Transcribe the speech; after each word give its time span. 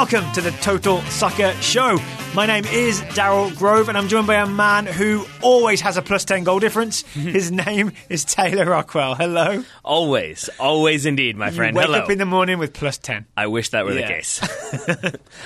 Welcome 0.00 0.32
to 0.32 0.40
the 0.40 0.50
Total 0.62 1.02
Soccer 1.02 1.52
Show. 1.60 1.98
My 2.34 2.46
name 2.46 2.64
is 2.64 3.02
Daryl 3.02 3.54
Grove 3.54 3.90
and 3.90 3.98
I'm 3.98 4.08
joined 4.08 4.26
by 4.26 4.36
a 4.36 4.46
man 4.46 4.86
who 4.86 5.26
always 5.42 5.82
has 5.82 5.98
a 5.98 6.02
plus 6.02 6.24
10 6.24 6.42
goal 6.42 6.58
difference. 6.58 7.02
His 7.12 7.52
name 7.52 7.92
is 8.08 8.24
Taylor 8.24 8.64
Rockwell. 8.64 9.14
Hello. 9.14 9.62
Always, 9.84 10.48
always 10.58 11.04
indeed, 11.04 11.36
my 11.36 11.50
friend. 11.50 11.76
Wake 11.76 11.84
Hello. 11.84 11.98
up 11.98 12.08
in 12.08 12.16
the 12.16 12.24
morning 12.24 12.58
with 12.58 12.72
plus 12.72 12.96
10. 12.96 13.26
I 13.36 13.48
wish 13.48 13.68
that 13.70 13.84
were 13.84 13.92
Yeah. 13.92 14.06
the 14.06 14.14
case. 14.14 14.40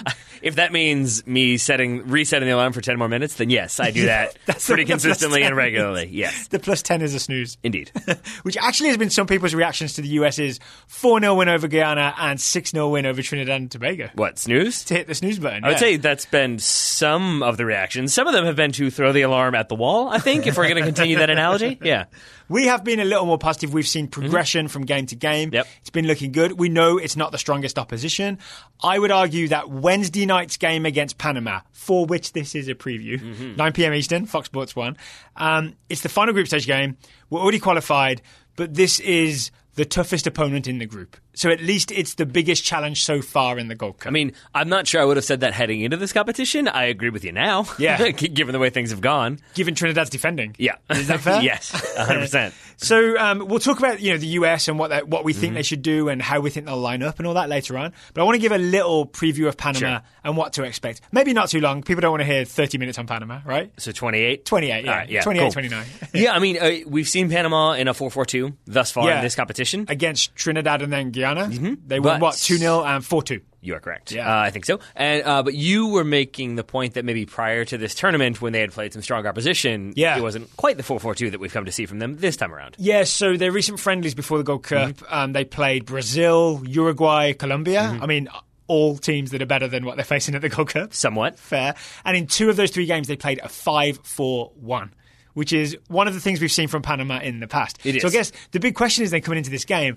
if 0.44 0.56
that 0.56 0.72
means 0.72 1.26
me 1.26 1.56
setting 1.56 2.06
resetting 2.06 2.46
the 2.46 2.54
alarm 2.54 2.72
for 2.74 2.82
10 2.82 2.98
more 2.98 3.08
minutes, 3.08 3.36
then 3.36 3.48
yes, 3.48 3.80
I 3.80 3.90
do 3.90 4.06
that 4.06 4.36
That's 4.46 4.66
pretty 4.66 4.82
what 4.82 4.86
the 4.86 4.92
plus 4.92 5.02
consistently 5.02 5.42
and 5.42 5.56
regularly. 5.56 6.08
Yes, 6.12 6.48
The 6.48 6.58
plus 6.58 6.82
10 6.82 7.00
is 7.00 7.14
a 7.14 7.18
snooze. 7.18 7.56
indeed. 7.62 7.90
Which 8.42 8.56
actually 8.58 8.90
has 8.90 8.98
been 8.98 9.08
some 9.10 9.26
people's 9.26 9.54
reactions 9.54 9.94
to 9.94 10.02
the 10.02 10.08
US's 10.08 10.60
4 10.86 11.20
0 11.20 11.34
win 11.34 11.48
over 11.48 11.66
Guyana 11.66 12.14
and 12.18 12.38
6 12.40 12.70
0 12.70 12.88
win 12.90 13.06
over 13.06 13.22
Trinidad 13.22 13.60
and 13.60 13.70
Tobago. 13.70 14.10
What, 14.14 14.38
snooze? 14.38 14.84
To 14.84 14.94
hit 14.94 15.06
the 15.06 15.14
snooze 15.14 15.38
button. 15.38 15.64
I 15.64 15.68
would 15.68 15.72
yeah. 15.74 15.78
say 15.78 15.96
that's 15.96 16.26
been 16.26 16.58
some 16.58 17.42
of 17.42 17.56
the 17.56 17.64
reactions. 17.64 18.12
Some 18.12 18.26
of 18.26 18.34
them 18.34 18.44
have 18.44 18.56
been 18.56 18.72
to 18.72 18.90
throw 18.90 19.12
the 19.12 19.22
alarm 19.22 19.54
at 19.54 19.70
the 19.70 19.74
wall, 19.74 20.08
I 20.08 20.18
think, 20.18 20.46
if 20.46 20.58
we're 20.58 20.68
going 20.68 20.76
to 20.76 20.82
continue 20.82 21.18
that 21.18 21.30
analogy. 21.30 21.78
Yeah. 21.84 22.04
We 22.48 22.66
have 22.66 22.84
been 22.84 23.00
a 23.00 23.04
little 23.04 23.24
more 23.26 23.38
positive. 23.38 23.72
We've 23.72 23.86
seen 23.88 24.06
progression 24.08 24.68
from 24.68 24.84
game 24.84 25.06
to 25.06 25.16
game. 25.16 25.48
Mm-hmm. 25.48 25.54
Yep. 25.54 25.66
It's 25.80 25.90
been 25.90 26.06
looking 26.06 26.32
good. 26.32 26.58
We 26.58 26.68
know 26.68 26.98
it's 26.98 27.16
not 27.16 27.32
the 27.32 27.38
strongest 27.38 27.78
opposition. 27.78 28.38
I 28.82 28.98
would 28.98 29.10
argue 29.10 29.48
that 29.48 29.70
Wednesday 29.70 30.26
night's 30.26 30.56
game 30.56 30.84
against 30.84 31.16
Panama, 31.18 31.60
for 31.72 32.04
which 32.06 32.32
this 32.32 32.54
is 32.54 32.69
a 32.69 32.74
preview, 32.74 33.19
Mm-hmm. 33.20 33.56
9 33.56 33.72
p.m. 33.72 33.94
Eastern, 33.94 34.27
Fox 34.27 34.46
Sports 34.46 34.77
1, 34.77 34.96
um, 35.36 35.74
it's 35.88 36.02
the 36.02 36.08
final 36.08 36.34
group 36.34 36.46
stage 36.46 36.66
game. 36.66 36.96
We're 37.30 37.41
already 37.41 37.58
qualified, 37.60 38.20
but 38.56 38.74
this 38.74 39.00
is 39.00 39.50
the 39.75 39.84
toughest 39.84 40.27
opponent 40.27 40.67
in 40.67 40.78
the 40.78 40.86
group. 40.86 41.17
So 41.34 41.50
at 41.50 41.61
least 41.61 41.91
it's 41.91 42.14
the 42.14 42.27
biggest 42.27 42.64
challenge 42.64 43.03
so 43.03 43.20
far 43.20 43.58
in 43.58 43.69
the 43.69 43.75
Gold 43.75 43.98
Cup. 43.98 44.08
I 44.08 44.12
mean, 44.12 44.33
I'm 44.55 44.69
not 44.69 44.86
sure 44.86 45.00
I 45.00 45.05
would 45.05 45.16
have 45.16 45.25
said 45.25 45.41
that 45.41 45.53
heading 45.53 45.81
into 45.81 45.97
this 45.97 46.12
competition. 46.12 46.69
I 46.69 46.84
agree 46.84 47.11
with 47.11 47.25
you 47.25 47.33
now. 47.33 47.66
Yeah. 47.78 48.11
given 48.11 48.53
the 48.53 48.58
way 48.58 48.70
things 48.70 48.91
have 48.91 49.00
gone. 49.00 49.41
given 49.55 49.75
Trinidad's 49.75 50.11
defending. 50.11 50.55
Yeah. 50.58 50.77
Is 50.91 51.08
that 51.08 51.20
fair? 51.20 51.42
yes, 51.42 51.72
100%. 51.97 52.53
So 52.77 53.17
um, 53.19 53.47
we'll 53.47 53.58
talk 53.61 53.78
about 53.78 54.00
you 54.00 54.12
know 54.12 54.19
the 54.19 54.27
US 54.39 54.69
and 54.69 54.78
what 54.78 54.89
they, 54.89 55.03
what 55.03 55.25
we 55.25 55.33
think 55.33 55.44
Mm-hmm. 55.44 55.55
they 55.56 55.62
should 55.62 55.83
do 55.83 56.08
and 56.08 56.20
how 56.22 56.41
we 56.41 56.50
think 56.50 56.67
they'll 56.67 56.77
line 56.78 57.03
up 57.03 57.19
and 57.19 57.27
all 57.27 57.34
that 57.34 57.48
later 57.48 57.77
on. 57.78 57.92
But 58.12 58.22
I 58.22 58.25
want 58.25 58.36
to 58.36 58.41
give 58.41 58.53
a 58.53 58.58
little 58.58 59.06
preview 59.06 59.47
of 59.48 59.56
Panama 59.56 59.78
Sure. 59.98 60.03
and 60.25 60.36
what 60.36 60.55
to 60.55 60.64
expect. 60.64 61.00
Maybe 61.12 61.33
not 61.33 61.48
too 61.50 61.61
long. 61.61 61.83
People 61.83 62.00
don't 62.00 62.11
want 62.11 62.22
to 62.22 62.27
hear 62.27 62.44
30 62.44 62.78
minutes 62.78 62.98
on 62.98 63.06
Panama, 63.06 63.41
right? 63.44 63.70
So 63.78 63.92
28? 63.92 64.44
28, 64.44 64.84
yeah. 64.84 64.91
Right, 64.91 65.08
yeah 65.08 65.22
28, 65.22 65.42
cool. 65.44 65.53
29. 65.53 65.86
yeah, 66.14 66.33
I 66.33 66.39
mean, 66.39 66.58
uh, 66.58 66.70
we've 66.89 67.08
seen 67.08 67.31
Panama 67.31 67.72
in 67.72 67.89
a 67.89 67.94
4-4-2 67.94 68.55
thus 68.66 68.91
far 68.91 69.09
Yeah. 69.09 69.19
in 69.19 69.22
this 69.25 69.34
competition. 69.36 69.86
Against 69.88 70.34
Trinidad 70.34 70.83
and 70.83 70.92
then 70.92 71.11
Guyana. 71.11 71.48
They 71.48 71.59
won 71.59 71.77
Mm-hmm. 71.78 72.03
But- 72.03 72.20
what 72.20 72.34
2 72.36 72.56
0 72.56 72.84
and 72.84 73.05
4 73.05 73.22
2. 73.22 73.41
You 73.64 73.74
are 73.74 73.80
correct. 73.80 74.12
Yeah. 74.12 74.28
Uh, 74.30 74.40
I 74.42 74.50
think 74.50 74.64
so. 74.66 74.78
And 74.94 75.22
uh, 75.24 75.42
but 75.42 75.54
you 75.54 75.88
were 75.88 76.04
making 76.04 76.56
the 76.56 76.64
point 76.64 76.94
that 76.94 77.04
maybe 77.04 77.24
prior 77.26 77.64
to 77.64 77.78
this 77.78 77.94
tournament, 77.94 78.42
when 78.42 78.52
they 78.52 78.60
had 78.60 78.72
played 78.72 78.92
some 78.92 79.02
strong 79.02 79.26
opposition, 79.26 79.92
Yeah. 79.96 80.16
it 80.18 80.22
wasn't 80.22 80.54
quite 80.56 80.76
the 80.76 80.82
4-4-2 80.82 81.30
that 81.30 81.40
we've 81.40 81.52
come 81.52 81.64
to 81.64 81.72
see 81.72 81.86
from 81.86 81.98
them 81.98 82.16
this 82.16 82.36
time 82.36 82.52
around. 82.52 82.76
Yeah, 82.78 83.04
so 83.04 83.36
their 83.36 83.50
recent 83.52 83.80
friendlies 83.80 84.14
before 84.14 84.38
the 84.38 84.44
Gold 84.44 84.64
Cup, 84.64 84.90
Mm-hmm. 84.90 85.14
um, 85.14 85.32
they 85.32 85.44
played 85.44 85.86
Brazil, 85.86 86.62
Uruguay, 86.66 87.32
Colombia. 87.32 87.98
I 88.00 88.06
mean, 88.06 88.28
all 88.66 88.96
teams 88.96 89.30
that 89.30 89.40
are 89.42 89.46
better 89.46 89.68
than 89.68 89.84
what 89.84 89.96
they're 89.96 90.04
facing 90.04 90.34
at 90.34 90.42
the 90.42 90.48
Gold 90.48 90.68
Cup. 90.68 90.92
Somewhat. 90.94 91.38
fair. 91.38 91.74
And 92.04 92.16
in 92.16 92.26
two 92.26 92.50
of 92.50 92.56
those 92.56 92.70
three 92.70 92.86
games, 92.86 93.08
they 93.08 93.16
played 93.16 93.40
a 93.42 93.48
5 93.48 94.00
4 94.02 94.52
1, 94.56 94.94
which 95.34 95.52
is 95.52 95.76
one 95.88 96.06
of 96.08 96.14
the 96.14 96.20
things 96.20 96.41
we've 96.41 96.53
seen 96.53 96.69
from 96.69 96.82
Panama 96.82 97.19
in 97.20 97.41
the 97.41 97.47
past. 97.48 97.78
It 97.84 98.00
So 98.03 98.08
I 98.08 98.10
guess 98.10 98.30
the 98.53 98.60
big 98.60 98.74
question 98.74 99.04
is 99.04 99.10
then 99.10 99.20
coming 99.22 99.38
into 99.38 99.50
this 99.50 99.64
game, 99.64 99.97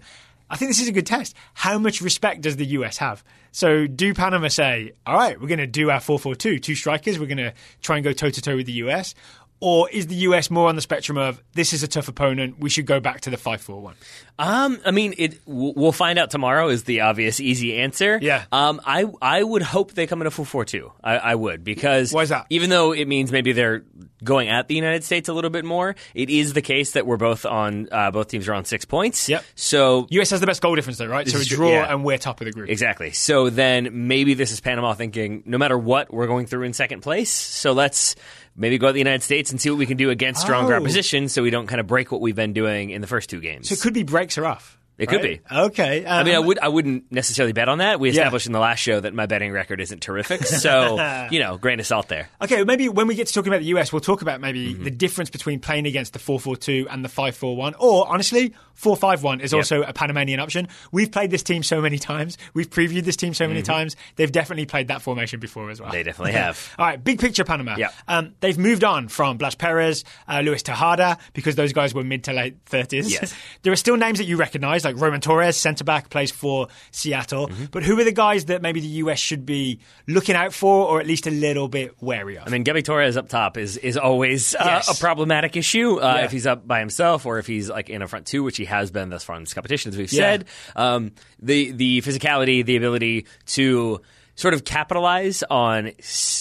I 0.50 0.56
think 0.56 0.70
this 0.70 0.82
is 0.82 0.88
a 0.88 0.92
good 0.92 1.06
test. 1.06 1.36
How 1.54 1.78
much 1.78 2.02
respect 2.02 2.42
does 2.42 2.56
the 2.56 2.66
US 2.66 2.98
have? 2.98 3.24
So 3.52 3.88
do 3.88 4.14
Panama 4.14 4.48
say, 4.50 4.94
all 5.06 5.16
right, 5.16 5.40
we're 5.40 5.48
going 5.48 5.60
to 5.60 5.68
do 5.68 5.90
our 5.90 6.00
4 6.00 6.20
4 6.20 6.36
2, 6.36 6.60
two 6.60 6.76
strikers, 6.76 7.20
we're 7.20 7.26
going 7.26 7.38
to 7.38 7.54
try 7.82 7.98
and 7.98 8.04
go 8.04 8.14
toe 8.14 8.30
to 8.30 8.42
toe 8.42 8.56
with 8.56 8.66
the 8.66 8.74
US? 8.74 9.16
Or 9.60 9.90
is 9.90 10.06
the 10.06 10.16
US 10.16 10.52
more 10.52 10.70
on 10.70 10.76
the 10.76 10.82
spectrum 10.82 11.18
of 11.18 11.42
this 11.54 11.74
is 11.74 11.82
a 11.82 11.88
tough 11.88 12.08
opponent, 12.08 12.60
we 12.60 12.70
should 12.70 12.86
go 12.86 13.00
back 13.00 13.22
to 13.22 13.32
the 13.32 13.38
5 13.38 13.60
4 13.60 13.82
1? 13.82 13.96
Um, 14.40 14.80
I 14.86 14.92
mean, 14.92 15.16
it. 15.18 15.40
We'll 15.48 15.92
find 15.92 16.20
out 16.20 16.30
tomorrow. 16.30 16.70
Is 16.70 16.84
the 16.84 17.02
obvious 17.02 17.40
easy 17.40 17.78
answer? 17.78 18.20
Yeah. 18.22 18.46
Um, 18.52 18.80
I 18.86 19.06
I 19.20 19.42
would 19.42 19.64
hope 19.64 19.94
they 19.94 20.06
come 20.06 20.22
in 20.22 20.28
a 20.28 20.32
full 20.32 20.46
four 20.46 20.64
two. 20.64 20.92
I, 21.04 21.18
I 21.18 21.36
would 21.36 21.64
because 21.64 22.14
Why 22.14 22.22
is 22.22 22.30
that? 22.30 22.46
Even 22.52 22.70
though 22.70 22.92
it 22.92 23.08
means 23.08 23.32
maybe 23.32 23.52
they're 23.52 23.84
going 24.24 24.50
at 24.50 24.68
the 24.68 24.76
United 24.76 25.04
States 25.04 25.30
a 25.30 25.34
little 25.34 25.50
bit 25.50 25.66
more, 25.66 25.96
it 26.14 26.30
is 26.30 26.54
the 26.54 26.62
case 26.62 26.92
that 26.94 27.06
we're 27.06 27.18
both 27.18 27.46
on. 27.46 27.88
Uh, 27.92 28.12
both 28.12 28.28
teams 28.30 28.48
are 28.48 28.54
on 28.54 28.66
six 28.66 28.86
points. 28.86 29.30
Yep. 29.30 29.44
So 29.56 30.08
US 30.10 30.30
has 30.32 30.40
the 30.40 30.48
best 30.48 30.62
goal 30.62 30.76
difference, 30.76 30.98
though, 30.98 31.08
right? 31.08 31.28
So 31.28 31.40
a 31.40 31.44
draw 31.44 31.70
yeah. 31.70 31.92
and 31.94 32.04
we're 32.04 32.18
top 32.18 32.42
of 32.42 32.46
the 32.46 32.52
group. 32.52 32.70
Exactly. 32.70 33.12
So 33.12 33.50
then 33.50 34.08
maybe 34.08 34.34
this 34.34 34.52
is 34.52 34.60
Panama 34.60 34.94
thinking, 34.94 35.44
no 35.46 35.58
matter 35.58 35.78
what, 35.78 36.14
we're 36.14 36.28
going 36.28 36.46
through 36.46 36.64
in 36.64 36.74
second 36.74 37.02
place. 37.02 37.30
So 37.30 37.74
let's 37.74 38.16
maybe 38.56 38.78
go 38.78 38.88
to 38.88 38.94
the 38.94 39.00
United 39.00 39.24
States 39.24 39.52
and 39.52 39.62
see 39.62 39.70
what 39.70 39.78
we 39.80 39.86
can 39.86 39.98
do 39.98 40.10
against 40.10 40.42
stronger 40.42 40.74
Oh. 40.74 40.78
opposition, 40.78 41.30
so 41.30 41.44
we 41.44 41.50
don't 41.50 41.68
kind 41.68 41.80
of 41.80 41.88
break 41.88 42.12
what 42.12 42.22
we've 42.22 42.36
been 42.36 42.54
doing 42.54 42.90
in 42.90 43.02
the 43.02 43.08
first 43.08 43.30
two 43.30 43.40
games. 43.40 43.70
So 43.70 43.74
it 43.74 43.82
could 43.82 43.94
be 43.94 44.04
breaks 44.04 44.38
are 44.38 44.46
off. 44.46 44.77
It 44.98 45.10
could 45.10 45.22
right? 45.22 45.42
be. 45.48 45.56
Okay. 45.56 46.06
I 46.06 46.24
mean, 46.24 46.34
I 46.34 46.38
um, 46.38 46.46
would 46.48 46.60
I 46.60 46.68
wouldn't 46.68 47.12
necessarily 47.12 47.54
bet 47.54 47.70
on 47.70 47.80
that. 47.80 48.00
We 48.00 48.10
established 48.10 48.48
in 48.48 48.54
the 48.54 48.60
last 48.60 48.80
show 48.80 49.00
that 49.00 49.14
my 49.14 49.26
betting 49.26 49.52
record 49.52 49.80
isn't 49.82 50.02
terrific, 50.02 50.44
so 50.44 51.28
you 51.32 51.40
know, 51.40 51.58
grain 51.58 51.80
of 51.80 51.86
salt 51.86 52.08
there. 52.08 52.30
Okay, 52.42 52.64
maybe 52.64 52.90
when 52.90 53.08
we 53.08 53.16
get 53.16 53.28
to 53.28 53.34
talking 53.34 53.52
about 53.52 53.60
the 53.60 53.68
US, 53.78 53.92
we'll 53.94 54.02
talk 54.02 54.22
about 54.22 54.42
maybe 54.42 54.58
Mm-hmm. 54.68 54.84
the 54.84 54.92
difference 54.92 55.30
between 55.30 55.60
playing 55.60 55.86
against 55.86 56.14
the 56.14 56.20
4 56.20 56.40
4 56.40 56.56
2 56.58 56.88
and 56.90 57.04
the 57.06 57.10
5 57.10 57.36
4 57.36 57.56
1. 57.56 57.76
Or, 57.80 58.08
honestly, 58.12 58.54
4 58.74 58.96
5 58.96 59.24
1 59.24 59.42
is 59.42 59.54
also 59.54 59.82
a 59.82 59.94
Panamanian 59.94 60.40
option. 60.40 60.68
We've 60.92 61.12
played 61.12 61.32
this 61.32 61.44
team 61.44 61.64
so 61.64 61.82
many 61.82 61.98
times. 61.98 62.38
We've 62.54 62.70
previewed 62.70 63.04
this 63.04 63.16
team 63.16 63.34
so 63.34 63.48
many 63.48 63.62
times. 63.62 63.96
They've 64.16 64.32
definitely 64.32 64.66
played 64.66 64.90
that 64.90 65.02
formation 65.02 65.40
before 65.40 65.70
as 65.70 65.80
well. 65.80 65.90
Mm-hmm. 65.90 65.98
They 65.98 66.04
definitely 66.04 66.32
have. 66.44 66.76
All 66.78 66.86
right, 66.86 67.04
big 67.04 67.20
picture 67.20 67.44
Panama. 67.44 67.76
Yeah. 67.78 67.90
Um, 68.08 68.34
they've 68.40 68.58
moved 68.58 68.84
on 68.84 69.08
from 69.08 69.38
Blas 69.38 69.56
Perez, 69.56 70.04
uh, 70.28 70.42
Luis 70.42 70.64
Tejada, 70.64 71.18
because 71.34 71.56
those 71.56 71.74
guys 71.74 71.94
were 71.94 72.04
mid 72.04 72.24
to 72.26 72.34
late 72.34 72.64
30s. 72.66 73.10
Yes. 73.10 73.34
there 73.64 73.74
are 73.74 73.78
still 73.78 73.98
names 73.98 74.18
that 74.20 74.26
you 74.26 74.38
recognize, 74.38 74.86
like 74.94 75.02
Roman 75.02 75.22
Torres, 75.22 75.58
centre 75.58 75.84
back, 75.84 76.10
plays 76.10 76.32
for 76.32 76.68
Seattle. 76.92 77.48
Mm-hmm. 77.48 77.66
But 77.72 77.84
who 77.84 78.00
are 78.00 78.04
the 78.04 78.12
guys 78.12 78.46
that 78.46 78.62
maybe 78.62 78.80
the 78.80 78.88
US 78.88 79.20
should 79.20 79.46
be 79.46 79.80
looking 80.08 80.36
out 80.36 80.54
for 80.54 80.88
or 80.88 81.00
at 81.00 81.08
least 81.08 81.28
a 81.28 81.32
little 81.32 81.68
bit 81.68 81.96
wary 82.02 82.38
of? 82.38 82.48
I 82.48 82.50
mean, 82.50 82.64
Gabby 82.64 82.82
Torres 82.82 83.18
up 83.18 83.30
top 83.30 83.58
is 83.58 83.78
is 83.78 83.98
always 83.98 84.56
uh, 84.56 84.64
Yes. 84.66 84.98
a 84.98 85.02
problematic 85.02 85.56
issue 85.56 85.98
uh, 86.00 86.16
Yeah. 86.20 86.26
if 86.26 86.32
he's 86.32 86.48
up 86.48 86.68
by 86.68 86.80
himself 86.80 87.26
or 87.26 87.40
if 87.40 87.48
he's 87.48 87.70
like 87.70 87.90
in 87.90 88.02
a 88.02 88.08
front 88.08 88.26
two, 88.26 88.44
which 88.44 88.58
he 88.58 88.66
has 88.66 88.92
been 88.92 89.10
thus 89.10 89.24
far 89.24 89.36
in 89.36 89.44
this 89.44 89.54
competition, 89.54 89.90
as 89.92 89.98
we've 89.98 90.12
Yeah. 90.12 90.22
said. 90.22 90.46
Um, 90.76 91.12
the 91.42 91.72
the 91.72 92.02
physicality, 92.02 92.66
the 92.66 92.78
ability 92.78 93.26
to 93.48 94.02
sort 94.38 94.54
of 94.54 94.64
capitalize 94.64 95.44
on 95.50 95.92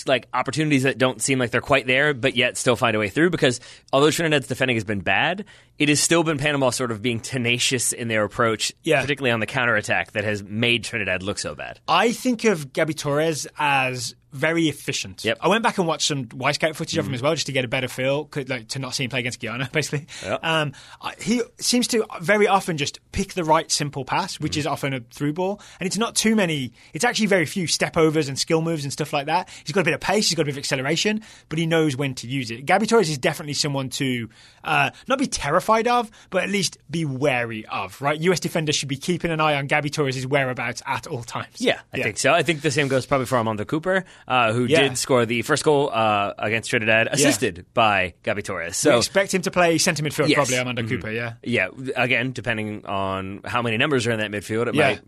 like 0.07 0.29
opportunities 0.33 0.85
that 0.85 0.99
don't 0.99 1.21
seem 1.21 1.39
like 1.41 1.51
they're 1.51 1.61
quite 1.61 1.87
there, 1.89 2.15
but 2.15 2.37
yet 2.37 2.57
still 2.57 2.77
find 2.77 2.95
a 2.95 2.99
way 3.01 3.09
through. 3.09 3.31
Because 3.31 3.59
although 3.93 4.11
Trinidad's 4.11 4.47
defending 4.47 4.77
has 4.77 4.85
been 4.85 5.01
bad, 5.01 5.45
it 5.79 5.89
has 5.89 5.99
still 5.99 6.23
been 6.23 6.39
Panama 6.39 6.71
sort 6.71 6.91
of 6.93 7.03
being 7.03 7.19
tenacious 7.19 7.93
in 7.93 8.07
their 8.09 8.23
approach, 8.23 8.73
Yeah. 8.85 9.01
particularly 9.01 9.33
on 9.33 9.41
the 9.41 9.47
counterattack, 9.47 10.13
that 10.13 10.23
has 10.25 10.45
made 10.45 10.85
Trinidad 10.85 11.23
look 11.25 11.39
so 11.39 11.55
bad. 11.57 11.81
I 11.89 12.13
think 12.13 12.45
of 12.45 12.73
Gabby 12.73 12.95
Torres 12.95 13.49
as 13.59 14.15
very 14.37 14.69
efficient. 14.69 15.25
Yep. 15.25 15.39
I 15.41 15.49
went 15.49 15.63
back 15.63 15.79
and 15.79 15.87
watched 15.87 16.07
some 16.07 16.27
Wyscout 16.27 16.77
footage 16.77 16.97
of 16.99 17.07
him 17.07 17.15
as 17.15 17.23
well, 17.23 17.35
just 17.35 17.47
to 17.47 17.53
get 17.53 17.65
a 17.65 17.69
better 17.69 17.89
feel, 17.89 18.29
like 18.47 18.69
to 18.69 18.79
not 18.79 18.95
see 18.95 19.05
him 19.05 19.11
play 19.11 19.21
against 19.21 19.41
Guyana, 19.41 19.69
basically. 19.73 20.07
Yep. 20.23 20.45
Um, 20.45 20.73
he 21.21 21.43
seems 21.59 21.89
to 21.89 22.05
very 22.21 22.47
often 22.47 22.77
just 22.77 23.01
pick 23.13 23.35
the 23.35 23.45
right 23.45 23.71
simple 23.71 24.05
pass, 24.05 24.39
which 24.39 24.57
is 24.57 24.67
often 24.67 24.93
a 24.93 25.01
through 25.01 25.33
ball, 25.33 25.61
and 25.81 25.87
it's 25.87 25.99
not 25.99 26.15
too 26.15 26.37
many. 26.37 26.73
It's 26.93 27.05
actually 27.05 27.27
very 27.27 27.47
few 27.47 27.67
step 27.67 27.97
overs 27.97 28.29
and 28.29 28.39
skill 28.39 28.63
moves 28.63 28.85
and 28.85 28.93
stuff 28.93 29.13
like 29.13 29.27
that. 29.27 29.49
He's 29.65 29.73
got 29.73 29.81
a 29.81 29.85
bit 29.85 29.95
of 29.95 30.01
pace, 30.01 30.29
he's 30.29 30.37
got 30.37 30.43
a 30.43 30.47
bit 30.47 30.55
of 30.55 30.59
acceleration, 30.59 31.23
but 31.49 31.59
he 31.59 31.67
knows 31.67 31.97
when 31.97 32.15
to 32.17 32.27
use 32.27 32.51
it. 32.51 32.67
Gabby 32.67 32.87
Torres 32.87 33.09
is 33.09 33.19
definitely 33.19 33.55
someone 33.55 33.89
to 33.91 34.29
uh, 34.65 34.91
not 35.09 35.19
be 35.19 35.27
terrified 35.27 35.89
of, 35.89 36.11
but 36.31 36.43
at 36.43 36.51
least 36.51 36.79
be 36.91 37.05
wary 37.05 37.65
of. 37.67 38.01
Right, 38.03 38.21
US 38.21 38.41
defenders 38.41 38.77
should 38.77 38.89
be 38.89 38.97
keeping 38.97 39.31
an 39.31 39.41
eye 39.41 39.55
on 39.55 39.67
Gabby 39.67 39.91
Torres' 39.91 40.27
whereabouts 40.27 40.83
at 40.87 41.07
all 41.07 41.23
times. 41.23 41.61
Yeah, 41.61 41.81
I 41.93 42.03
think 42.03 42.19
so. 42.19 42.33
I 42.33 42.43
think 42.43 42.61
the 42.63 42.71
same 42.71 42.89
goes 42.89 43.07
probably 43.07 43.27
for 43.27 43.37
Armando 43.37 43.65
Cooper, 43.65 44.05
uh, 44.29 44.53
who 44.53 44.65
Yeah. 44.67 44.83
did 44.83 44.99
score 44.99 45.25
the 45.27 45.43
first 45.43 45.65
goal 45.65 45.91
uh, 45.93 46.33
against 46.39 46.71
Trinidad, 46.71 47.09
assisted 47.11 47.67
by 47.75 48.15
Gabby 48.23 48.43
Torres. 48.43 48.71
We 48.85 48.91
So, 48.91 48.99
expect 48.99 49.33
him 49.35 49.43
to 49.43 49.51
play 49.51 49.79
centre 49.79 50.03
midfield, 50.03 50.29
Yes. 50.29 50.37
probably 50.37 50.59
Armando 50.59 50.83
Cooper. 50.87 51.11
Yeah. 51.11 51.35
yeah, 51.43 51.69
again, 51.95 52.33
depending 52.33 52.85
on 52.87 53.41
how 53.45 53.63
many 53.63 53.77
numbers 53.77 54.07
are 54.07 54.13
in 54.13 54.19
that 54.21 54.31
midfield, 54.31 54.67
it 54.69 54.75
Yeah. 54.75 54.89
might 54.89 55.01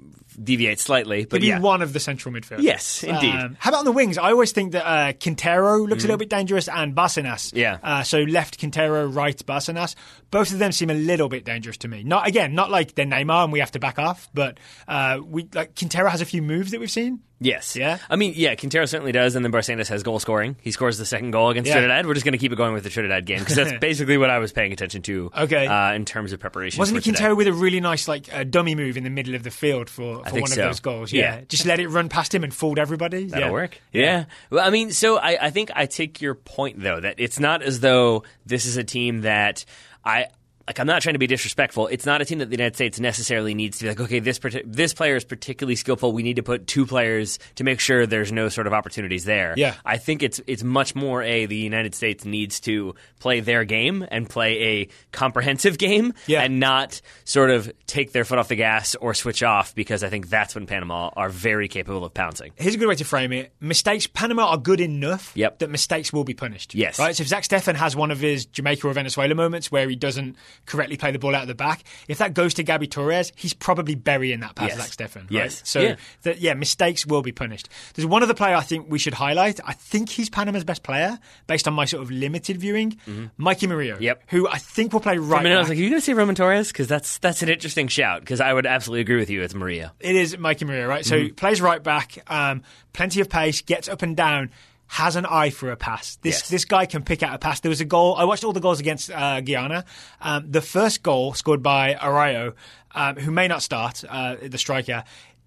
deviate 0.43 0.81
slightly. 0.81 1.25
But 1.25 1.40
He'd 1.43 1.46
be 1.46 1.49
yeah, 1.49 1.61
one 1.61 1.82
of 1.82 1.93
the 1.93 2.00
central 2.00 2.35
midfield. 2.35 2.62
Yes, 2.62 3.02
indeed. 3.02 3.35
Um, 3.35 3.56
how 3.58 3.70
about 3.70 3.81
on 3.81 3.85
the 3.85 3.93
wings? 3.93 4.19
I 4.19 4.31
always 4.31 4.52
think 4.52 4.73
that 4.73 4.87
uh, 4.87 5.12
Quintero 5.14 5.79
looks 5.87 6.05
a 6.05 6.06
little 6.06 6.19
bit 6.19 6.29
dangerous 6.31 6.69
and. 6.69 6.94
Mm-hmm. 6.94 7.56
Yeah. 7.56 7.79
Uh, 7.82 8.02
so 8.02 8.19
left 8.19 8.58
Quintero, 8.58 9.06
right 9.06 9.37
Barcenas. 9.46 9.94
Both 10.31 10.52
of 10.52 10.58
them 10.58 10.73
seem 10.73 10.90
a 10.90 10.94
little 10.94 11.29
bit 11.29 11.44
dangerous 11.44 11.79
to 11.79 11.88
me. 11.88 12.02
Not 12.02 12.26
again, 12.29 12.55
not 12.55 12.70
like 12.70 12.94
they're 12.94 13.06
Neymar 13.06 13.44
and 13.44 13.52
we 13.52 13.61
have 13.61 13.70
to 13.73 13.79
back 13.79 13.99
off, 13.99 14.29
but 14.35 14.58
uh, 14.87 15.20
we 15.25 15.49
like 15.55 15.75
Quintero 15.75 16.11
has 16.11 16.20
a 16.20 16.26
few 16.26 16.43
moves 16.43 16.73
that 16.73 16.81
we've 16.81 16.91
seen. 16.91 17.20
yes, 17.41 17.76
Yeah? 17.76 17.99
I 18.11 18.17
mean, 18.17 18.34
yeah, 18.37 18.55
Quintero 18.55 18.84
certainly 18.84 19.12
does, 19.12 19.37
and 19.37 19.44
then 19.44 19.52
Barcenas 19.52 19.88
has 19.88 20.02
goal 20.02 20.19
scoring. 20.19 20.56
He 20.61 20.70
scores 20.70 20.99
the 20.99 21.06
second 21.06 21.31
goal 21.31 21.49
against 21.50 21.69
Yeah. 21.69 21.75
Trinidad. 21.75 22.06
We're 22.06 22.14
just 22.14 22.25
going 22.26 22.32
to 22.32 22.38
keep 22.38 22.52
it 22.52 22.56
going 22.56 22.75
with 22.75 22.84
the 22.84 22.91
Trinidad 22.91 23.25
game 23.25 23.38
because 23.38 23.56
that's 23.56 23.73
basically 23.81 24.19
what 24.19 24.29
I 24.29 24.38
was 24.38 24.52
paying 24.52 24.73
attention 24.73 25.00
to. 25.02 25.31
Okay. 25.37 25.67
uh, 25.67 25.94
in 25.94 26.05
terms 26.05 26.32
of 26.34 26.41
preparation. 26.41 26.79
Wasn't 26.79 26.99
it 26.99 27.05
today. 27.05 27.17
Quintero 27.17 27.34
with 27.34 27.46
a 27.46 27.52
really 27.55 27.81
nice 27.81 28.06
like 28.08 28.32
uh, 28.34 28.44
dummy 28.44 28.75
move 28.75 28.96
in 28.99 29.05
the 29.05 29.11
middle 29.11 29.34
of 29.34 29.44
the 29.44 29.50
field 29.50 29.88
for, 29.88 30.25
for 30.25 30.27
for 30.28 30.34
think 30.34 30.44
one 30.44 30.50
so. 30.50 30.62
of 30.62 30.69
those 30.69 30.80
goals. 30.80 31.12
Yeah. 31.12 31.36
Yeah. 31.36 31.40
just 31.48 31.66
let 31.66 31.80
it 31.80 31.88
run 31.88 32.08
past 32.08 32.34
him 32.34 32.44
and 32.44 32.54
fooled 32.54 32.78
everybody. 32.78 33.26
That'll 33.26 33.48
yeah. 33.48 33.52
work. 33.52 33.80
Yeah. 33.92 34.25
Well, 34.50 34.66
I 34.66 34.70
mean, 34.70 34.92
so 34.92 35.19
I, 35.19 35.46
I 35.46 35.50
think 35.50 35.70
I 35.75 35.86
take 35.86 36.20
your 36.20 36.34
point 36.34 36.80
though 36.80 37.00
that 37.00 37.16
it's 37.19 37.38
not 37.38 37.62
as 37.62 37.80
though 37.80 38.25
this 38.46 38.66
is 38.66 38.76
a 38.76 38.84
team 38.84 39.22
that 39.22 39.64
I 40.04 40.26
like. 40.69 40.79
I'm 40.79 40.87
not 40.87 41.03
trying 41.03 41.15
to 41.15 41.19
be 41.19 41.26
disrespectful. 41.26 41.88
It's 41.88 42.06
not 42.06 42.20
a 42.23 42.25
team 42.25 42.38
that 42.38 42.47
the 42.50 42.55
United 42.56 42.75
States 42.76 43.00
necessarily 43.00 43.55
needs 43.55 43.79
to 43.79 43.85
be 43.85 43.88
like, 43.91 44.00
okay, 44.00 44.19
this 44.20 44.38
this 44.65 44.94
player 44.94 45.17
is 45.17 45.25
particularly 45.25 45.76
skillful. 45.76 46.12
We 46.12 46.23
need 46.23 46.37
to 46.37 46.43
put 46.43 46.67
two 46.67 46.87
players 46.87 47.38
to 47.56 47.65
make 47.65 47.81
sure 47.81 48.06
there's 48.06 48.31
no 48.32 48.49
sort 48.49 48.67
of 48.67 48.73
opportunities 48.73 49.25
there. 49.25 49.55
Yeah. 49.56 49.75
I 49.85 49.97
think 49.97 50.23
it's 50.23 50.41
it's 50.47 50.62
much 50.62 50.94
more 50.94 51.23
a 51.23 51.47
the 51.47 51.56
United 51.56 51.94
States 51.94 52.25
needs 52.25 52.61
to 52.61 52.94
play 53.19 53.41
their 53.41 53.65
game 53.65 54.06
and 54.11 54.29
play 54.29 54.59
a 54.82 54.88
comprehensive 55.12 55.79
game 55.87 56.15
Yeah. 56.26 56.43
and 56.43 56.61
not 56.61 57.00
sort 57.25 57.50
of 57.50 57.70
take 57.87 58.12
their 58.12 58.25
foot 58.25 58.38
off 58.38 58.49
the 58.49 58.56
gas 58.56 58.94
or 58.94 59.15
switch 59.15 59.43
off 59.43 59.75
because 59.75 60.05
I 60.05 60.09
think 60.11 60.29
that's 60.29 60.55
when 60.55 60.67
Panama 60.67 61.11
are 61.17 61.29
very 61.29 61.69
capable 61.69 62.05
of 62.05 62.15
pouncing. 62.15 62.53
Here's 62.56 62.75
a 62.75 62.79
good 62.79 62.88
way 62.88 62.94
to 62.97 63.05
frame 63.05 63.32
it. 63.32 63.53
Mistakes, 63.61 64.06
Panama 64.06 64.47
are 64.50 64.59
good 64.59 64.81
enough 64.81 65.32
Yep. 65.35 65.59
that 65.61 65.70
mistakes 65.70 66.12
will 66.12 66.25
be 66.25 66.35
punished. 66.35 66.75
Yes. 66.75 66.99
Right? 66.99 67.17
So 67.17 67.23
if 67.23 67.29
Zach 67.29 67.44
Steffen 67.44 67.75
has 67.75 67.97
one 67.97 68.11
of 68.11 68.20
his 68.20 68.47
Jamaica 68.47 68.87
or 68.87 68.93
Venezuela 68.93 69.35
moments 69.35 69.73
where 69.73 69.88
he 69.88 69.97
doesn't 69.97 70.37
correctly 70.66 70.96
play 70.96 71.10
the 71.10 71.19
ball 71.19 71.34
out 71.34 71.43
of 71.43 71.49
the 71.49 71.55
back, 71.55 71.82
if 72.08 72.19
that 72.19 72.34
goes 72.34 72.55
to 72.55 72.62
Gabby 72.62 72.87
Torres, 72.87 73.32
he's 73.37 73.55
probably 73.55 73.94
burying 73.94 74.40
that 74.40 74.55
pass 74.55 74.70
Yes. 74.76 74.78
Zach 74.78 75.10
Steffen. 75.10 75.16
Right? 75.22 75.31
Yes. 75.31 75.62
So, 75.64 75.81
Yeah. 75.81 75.96
That, 76.22 76.38
yeah, 76.40 76.55
mistakes 76.55 77.06
will 77.06 77.22
be 77.22 77.32
punished. 77.32 77.69
There's 77.94 78.06
one 78.06 78.22
other 78.22 78.34
player 78.34 78.55
I 78.56 78.62
think 78.62 78.87
we 78.88 78.99
should 78.99 79.14
highlight. 79.14 79.60
I 79.64 79.72
think 79.72 80.08
he's 80.08 80.28
Panama's 80.31 80.64
best 80.64 80.82
player 80.82 81.19
based 81.46 81.66
on 81.69 81.75
my 81.75 81.84
sort 81.84 82.02
of 82.02 82.10
limited 82.10 82.56
viewing. 82.58 82.99
Mikey 83.37 83.66
Murillo. 83.66 83.94
Mm-hmm. 83.94 84.02
Yep. 84.02 84.22
Who 84.28 84.49
I 84.49 84.58
think 84.58 84.93
will 84.93 85.00
play 85.00 85.19
right 85.19 85.40
I 85.40 85.44
mean, 85.44 85.52
I 85.52 85.58
was 85.58 85.69
like, 85.69 85.78
"Are 85.78 85.81
you 85.81 85.90
going 85.90 86.00
to 86.00 86.05
say 86.05 86.12
Roman 86.14 86.34
Torres?" 86.34 86.69
Because 86.69 86.88
that's 86.88 87.19
that's 87.19 87.43
an 87.43 87.49
interesting 87.49 87.88
shout. 87.88 88.20
Because 88.20 88.40
I 88.40 88.52
would 88.52 88.66
absolutely 88.66 89.02
agree 89.02 89.16
with 89.16 89.31
you. 89.31 89.43
It's 89.43 89.55
Murillo. 89.55 89.90
It 90.00 90.16
is 90.16 90.37
Mikey 90.38 90.64
Murillo, 90.64 90.87
right? 90.87 91.05
So 91.05 91.16
Mm-hmm. 91.19 91.34
plays 91.34 91.60
right 91.60 91.82
back, 91.82 92.19
um, 92.31 92.62
plenty 92.93 93.20
of 93.20 93.28
pace, 93.28 93.60
gets 93.62 93.88
up 93.88 94.02
and 94.02 94.16
down, 94.16 94.50
has 94.88 95.17
an 95.17 95.26
eye 95.26 95.50
for 95.50 95.70
a 95.70 95.76
pass. 95.76 96.17
This 96.23 96.37
Yes. 96.40 96.49
this 96.49 96.64
guy 96.64 96.87
can 96.87 97.02
pick 97.02 97.23
out 97.23 97.35
a 97.35 97.38
pass. 97.38 97.61
There 97.61 97.69
was 97.69 97.81
a 97.81 97.85
goal. 97.85 98.17
I 98.17 98.25
watched 98.25 98.43
all 98.44 98.52
the 98.52 98.61
goals 98.61 98.81
against 98.81 99.11
uh, 99.11 99.40
Guyana. 99.43 99.85
Um, 100.20 100.50
the 100.50 100.61
first 100.62 101.02
goal 101.02 101.35
scored 101.35 101.62
by 101.62 101.94
Arroyo, 102.00 102.55
um, 102.94 103.17
who 103.17 103.31
may 103.31 103.49
not 103.49 103.62
start, 103.62 104.02
uh, 104.08 104.37
the 104.43 104.58
striker. 104.58 105.05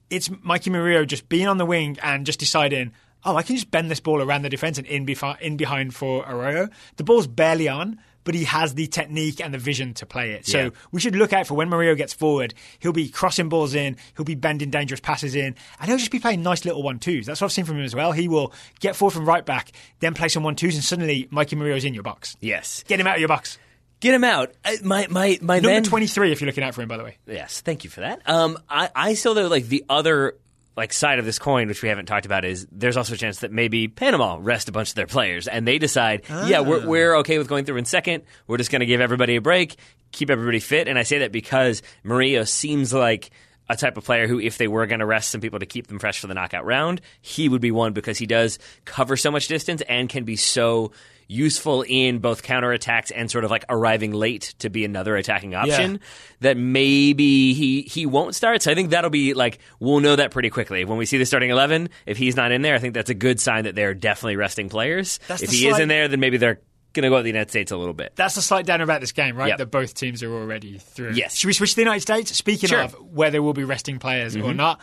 It's 0.10 0.30
Mikey 0.44 0.70
Murillo 0.70 1.06
just 1.06 1.28
being 1.30 1.48
on 1.48 1.58
the 1.58 1.66
wing 1.66 1.98
and 2.04 2.26
just 2.26 2.40
deciding. 2.40 2.92
Oh, 3.24 3.36
I 3.36 3.44
can 3.44 3.56
just 3.56 3.70
bend 3.70 3.92
this 3.92 4.00
ball 4.00 4.22
around 4.22 4.42
the 4.42 4.50
defense 4.50 4.78
and 4.80 4.88
in, 4.88 5.06
befi- 5.06 5.40
in 5.42 5.56
behind 5.56 5.94
for 5.94 6.24
Arroyo. 6.28 6.70
The 6.98 7.04
ball's 7.04 7.28
barely 7.28 7.68
on, 7.70 8.00
but 8.24 8.36
he 8.36 8.44
has 8.46 8.74
the 8.76 8.88
technique 8.88 9.40
and 9.42 9.54
the 9.54 9.58
vision 9.58 9.94
to 9.96 10.06
play 10.06 10.32
it. 10.32 10.46
So 10.46 10.58
Yeah. 10.66 10.70
we 10.92 11.00
should 11.02 11.16
look 11.16 11.34
out 11.34 11.48
for 11.48 11.54
when 11.56 11.70
Murillo 11.70 11.96
gets 11.96 12.14
forward. 12.14 12.54
He'll 12.80 12.94
be 12.94 13.10
crossing 13.10 13.50
balls 13.50 13.74
in, 13.74 13.98
he'll 14.16 14.26
be 14.26 14.36
bending 14.36 14.70
dangerous 14.70 15.00
passes 15.00 15.36
in, 15.36 15.56
and 15.80 15.88
he'll 15.90 15.98
just 15.98 16.12
be 16.12 16.20
playing 16.20 16.44
nice 16.44 16.66
little 16.66 16.84
one 16.84 17.00
twos. 17.00 17.26
That's 17.26 17.42
what 17.42 17.46
I've 17.46 17.52
seen 17.52 17.66
from 17.66 17.78
him 17.78 17.86
as 17.86 17.96
well. 17.96 18.12
He 18.12 18.28
will 18.28 18.54
get 18.80 18.96
forward 18.96 19.12
from 19.14 19.26
right 19.28 19.46
back, 19.46 19.72
then 20.00 20.14
play 20.14 20.28
some 20.28 20.44
one 20.44 20.56
twos, 20.56 20.76
and 20.76 20.84
suddenly 20.84 21.28
Mikey 21.32 21.56
Murillo's 21.56 21.86
in 21.86 21.94
your 21.94 22.04
box. 22.04 22.36
Yes, 22.40 22.84
Get 22.88 23.00
him 23.00 23.08
out 23.08 23.16
of 23.16 23.20
your 23.22 23.28
box. 23.30 23.58
get 24.00 24.14
him 24.14 24.24
out. 24.24 24.52
I, 24.66 24.78
my 24.84 25.08
my 25.10 25.38
my 25.42 25.56
Number 25.56 25.70
then, 25.70 25.84
23, 25.84 26.32
if 26.32 26.42
you're 26.42 26.48
looking 26.48 26.64
out 26.64 26.74
for 26.74 26.82
him, 26.82 26.88
by 26.88 26.98
the 26.98 27.04
way. 27.04 27.18
Yes, 27.28 27.62
thank 27.62 27.84
you 27.84 27.90
for 27.90 28.00
that. 28.02 28.22
Um, 28.28 28.58
I, 28.70 28.90
I 28.96 29.14
still 29.14 29.34
though 29.36 29.48
like 29.48 29.68
the 29.68 29.86
other 29.90 30.36
like 30.78 30.94
side 30.94 31.20
of 31.20 31.26
this 31.26 31.38
coin, 31.40 31.68
which 31.68 31.82
we 31.82 31.90
haven't 31.90 32.06
talked 32.06 32.26
about, 32.26 32.46
is 32.46 32.66
there's 32.72 32.96
also 32.98 33.14
a 33.14 33.18
chance 33.18 33.40
that 33.40 33.52
maybe 33.52 33.88
Panama 33.88 34.38
rest 34.40 34.70
a 34.70 34.72
bunch 34.72 34.90
of 34.90 34.96
their 34.96 35.08
players 35.08 35.48
and 35.48 35.68
they 35.68 35.78
decide, 35.78 36.24
yeah, 36.48 36.60
Ah. 36.60 36.62
we're 36.62 36.88
we're 36.88 37.16
okay 37.18 37.38
with 37.38 37.48
going 37.48 37.66
through 37.66 37.78
in 37.78 37.86
second. 37.86 38.24
We're 38.48 38.58
just 38.58 38.72
going 38.72 38.80
to 38.80 38.86
give 38.86 39.02
everybody 39.02 39.36
a 39.36 39.42
break, 39.42 39.76
keep 40.12 40.30
everybody 40.30 40.60
fit. 40.60 40.88
And 40.88 40.98
I 40.98 41.04
say 41.04 41.20
that 41.20 41.32
because 41.32 41.82
Murillo 42.04 42.44
seems 42.46 42.94
like 42.94 43.32
a 43.72 43.76
type 43.78 43.98
of 43.98 44.04
player 44.04 44.28
who, 44.28 44.40
if 44.40 44.58
they 44.58 44.68
were 44.68 44.86
going 44.86 45.00
to 45.00 45.06
rest 45.06 45.32
some 45.32 45.42
people 45.42 45.60
to 45.60 45.66
keep 45.66 45.88
them 45.88 46.00
fresh 46.00 46.20
for 46.20 46.28
the 46.28 46.34
knockout 46.34 46.66
round, 46.66 47.02
he 47.22 47.50
would 47.50 47.62
be 47.62 47.72
one 47.72 47.94
because 47.94 48.18
he 48.18 48.26
does 48.26 48.60
cover 48.86 49.16
so 49.18 49.32
much 49.32 49.48
distance 49.48 49.82
and 49.88 50.10
can 50.10 50.24
be 50.24 50.36
so 50.36 50.92
useful 51.28 51.86
in 51.88 52.20
both 52.20 52.44
counterattacks 52.44 53.10
and 53.16 53.32
sort 53.32 53.46
of 53.46 53.52
like 53.52 53.64
arriving 53.70 54.12
late 54.12 54.54
to 54.60 54.70
be 54.70 54.84
another 54.84 55.16
attacking 55.16 55.56
option 55.56 56.02
that 56.42 56.58
maybe 56.58 57.54
he 57.54 57.84
he 57.84 58.06
won't 58.06 58.36
start. 58.36 58.62
So 58.62 58.72
I 58.72 58.76
think 58.76 58.90
that'll 58.90 59.10
be 59.10 59.34
like 59.34 59.60
we'll 59.80 60.02
know 60.02 60.18
that 60.18 60.32
pretty 60.32 60.50
quickly 60.50 60.84
when 60.84 60.98
we 60.98 61.06
see 61.06 61.18
the 61.18 61.26
starting 61.26 61.50
eleven. 61.50 61.90
If 62.06 62.18
he's 62.18 62.36
not 62.36 62.52
in 62.52 62.62
there, 62.62 62.76
I 62.76 62.80
think 62.80 62.94
that's 62.94 63.10
a 63.10 63.16
good 63.16 63.40
sign 63.40 63.64
that 63.64 63.76
they're 63.76 63.94
definitely 63.94 64.36
resting 64.36 64.68
players. 64.68 65.20
That's 65.28 65.42
if 65.42 65.52
he 65.52 65.68
is 65.68 65.80
in 65.80 65.88
there, 65.88 66.10
then 66.10 66.20
maybe 66.20 66.36
they're 66.36 66.60
going 66.94 67.04
to 67.04 67.10
go 67.10 67.18
at 67.18 67.22
the 67.24 67.30
United 67.30 67.50
States 67.50 67.72
a 67.72 67.78
little 67.78 67.94
bit. 67.94 68.14
That's 68.16 68.36
the 68.36 68.42
slight 68.42 68.66
downer 68.66 68.84
about 68.84 69.02
this 69.02 69.12
game, 69.12 69.36
right? 69.36 69.50
Yep. 69.50 69.58
That 69.60 69.66
both 69.72 69.94
teams 69.94 70.22
are 70.24 70.34
already 70.34 70.78
through. 70.78 71.14
Yes. 71.14 71.36
Should 71.36 71.48
we 71.48 71.54
switch 71.54 71.72
to 71.72 71.76
the 71.78 71.82
United 71.84 72.02
States? 72.02 72.36
Speaking 72.36 72.70
Sure. 72.70 72.82
of 72.82 72.94
where 72.94 73.32
there 73.32 73.42
will 73.42 73.54
be 73.54 73.64
resting 73.64 74.00
players 74.00 74.36
Mm-hmm. 74.36 74.46
or 74.48 74.54
not, 74.54 74.82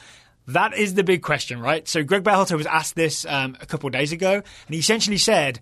that 0.48 0.74
is 0.76 0.94
the 0.94 1.04
big 1.04 1.22
question, 1.22 1.60
right? 1.60 1.86
So 1.86 2.02
Greg 2.02 2.24
Berhalter 2.24 2.56
was 2.56 2.66
asked 2.66 2.94
this 2.94 3.26
um, 3.26 3.56
a 3.60 3.66
couple 3.66 3.86
of 3.86 3.92
days 3.92 4.12
ago, 4.12 4.32
and 4.34 4.42
he 4.74 4.78
essentially 4.78 5.18
said, 5.18 5.60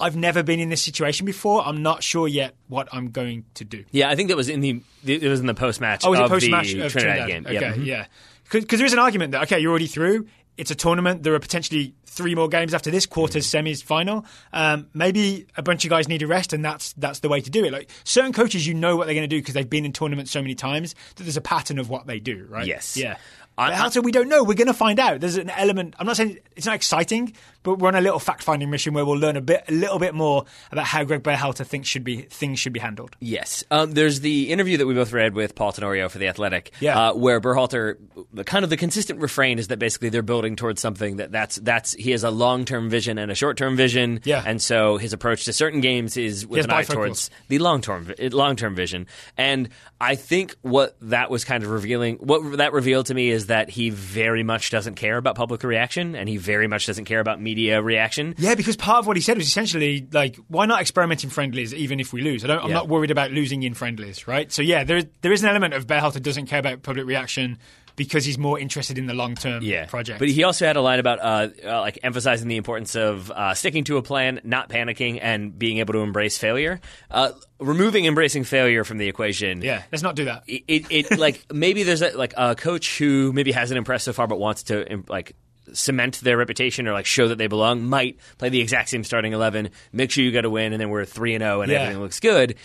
"I've 0.00 0.16
never 0.16 0.42
been 0.42 0.58
in 0.58 0.70
this 0.70 0.82
situation 0.82 1.24
before. 1.24 1.64
I'm 1.64 1.82
not 1.84 2.02
sure 2.02 2.26
yet 2.26 2.56
what 2.66 2.88
I'm 2.92 3.10
going 3.12 3.44
to 3.54 3.64
do." 3.64 3.84
Yeah, 3.92 4.10
I 4.10 4.16
think 4.16 4.28
that 4.30 4.36
was 4.36 4.48
in 4.48 4.60
the 4.60 4.80
it 5.06 5.22
was 5.22 5.38
in 5.38 5.46
the 5.46 5.54
post 5.54 5.80
match. 5.80 6.02
Oh, 6.04 6.10
was 6.10 6.18
it 6.18 6.28
post 6.28 6.46
the 6.46 6.50
match 6.50 6.70
Trinidad, 6.70 6.90
Trinidad? 6.90 7.28
game? 7.28 7.46
Okay, 7.46 7.54
Yep. 7.54 7.74
Mhm. 7.76 7.86
yeah. 7.86 8.06
Because 8.50 8.78
there 8.78 8.86
is 8.86 8.92
an 8.92 8.98
argument 8.98 9.32
that 9.32 9.42
okay, 9.44 9.60
you're 9.60 9.70
already 9.70 9.86
through. 9.86 10.26
It's 10.56 10.70
a 10.72 10.74
tournament. 10.74 11.22
There 11.22 11.34
are 11.34 11.40
potentially 11.40 11.94
three 12.14 12.34
more 12.34 12.48
games 12.48 12.72
after 12.72 12.90
this: 12.90 13.04
quarters, 13.06 13.46
Mm-hmm. 13.50 13.66
semis, 13.66 13.82
final. 13.82 14.24
Um, 14.52 14.86
maybe 14.94 15.46
a 15.56 15.62
bunch 15.62 15.84
of 15.84 15.90
guys 15.90 16.08
need 16.08 16.22
a 16.22 16.26
rest, 16.26 16.52
and 16.52 16.64
that's 16.64 16.92
that's 16.94 17.18
the 17.20 17.28
way 17.28 17.40
to 17.40 17.50
do 17.50 17.64
it. 17.64 17.72
Like 17.72 17.90
certain 18.04 18.32
coaches, 18.32 18.66
you 18.66 18.74
know 18.74 18.96
what 18.96 19.06
they're 19.06 19.14
going 19.14 19.28
to 19.28 19.36
do 19.36 19.40
because 19.40 19.54
they've 19.54 19.68
been 19.68 19.84
in 19.84 19.92
tournaments 19.92 20.30
so 20.30 20.40
many 20.40 20.54
times 20.54 20.94
that 21.16 21.24
there's 21.24 21.36
a 21.36 21.40
pattern 21.42 21.78
of 21.78 21.90
what 21.90 22.06
they 22.06 22.20
do, 22.20 22.46
right? 22.48 22.66
Yes. 22.66 22.96
Yeah. 22.96 23.16
I- 23.56 23.68
But 23.68 23.74
how 23.76 23.88
to? 23.90 24.00
We 24.00 24.10
don't 24.10 24.28
know. 24.28 24.42
We're 24.42 24.54
going 24.54 24.66
to 24.66 24.74
find 24.74 24.98
out. 24.98 25.20
There's 25.20 25.36
an 25.36 25.48
element. 25.50 25.94
I'm 26.00 26.06
not 26.06 26.16
saying 26.16 26.38
it's 26.56 26.66
not 26.66 26.74
exciting, 26.74 27.34
but 27.62 27.78
we're 27.78 27.86
on 27.86 27.94
a 27.94 28.00
little 28.00 28.18
fact-finding 28.18 28.68
mission 28.68 28.94
where 28.94 29.04
we'll 29.04 29.16
learn 29.16 29.36
a 29.36 29.40
bit, 29.40 29.62
a 29.68 29.72
little 29.72 30.00
bit 30.00 30.12
more 30.12 30.44
about 30.72 30.86
how 30.86 31.04
Greg 31.04 31.22
Berhalter 31.22 31.64
thinks 31.64 31.88
should 31.88 32.02
be 32.02 32.22
things 32.22 32.58
should 32.58 32.72
be 32.72 32.80
handled. 32.80 33.14
Yes. 33.20 33.62
Um, 33.70 33.92
there's 33.92 34.20
the 34.22 34.50
interview 34.50 34.78
that 34.78 34.86
we 34.88 34.94
both 34.94 35.12
read 35.12 35.34
with 35.34 35.54
Paul 35.54 35.70
Tenorio 35.70 36.08
for 36.08 36.18
The 36.18 36.26
Athletic, 36.26 36.72
Yeah. 36.80 37.10
uh, 37.10 37.14
where 37.14 37.40
Berhalter, 37.40 37.96
kind 38.44 38.64
of 38.64 38.70
the 38.70 38.76
consistent 38.76 39.20
refrain 39.20 39.60
is 39.60 39.68
that 39.68 39.78
basically 39.78 40.08
they're 40.08 40.22
building 40.22 40.56
towards 40.56 40.80
something 40.80 41.18
that 41.18 41.30
that's, 41.30 41.54
that's 41.56 41.94
he 42.04 42.12
has 42.12 42.22
a 42.22 42.30
long-term 42.30 42.88
vision 42.90 43.18
and 43.18 43.30
a 43.30 43.34
short-term 43.34 43.76
vision, 43.76 44.20
Yeah. 44.24 44.42
and 44.46 44.62
so 44.62 44.96
his 44.98 45.12
approach 45.12 45.44
to 45.46 45.52
certain 45.52 45.80
games 45.80 46.16
is 46.16 46.46
with 46.46 46.64
an 46.64 46.70
eye 46.70 46.84
towards 46.84 47.30
the 47.48 47.58
long-term, 47.58 48.12
long-term 48.20 48.74
vision. 48.76 49.06
And 49.36 49.70
I 50.00 50.14
think 50.14 50.54
what 50.62 50.96
that 51.00 51.30
was 51.30 51.44
kind 51.44 51.64
of 51.64 51.70
revealing, 51.70 52.16
what 52.16 52.58
that 52.58 52.72
revealed 52.72 53.06
to 53.06 53.14
me 53.14 53.30
is 53.30 53.46
that 53.46 53.70
he 53.70 53.90
very 53.90 54.42
much 54.42 54.70
doesn't 54.70 54.94
care 54.94 55.16
about 55.16 55.34
public 55.34 55.64
reaction, 55.64 56.14
and 56.14 56.28
he 56.28 56.36
very 56.36 56.68
much 56.68 56.86
doesn't 56.86 57.06
care 57.06 57.20
about 57.20 57.40
media 57.40 57.82
reaction. 57.82 58.34
Yeah, 58.38 58.54
because 58.54 58.76
part 58.76 58.98
of 58.98 59.06
what 59.06 59.16
he 59.16 59.22
said 59.22 59.36
was 59.36 59.46
essentially 59.48 60.06
like, 60.12 60.36
why 60.48 60.66
not 60.66 60.80
experiment 60.80 61.24
in 61.24 61.30
friendlies 61.30 61.72
even 61.74 61.98
if 62.00 62.12
we 62.12 62.20
lose? 62.20 62.44
I 62.44 62.48
don't, 62.48 62.62
I'm 62.62 62.68
Yeah. 62.68 62.74
not 62.74 62.88
worried 62.88 63.10
about 63.10 63.32
losing 63.32 63.62
in 63.62 63.74
friendlies, 63.74 64.28
right? 64.28 64.52
So 64.52 64.60
yeah, 64.62 64.84
there 64.84 65.02
there 65.22 65.32
is 65.32 65.42
an 65.42 65.48
element 65.48 65.72
of 65.74 65.86
Berhalter 65.86 66.20
doesn't 66.22 66.46
care 66.46 66.58
about 66.60 66.82
public 66.82 67.06
reaction 67.06 67.58
because 67.96 68.24
he's 68.24 68.38
more 68.38 68.58
interested 68.58 68.98
in 68.98 69.06
the 69.06 69.14
long 69.14 69.34
term 69.34 69.62
yeah. 69.62 69.86
project. 69.86 70.18
But 70.18 70.28
he 70.28 70.42
also 70.44 70.66
had 70.66 70.76
a 70.76 70.80
line 70.80 70.98
about 70.98 71.20
uh, 71.20 71.48
uh, 71.64 71.80
like 71.80 71.98
emphasizing 72.02 72.48
the 72.48 72.56
importance 72.56 72.94
of 72.94 73.30
uh, 73.30 73.54
sticking 73.54 73.84
to 73.84 73.96
a 73.96 74.02
plan, 74.02 74.40
not 74.44 74.68
panicking, 74.68 75.18
and 75.22 75.56
being 75.58 75.78
able 75.78 75.92
to 75.94 76.00
embrace 76.00 76.38
failure. 76.38 76.80
Uh, 77.10 77.32
removing 77.60 78.04
embracing 78.04 78.44
failure 78.44 78.84
from 78.84 78.98
the 78.98 79.08
equation. 79.08 79.62
yeah, 79.62 79.82
let's 79.92 80.02
not 80.02 80.16
do 80.16 80.24
that. 80.26 80.42
It, 80.46 80.64
it, 80.68 80.86
it 81.10 81.18
like 81.18 81.44
maybe 81.52 81.82
there's 81.82 82.02
a, 82.02 82.16
like 82.16 82.34
a 82.36 82.54
coach 82.54 82.98
who 82.98 83.32
maybe 83.32 83.52
hasn't 83.52 83.78
impressed 83.78 84.04
so 84.04 84.12
far, 84.12 84.26
but 84.26 84.38
wants 84.38 84.64
to 84.64 85.04
like 85.08 85.36
cement 85.72 86.20
their 86.20 86.36
reputation 86.36 86.86
or 86.86 86.92
like 86.92 87.06
show 87.06 87.28
that 87.28 87.38
they 87.38 87.46
belong. 87.46 87.84
Might 87.84 88.18
play 88.38 88.48
the 88.48 88.60
exact 88.60 88.88
same 88.88 89.04
starting 89.04 89.32
eleven. 89.32 89.70
Make 89.92 90.10
sure 90.10 90.24
you 90.24 90.32
got 90.32 90.42
to 90.42 90.50
win, 90.50 90.72
and 90.72 90.80
then 90.80 90.90
we're 90.90 91.04
three 91.04 91.34
and 91.34 91.42
zero, 91.42 91.62
and 91.62 91.70
Yeah. 91.70 91.80
everything 91.80 92.02
looks 92.02 92.20
good. 92.20 92.56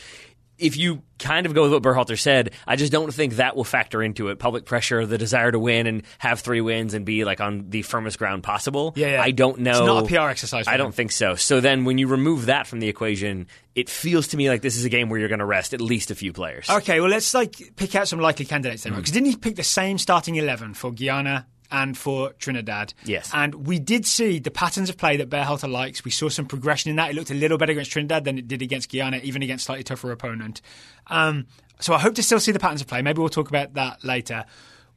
If 0.60 0.78
you 0.78 1.01
kind 1.18 1.46
of 1.46 1.54
go 1.54 1.63
with 1.63 1.72
what 1.74 1.84
Berhalter 1.84 2.20
said, 2.20 2.51
I 2.68 2.75
just 2.75 2.92
don't 2.92 3.13
think 3.13 3.36
that 3.36 3.56
will 3.56 3.63
factor 3.63 4.01
into 4.01 4.30
it. 4.30 4.39
Public 4.39 4.66
pressure, 4.66 5.06
the 5.06 5.18
desire 5.18 5.51
to 5.51 5.60
win 5.60 5.88
and 5.88 6.04
have 6.18 6.39
three 6.39 6.62
wins 6.62 6.94
and 6.94 7.06
be 7.06 7.24
like 7.25 7.42
on 7.42 7.70
the 7.70 7.82
firmest 7.82 8.18
ground 8.18 8.44
possible. 8.44 8.94
Yeah, 8.96 9.13
yeah. 9.13 9.22
I 9.22 9.32
don't 9.32 9.60
know. 9.60 9.72
It's 9.72 9.80
not 9.80 10.04
a 10.04 10.08
PR 10.08 10.30
exercise 10.30 10.68
I 10.68 10.78
don't 10.78 10.94
think 10.94 11.12
so. 11.12 11.36
So 11.36 11.62
then, 11.62 11.86
when 11.86 11.98
you 11.98 12.08
remove 12.08 12.48
that 12.48 12.68
from 12.68 12.80
the 12.80 12.88
equation, 12.88 13.48
it 13.75 13.89
feels 13.89 14.30
to 14.30 14.38
me 14.38 14.50
like 14.50 14.62
this 14.62 14.75
is 14.75 14.86
a 14.86 14.89
game 14.89 15.10
where 15.10 15.20
you're 15.20 15.30
going 15.30 15.39
to 15.39 15.46
rest 15.46 15.74
at 15.74 15.82
least 15.82 16.12
a 16.12 16.16
few 16.16 16.34
players. 16.34 16.70
Okay, 16.70 17.00
well 17.00 17.10
let's 17.10 17.34
like 17.34 17.75
pick 17.75 17.96
out 17.96 18.08
some 18.08 18.20
likely 18.20 18.46
candidates 18.46 18.84
then, 18.84 18.94
because 18.94 19.10
hmm. 19.10 19.16
didn't 19.16 19.28
he 19.28 19.36
pick 19.36 19.56
the 19.56 19.63
same 19.63 19.98
starting 19.98 20.36
eleven 20.36 20.74
for 20.74 20.92
Guyana? 20.92 21.48
And 21.72 21.98
for 21.98 22.34
Trinidad. 22.34 22.94
Yes. 23.06 23.30
And 23.34 23.68
we 23.68 23.78
did 23.80 24.06
see 24.06 24.40
the 24.40 24.50
patterns 24.52 24.90
of 24.90 24.98
play 24.98 25.18
that 25.18 25.30
Berhalter 25.30 25.70
likes. 25.70 26.04
We 26.04 26.12
saw 26.12 26.30
some 26.30 26.46
progression 26.46 26.90
in 26.90 26.96
that. 26.96 27.12
It 27.12 27.16
looked 27.16 27.30
a 27.32 27.36
little 27.36 27.58
better 27.58 27.74
against 27.74 27.92
Trinidad 27.92 28.24
than 28.24 28.38
it 28.40 28.48
did 28.48 28.62
against 28.62 28.92
Guyana, 28.92 29.18
even 29.18 29.44
against 29.44 29.66
slightly 29.66 29.84
tougher 29.84 30.12
opponent. 30.12 30.62
Um, 31.08 31.46
so 31.80 31.94
I 31.94 32.00
hope 32.00 32.16
to 32.16 32.24
still 32.24 32.40
see 32.40 32.52
the 32.52 32.60
patterns 32.60 32.82
of 32.82 32.88
play. 32.88 33.02
Maybe 33.02 33.20
we'll 33.20 33.30
talk 33.30 33.50
about 33.50 33.76
that 33.76 34.04
later. 34.04 34.46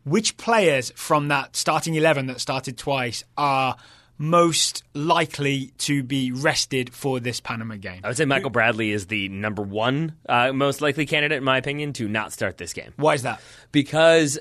Which 0.05 0.37
players 0.37 0.91
from 0.97 1.29
that 1.29 1.55
starting 1.57 1.95
11 1.95 2.27
that 2.27 2.41
started 2.41 2.77
twice 2.79 3.23
are 3.37 3.77
most 4.19 4.83
likely 4.95 5.73
to 5.79 6.03
be 6.03 6.33
rested 6.33 6.93
for 6.93 7.21
this 7.21 7.41
Panama 7.41 7.77
game? 7.77 8.01
I 8.05 8.09
would 8.09 8.17
say 8.17 8.25
Michael 8.25 8.51
Bradley 8.51 8.91
is 8.93 9.07
the 9.07 9.29
number 9.29 9.63
one 9.63 10.15
uh, 10.29 10.53
most 10.53 10.81
likely 10.81 11.07
candidate, 11.07 11.39
in 11.39 11.45
my 11.45 11.59
opinion, 11.59 11.93
to 11.95 12.09
not 12.09 12.33
start 12.33 12.57
this 12.59 12.73
game 12.73 12.93
Why 12.97 13.15
is 13.15 13.23
that? 13.23 13.41
because 13.73 14.39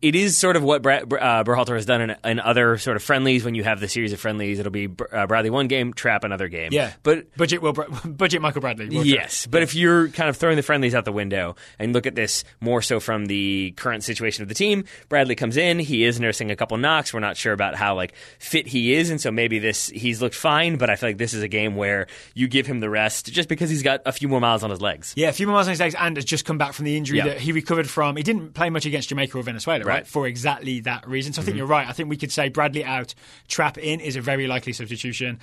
it 0.00 0.14
is 0.14 0.38
sort 0.38 0.56
of 0.56 0.62
what 0.62 0.82
Brad, 0.82 1.12
uh, 1.12 1.44
Berhalter 1.44 1.74
has 1.74 1.84
done 1.84 2.00
in, 2.00 2.16
in, 2.24 2.40
other 2.40 2.78
sort 2.78 2.96
of 2.96 3.02
friendlies. 3.02 3.44
When 3.44 3.54
you 3.54 3.64
have 3.64 3.80
the 3.80 3.88
series 3.88 4.12
of 4.12 4.20
friendlies, 4.20 4.58
it'll 4.58 4.70
be 4.70 4.88
uh, 5.12 5.26
Bradley 5.26 5.50
one 5.50 5.66
game, 5.66 5.92
Trapp 5.92 6.24
another 6.24 6.48
game. 6.48 6.70
Yeah, 6.72 6.92
but 7.02 7.34
budget 7.36 7.62
will 7.62 7.72
budget 8.04 8.40
Michael 8.40 8.60
Bradley. 8.60 8.88
yes, 8.90 9.46
but 9.46 9.62
if 9.62 9.74
you're 9.74 10.08
kind 10.08 10.28
of 10.28 10.36
throwing 10.36 10.56
the 10.56 10.62
friendlies 10.62 10.94
out 10.94 11.04
the 11.04 11.12
window 11.12 11.56
and 11.78 11.92
look 11.92 12.06
at 12.06 12.14
this 12.14 12.44
more 12.60 12.80
so 12.80 13.00
from 13.00 13.26
the 13.26 13.72
current 13.76 14.04
situation 14.04 14.42
of 14.42 14.48
the 14.48 14.54
team, 14.54 14.84
Bradley 15.08 15.34
comes 15.34 15.56
in. 15.56 15.78
He 15.80 16.04
is 16.04 16.20
nursing 16.20 16.50
a 16.50 16.56
couple 16.56 16.76
knocks. 16.76 17.12
We're 17.12 17.20
not 17.20 17.36
sure 17.36 17.52
about 17.52 17.74
how 17.74 17.96
like 17.96 18.14
fit 18.38 18.68
he 18.68 18.94
is, 18.94 19.10
and 19.10 19.20
so 19.20 19.32
maybe 19.32 19.58
this 19.58 19.88
he's 19.88 20.22
looked 20.22 20.36
fine. 20.36 20.76
But 20.76 20.90
I 20.90 20.96
feel 20.96 21.08
like 21.08 21.18
this 21.18 21.34
is 21.34 21.42
a 21.42 21.48
game 21.48 21.74
where 21.74 22.06
you 22.34 22.46
give 22.46 22.66
him 22.66 22.78
the 22.80 22.90
rest 22.90 23.32
just 23.32 23.48
because 23.48 23.68
he's 23.68 23.82
got 23.82 24.02
a 24.06 24.12
few 24.12 24.28
more 24.28 24.40
miles 24.40 24.62
on 24.62 24.70
his 24.70 24.80
legs. 24.80 25.12
Yeah, 25.16 25.28
a 25.28 25.32
few 25.32 25.46
more 25.46 25.54
miles 25.54 25.66
on 25.66 25.72
his 25.72 25.80
legs, 25.80 25.96
and 25.98 26.16
has 26.16 26.24
just 26.24 26.44
come 26.44 26.58
back 26.58 26.72
from 26.72 26.84
the 26.84 26.96
injury 26.96 27.20
that 27.20 27.40
he 27.40 27.50
recovered 27.50 27.90
from. 27.90 28.16
He 28.16 28.22
didn't 28.22 28.54
play 28.54 28.70
much 28.70 28.86
against 28.86 29.08
Jamaica 29.08 29.36
or 29.36 29.42
Venezuela, 29.42 29.87
right? 29.88 30.06
For 30.06 30.26
exactly 30.26 30.80
that 30.80 31.06
reason. 31.08 31.32
So 31.32 31.42
I 31.42 31.44
think 31.44 31.56
you're 31.56 31.66
right. 31.66 31.88
I 31.88 31.92
think 31.92 32.08
we 32.08 32.16
could 32.16 32.32
say 32.32 32.48
Bradley 32.48 32.84
out, 32.84 33.14
Trapp 33.48 33.78
in 33.78 34.00
is 34.00 34.16
a 34.16 34.20
very 34.20 34.46
likely 34.46 34.72
substitution. 34.72 35.40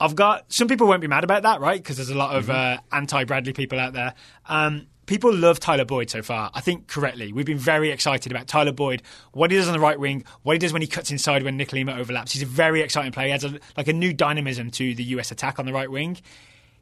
I've 0.00 0.16
got 0.16 0.52
some 0.52 0.68
people 0.68 0.86
won't 0.86 1.00
be 1.00 1.06
mad 1.06 1.24
about 1.24 1.42
that, 1.42 1.60
right? 1.60 1.80
Because 1.80 1.96
there's 1.96 2.10
a 2.10 2.16
lot 2.16 2.34
of 2.34 2.50
uh, 2.50 2.78
anti-Bradley 2.90 3.52
people 3.52 3.78
out 3.78 3.92
there. 3.92 4.14
Um, 4.46 4.86
people 5.06 5.32
love 5.32 5.60
Tyler 5.60 5.84
Boyd 5.84 6.10
so 6.10 6.22
far. 6.22 6.50
I 6.54 6.60
think 6.60 6.88
correctly. 6.88 7.32
We've 7.32 7.46
been 7.46 7.58
very 7.58 7.90
excited 7.90 8.32
about 8.32 8.48
Tyler 8.48 8.72
Boyd, 8.72 9.02
what 9.32 9.50
he 9.50 9.56
does 9.56 9.68
on 9.68 9.74
the 9.74 9.80
right 9.80 9.98
wing, 9.98 10.24
what 10.42 10.54
he 10.54 10.58
does 10.58 10.72
when 10.72 10.82
he 10.82 10.88
cuts 10.88 11.10
inside 11.10 11.42
when 11.42 11.56
Nick 11.56 11.72
Lima 11.72 11.94
overlaps. 11.94 12.32
He's 12.32 12.42
a 12.42 12.46
very 12.46 12.80
exciting 12.80 13.12
player. 13.12 13.28
He 13.28 13.32
adds 13.32 13.44
a, 13.44 13.58
like 13.76 13.88
a 13.88 13.92
new 13.92 14.12
dynamism 14.12 14.70
to 14.72 14.94
the 14.94 15.04
US 15.04 15.30
attack 15.30 15.58
on 15.58 15.66
the 15.66 15.72
right 15.72 15.90
wing. 15.90 16.18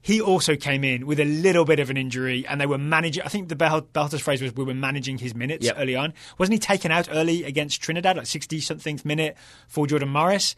He 0.02 0.21
also 0.21 0.57
came 0.57 0.83
in 0.83 1.07
with 1.07 1.21
a 1.21 1.25
little 1.25 1.64
bit 1.64 1.78
of 1.78 1.90
an 1.90 1.97
injury, 1.97 2.47
and 2.47 2.61
they 2.61 2.66
were 2.66 2.78
managing. 2.78 3.23
I 3.23 3.28
think 3.28 3.49
the 3.49 3.57
Bel- 3.57 3.83
Belter's 3.83 4.23
phrase 4.23 4.40
was, 4.40 4.54
"We 4.54 4.64
were 4.64 4.75
managing 4.75 5.19
his 5.19 5.35
minutes 5.35 5.66
Yep. 5.66 5.76
early 5.78 5.95
on." 5.97 6.14
Wasn't 6.38 6.52
he 6.54 6.59
taken 6.59 6.90
out 6.90 7.09
early 7.12 7.45
against 7.45 7.83
Trinidad, 7.83 8.16
like 8.16 8.26
sixty 8.26 8.61
something 8.61 8.99
minute 9.04 9.37
for 9.69 9.87
Jordan 9.87 10.09
Morris? 10.09 10.57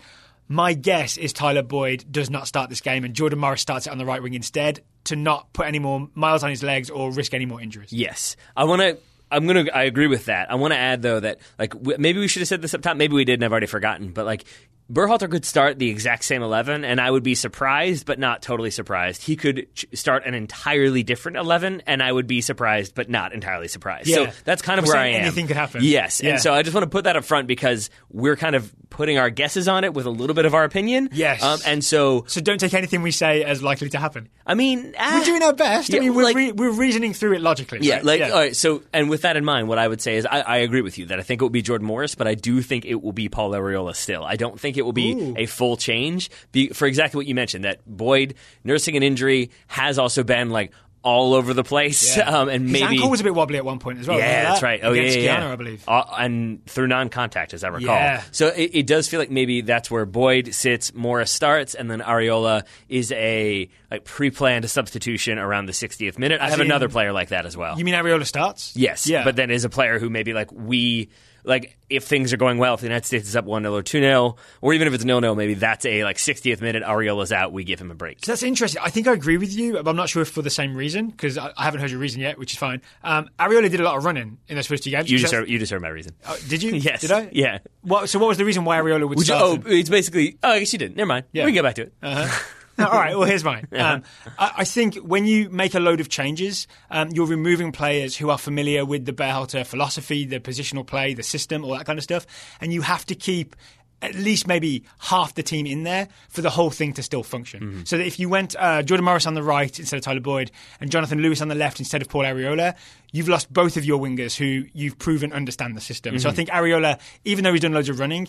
My 0.49 0.75
guess 0.75 1.17
is 1.17 1.33
Tyler 1.33 1.63
Boyd 1.63 2.05
does 2.11 2.29
not 2.31 2.47
start 2.47 2.69
this 2.69 2.81
game, 2.81 3.05
and 3.05 3.15
Jordan 3.15 3.39
Morris 3.39 3.63
starts 3.63 3.87
it 3.87 3.91
on 3.91 3.99
the 3.99 4.05
right 4.05 4.23
wing 4.23 4.35
instead 4.35 4.81
to 5.05 5.17
not 5.17 5.53
put 5.53 5.67
any 5.67 5.79
more 5.79 6.09
miles 6.15 6.45
on 6.45 6.51
his 6.51 6.63
legs 6.63 6.91
or 6.91 7.11
risk 7.11 7.33
any 7.35 7.47
more 7.47 7.61
injuries. 7.61 7.93
Yes, 7.93 8.37
I 8.57 8.65
want 8.65 8.83
to. 8.83 8.99
I'm 9.31 9.47
gonna. 9.47 9.65
I 9.73 9.85
agree 9.85 10.09
with 10.09 10.27
that. 10.27 10.51
I 10.53 10.57
want 10.57 10.73
to 10.75 10.79
add 10.79 11.01
though 11.03 11.19
that 11.21 11.39
like 11.59 11.71
w- 11.73 11.97
maybe 11.99 12.21
we 12.21 12.29
should 12.29 12.41
have 12.43 12.49
said 12.49 12.61
this 12.63 12.75
up 12.75 12.83
top. 12.83 12.97
Maybe 12.97 13.15
we 13.15 13.25
did, 13.25 13.35
and 13.35 13.45
I've 13.45 13.51
already 13.51 13.67
forgotten. 13.67 14.13
But 14.13 14.27
like 14.27 14.45
Berhalter 14.93 15.31
could 15.31 15.45
start 15.45 15.79
the 15.79 15.89
exact 15.89 16.25
same 16.25 16.43
eleven, 16.43 16.85
and 16.85 17.01
I 17.01 17.11
would 17.11 17.23
be 17.23 17.35
surprised, 17.35 18.05
but 18.05 18.19
not 18.19 18.43
totally 18.43 18.71
surprised. 18.71 19.23
He 19.23 19.37
could 19.37 19.67
ch- 19.75 19.87
start 19.95 20.27
an 20.27 20.35
entirely 20.35 21.03
different 21.03 21.39
eleven, 21.39 21.83
and 21.87 22.03
I 22.03 22.13
would 22.13 22.27
be 22.27 22.41
surprised, 22.43 22.95
but 22.95 23.09
not 23.09 23.33
entirely 23.33 23.69
surprised. 23.69 24.09
Yeah. 24.09 24.17
So 24.31 24.33
that's 24.45 24.61
kind 24.61 24.79
of 24.79 24.85
We're 24.87 24.93
where 24.93 25.03
I 25.03 25.07
am. 25.09 25.23
anything 25.23 25.47
could 25.47 25.57
happen. 25.57 25.81
Yes, 25.83 26.21
Yeah. 26.23 26.33
and 26.33 26.41
so 26.41 26.53
I 26.53 26.63
just 26.63 26.75
want 26.75 26.85
to 26.85 26.91
put 26.91 27.05
that 27.05 27.17
up 27.17 27.25
front 27.25 27.49
because 27.49 27.89
we're 28.11 28.37
kind 28.37 28.55
of 28.55 28.71
putting 28.91 29.17
our 29.19 29.31
guesses 29.31 29.69
on 29.69 29.85
it 29.85 29.95
with 29.95 30.05
a 30.05 30.11
little 30.11 30.35
bit 30.35 30.45
of 30.45 30.53
our 30.55 30.65
opinion. 30.65 31.09
Yes. 31.13 31.43
um, 31.43 31.59
and 31.65 31.83
so 31.83 32.25
So 32.27 32.43
don't 32.43 32.59
take 32.61 32.75
anything 32.75 33.01
we 33.01 33.11
say 33.11 33.43
as 33.43 33.63
likely 33.63 33.89
to 33.89 33.99
happen. 33.99 34.29
I 34.47 34.53
mean, 34.55 34.95
ah, 34.99 35.17
We're 35.19 35.25
doing 35.25 35.43
our 35.43 35.55
best. 35.55 35.89
yeah, 35.89 35.97
I 35.97 36.01
mean, 36.01 36.15
we're, 36.15 36.25
like- 36.25 36.37
re- 36.37 36.53
we're 36.53 36.73
reasoning 36.73 37.15
through 37.15 37.33
it 37.37 37.41
logically. 37.41 37.79
Yeah, 37.81 37.95
right? 37.97 38.05
like 38.05 38.23
all 38.23 38.29
right. 38.33 38.55
So, 38.55 38.83
and 38.93 39.09
with 39.09 39.23
that 39.23 39.39
in 39.39 39.47
mind, 39.47 39.69
what 39.69 39.79
I 39.79 39.89
would 39.89 40.03
say 40.03 40.17
is 40.17 40.27
I, 40.27 40.41
I 40.43 40.57
agree 40.59 40.83
with 40.83 40.99
you 40.99 41.07
that 41.07 41.19
I 41.19 41.23
think 41.23 41.41
it 41.41 41.45
will 41.45 41.49
be 41.51 41.63
Jordan 41.63 41.87
Morris, 41.87 42.15
but 42.15 42.27
I 42.29 42.35
do 42.35 42.61
think 42.61 42.85
it 42.85 43.01
will 43.01 43.13
be 43.13 43.31
Paul 43.31 43.53
Arriola 43.53 43.97
still. 43.97 44.25
I 44.25 44.37
don't 44.37 44.61
think 44.61 44.77
it 44.77 44.82
will 44.85 44.93
be 44.93 45.13
Ooh. 45.13 45.35
a 45.37 45.47
full 45.47 45.77
change 45.77 46.31
be, 46.53 46.69
for 46.69 46.87
exactly 46.87 47.19
what 47.19 47.27
you 47.27 47.35
mentioned. 47.35 47.65
That 47.65 47.81
Boyd 47.87 48.35
nursing 48.65 48.97
an 48.97 49.03
injury 49.03 49.51
has 49.69 49.99
also 49.99 50.23
been 50.23 50.51
like 50.51 50.73
all 51.05 51.35
over 51.35 51.53
the 51.53 51.65
place, 51.65 52.17
Yeah. 52.17 52.31
um, 52.39 52.49
and 52.49 52.63
His 52.63 52.73
maybe 52.75 52.95
ankle 52.95 53.11
was 53.11 53.21
a 53.21 53.25
bit 53.25 53.35
wobbly 53.35 53.57
at 53.59 53.65
one 53.65 53.81
point 53.81 53.99
as 53.99 54.07
well. 54.07 54.19
yeah, 54.19 54.27
remember 54.29 54.49
that's 54.51 54.63
right. 54.63 54.81
Oh 54.85 54.93
Against 54.93 55.17
yeah, 55.19 55.23
yeah, 55.25 55.41
yeah. 55.47 55.53
I 55.53 55.57
believe. 55.57 55.85
Uh, 55.89 56.05
and 56.17 56.65
through 56.67 56.87
non-contact, 56.87 57.55
as 57.55 57.65
I 57.65 57.69
recall. 57.71 57.97
Yeah. 57.97 58.23
So 58.31 58.47
it, 58.47 58.71
it 58.73 58.87
does 58.87 59.09
feel 59.09 59.19
like 59.19 59.29
maybe 59.29 59.63
that's 59.63 59.91
where 59.91 60.07
Boyd 60.07 60.55
sits, 60.55 60.95
Morris 60.95 61.33
starts, 61.33 61.75
and 61.75 61.91
then 61.91 61.99
Arriola 62.03 62.63
is 62.89 63.11
a 63.11 63.69
like 63.91 64.05
pre-planned 64.05 64.71
substitution 64.71 65.41
around 65.41 65.67
the 65.67 65.73
60th 65.73 66.19
minute. 66.21 66.41
I 66.41 66.45
As 66.45 66.51
have 66.53 66.61
in- 66.61 66.67
another 66.67 66.89
player 66.89 67.13
like 67.13 67.31
that 67.31 67.47
as 67.47 67.57
well. 67.57 67.77
You 67.77 67.85
mean 67.85 67.95
Arriola 67.95 68.25
starts? 68.25 68.77
Yes. 68.77 69.05
Yeah. 69.09 69.25
But 69.25 69.35
then 69.35 69.51
is 69.51 69.65
a 69.65 69.71
player 69.71 69.99
who 69.99 70.09
maybe 70.09 70.33
like 70.35 70.53
we 70.53 71.09
like 71.45 71.77
if 71.91 72.05
things 72.05 72.33
are 72.33 72.37
going 72.37 72.59
well, 72.59 72.75
if 72.75 72.81
the 72.81 72.87
United 72.87 73.07
States 73.07 73.29
is 73.29 73.37
up 73.37 73.45
one 73.45 73.63
0 73.63 73.75
or 73.75 73.83
two 73.83 74.01
0 74.01 74.37
or 74.61 74.75
even 74.75 74.87
if 74.89 74.95
it's 74.95 75.05
nil 75.05 75.21
nil, 75.21 75.35
maybe 75.35 75.55
that's 75.55 75.85
a 75.85 76.05
like 76.05 76.17
60th 76.17 76.61
minute. 76.61 76.83
Arriola's 76.83 77.33
out, 77.33 77.53
we 77.53 77.65
give 77.65 77.81
him 77.81 77.91
a 77.91 77.95
break. 77.95 78.25
So 78.25 78.33
that's 78.33 78.43
interesting. 78.43 78.81
I 78.85 78.91
think 78.91 79.07
I 79.09 79.13
agree 79.13 79.37
with 79.37 79.53
you, 79.53 79.75
but 79.75 79.89
I'm 79.89 79.97
not 79.97 80.09
sure 80.09 80.23
if 80.23 80.29
for 80.31 80.43
the 80.43 80.51
same 80.51 80.75
reason 80.77 81.09
because 81.09 81.37
I, 81.39 81.53
I 81.57 81.65
haven't 81.65 81.81
heard 81.81 81.91
your 81.91 82.01
reason 82.01 82.21
yet, 82.21 82.39
which 82.39 82.53
is 82.53 82.59
fine. 82.59 82.83
Um, 83.03 83.29
Arriola 83.39 83.71
did 83.71 83.81
a 83.81 83.85
lot 83.85 83.97
of 83.97 84.05
running 84.05 84.39
in 84.49 84.57
those 84.57 84.67
first 84.67 84.85
two 84.85 84.91
games. 84.91 85.11
You 85.11 85.19
heard, 85.29 85.49
you 85.49 85.59
heard 85.65 85.83
my 85.83 85.89
reason. 85.89 86.15
Oh, 86.27 86.39
did 86.49 86.63
you? 86.63 86.73
Yes. 86.83 87.03
Did 87.03 87.13
I? 87.13 87.29
Yeah. 87.33 87.59
What, 87.83 88.09
so 88.09 88.19
what 88.19 88.29
was 88.29 88.39
the 88.39 88.45
reason 88.45 88.65
why 88.65 88.79
Arriola 88.79 89.09
would 89.09 89.19
Which, 89.19 89.27
start? 89.27 89.43
oh, 89.43 89.63
it's 89.67 89.89
basically. 89.89 90.39
Oh, 90.43 90.51
I 90.51 90.59
guess 90.61 90.73
you 90.73 90.79
didn't. 90.79 90.97
Never 90.97 91.07
mind. 91.07 91.27
Yeah. 91.33 91.45
We 91.45 91.53
can 91.53 91.63
get 91.63 91.63
back 91.63 91.75
to 91.77 91.83
it. 91.83 92.43
All 92.79 92.87
right. 92.87 93.17
Well, 93.17 93.29
here's 93.29 93.45
mine. 93.45 93.69
Um, 93.83 94.05
I, 94.39 94.53
I 94.59 94.65
think 94.65 94.95
when 94.97 95.25
you 95.25 95.51
make 95.51 95.75
a 95.75 95.81
load 95.81 96.01
of 96.01 96.09
changes, 96.09 96.69
um, 96.91 97.09
you're 97.11 97.27
removing 97.27 97.73
players 97.73 98.17
who 98.17 98.31
are 98.31 98.39
familiar 98.39 98.85
with 98.85 99.07
the 99.07 99.13
Berhalter 99.13 99.67
philosophy, 99.67 100.25
the 100.25 100.39
positional 100.39 100.87
play, 100.87 101.15
the 101.15 101.23
system, 101.25 101.65
all 101.65 101.73
that 101.73 101.85
kind 101.85 101.99
of 101.99 102.03
stuff, 102.05 102.27
and 102.61 102.73
you 102.73 102.83
have 102.83 103.05
to 103.07 103.15
keep 103.17 103.57
at 104.03 104.15
least 104.17 104.47
maybe 104.49 104.83
half 104.99 105.35
the 105.35 105.43
team 105.43 105.65
in 105.65 105.85
there 105.85 106.09
for 106.29 106.43
the 106.43 106.51
whole 106.51 106.71
thing 106.71 106.93
to 106.93 107.03
still 107.03 107.23
function. 107.23 107.87
So 107.87 107.97
that 107.99 108.07
if 108.07 108.19
you 108.19 108.29
went 108.29 108.55
uh, 108.59 108.83
Jordan 108.83 109.05
Morris 109.05 109.27
on 109.27 109.35
the 109.35 109.43
right 109.45 109.77
instead 109.79 109.97
of 109.97 110.03
Tyler 110.03 110.21
Boyd 110.21 110.51
and 110.81 110.91
Jonathan 110.91 111.21
Lewis 111.23 111.41
on 111.41 111.47
the 111.49 111.55
left 111.55 111.79
instead 111.79 112.03
of 112.03 112.09
Paul 112.09 112.25
Arriola, 112.25 112.75
you've 113.13 113.29
lost 113.29 113.53
both 113.53 113.77
of 113.77 113.85
your 113.85 114.01
wingers 114.01 114.37
who 114.37 114.65
you've 114.73 114.99
proven 114.99 115.33
understand 115.33 115.77
the 115.77 115.81
system. 115.81 116.19
So 116.19 116.29
I 116.29 116.33
think 116.33 116.49
Arriola, 116.51 116.99
even 117.25 117.45
though 117.45 117.53
he's 117.53 117.61
done 117.63 117.73
loads 117.75 117.89
of 117.89 118.01
running, 118.01 118.29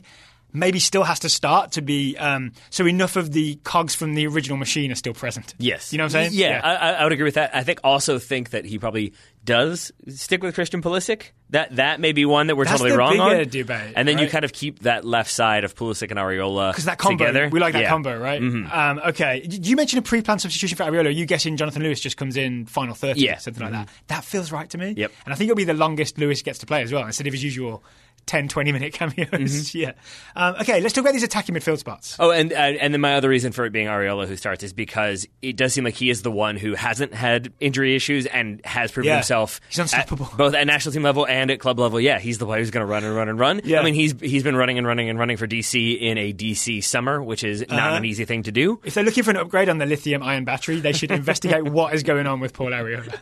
maybe 0.54 0.80
still 0.80 1.04
has 1.04 1.20
to 1.20 1.30
start 1.30 1.74
to 1.74 1.82
be 1.82 2.16
um, 2.18 2.52
so 2.70 2.86
enough 2.88 3.16
of 3.16 3.32
the 3.32 3.56
cogs 3.64 3.96
from 3.96 4.14
the 4.14 4.28
original 4.28 4.58
machine 4.58 4.92
are 4.92 4.96
still 4.96 5.14
present. 5.14 5.54
Yes. 5.58 5.92
you 5.92 5.98
know 5.98 6.04
what 6.06 6.16
I'm 6.16 6.30
saying? 6.30 6.32
Yeah, 6.34 6.62
I, 6.64 6.94
I 6.94 7.04
would 7.04 7.12
agree 7.14 7.24
with 7.26 7.36
that. 7.36 7.56
I 7.56 7.64
think 7.64 7.80
also 7.84 8.20
think 8.20 8.52
that 8.52 8.64
he 8.66 8.78
probably 8.80 9.14
does 9.44 9.92
stick 10.08 10.42
with 10.42 10.56
Christian 10.56 10.82
Pulisic. 10.82 11.32
That 11.50 11.76
that 11.76 12.00
may 12.00 12.14
be 12.14 12.26
one 12.26 12.48
that 12.48 12.56
we're 12.56 12.64
That's 12.66 12.80
totally 12.80 12.98
wrong 12.98 13.20
on. 13.20 13.48
debate, 13.48 13.94
and 13.96 14.08
then 14.08 14.18
you 14.18 14.28
kind 14.28 14.44
of 14.46 14.54
keep 14.54 14.80
that 14.80 15.06
left 15.06 15.30
side 15.30 15.64
of 15.64 15.76
Pulisic 15.76 16.10
and 16.10 16.18
Arriola 16.20 16.72
because 16.72 16.86
that 16.86 16.98
combo, 16.98 17.26
together. 17.26 17.50
we 17.50 17.60
like 17.60 17.74
that 17.74 17.84
Yeah. 17.84 17.90
combo, 17.90 18.18
right? 18.18 18.42
Um, 18.42 19.00
okay, 19.10 19.42
Did 19.42 19.68
you 19.68 19.76
mention 19.76 20.00
a 20.00 20.02
pre-planned 20.02 20.42
substitution 20.42 20.78
for 20.78 20.84
Arriola? 20.86 21.08
Are 21.08 21.10
you 21.10 21.28
guessing 21.28 21.58
Jonathan 21.58 21.84
Lewis 21.84 22.00
just 22.00 22.18
comes 22.18 22.38
in 22.38 22.66
final 22.66 22.96
thirty, 22.96 23.22
Yeah. 23.22 23.38
something 23.38 23.62
like 23.62 23.74
that? 23.74 23.90
That 24.08 24.24
feels 24.24 24.52
right 24.52 24.68
to 24.72 24.78
me. 24.80 24.94
Yep. 24.98 25.12
and 25.26 25.34
I 25.34 25.38
think 25.38 25.50
it'll 25.50 25.58
be 25.58 25.64
the 25.66 25.74
longest 25.76 26.18
Lewis 26.18 26.42
gets 26.42 26.58
to 26.60 26.66
play 26.66 26.82
as 26.82 26.92
well, 26.92 27.06
instead 27.06 27.28
of 27.28 27.34
his 27.34 27.44
usual 27.44 27.84
10, 28.26 28.48
20 28.48 28.72
minute 28.72 28.94
cameos. 28.94 29.76
yeah. 29.76 29.92
Um, 30.36 30.56
okay, 30.62 30.80
let's 30.82 30.94
talk 30.94 31.04
about 31.04 31.14
these 31.14 31.24
attacking 31.24 31.56
midfield 31.56 31.78
spots. 31.78 32.16
Oh, 32.20 32.32
and 32.32 32.52
uh, 32.54 32.56
and 32.56 32.94
then 32.94 33.02
my 33.02 33.16
other 33.16 33.30
reason 33.30 33.52
for 33.52 33.66
it 33.66 33.72
being 33.72 33.88
Arriola 33.88 34.28
who 34.28 34.36
starts 34.36 34.64
is 34.64 34.74
because 34.74 35.28
it 35.42 35.56
does 35.56 35.74
seem 35.74 35.84
like 35.84 35.94
he 35.96 36.10
is 36.10 36.22
the 36.22 36.32
one 36.32 36.58
who 36.58 36.74
hasn't 36.76 37.14
had 37.14 37.52
injury 37.60 37.96
issues 37.96 38.26
and 38.26 38.66
has 38.66 38.92
proven 38.92 39.08
Yeah. 39.10 39.16
himself. 39.16 39.60
He's 39.70 39.80
unstoppable. 39.80 40.28
at- 40.32 40.38
both 40.38 40.54
at 40.56 40.66
national 40.68 40.94
team 40.94 41.04
level 41.04 41.28
and 41.28 41.52
at 41.52 41.60
club 41.60 41.80
level. 41.80 42.00
Yeah, 42.00 42.20
he's 42.20 42.38
the 42.38 42.46
player 42.46 42.60
who's 42.62 42.72
going 42.72 42.86
to 42.86 42.92
run 42.92 43.04
and 43.04 43.16
run 43.16 43.30
and 43.30 43.40
run. 43.40 43.62
Yeah. 43.64 43.80
I 43.80 43.84
mean, 43.84 43.94
he's 43.94 44.14
he's 44.22 44.44
been 44.44 44.56
running 44.56 44.78
and 44.78 44.88
running 44.88 45.10
and 45.10 45.20
running 45.20 45.38
for 45.38 45.48
DC 45.48 46.00
in 46.00 46.18
a 46.18 46.34
DC 46.34 46.84
summer, 46.84 47.22
which 47.22 47.44
is 47.44 47.62
not 47.70 47.72
Uh-huh. 47.80 47.96
an 47.98 48.06
easy 48.06 48.26
thing 48.26 48.44
to 48.44 48.52
do. 48.52 48.80
If 48.84 48.94
they're 48.94 49.04
looking 49.04 49.24
for 49.24 49.32
an 49.32 49.38
upgrade 49.38 49.70
on 49.70 49.78
the 49.78 49.86
lithium 49.86 50.24
ion 50.24 50.46
battery, 50.46 50.80
they 50.80 50.94
should 50.94 51.12
investigate 51.12 51.64
what 51.70 51.94
is 51.94 52.04
going 52.04 52.28
on 52.28 52.40
with 52.40 52.54
Paul 52.54 52.72
Arriola. 52.72 53.20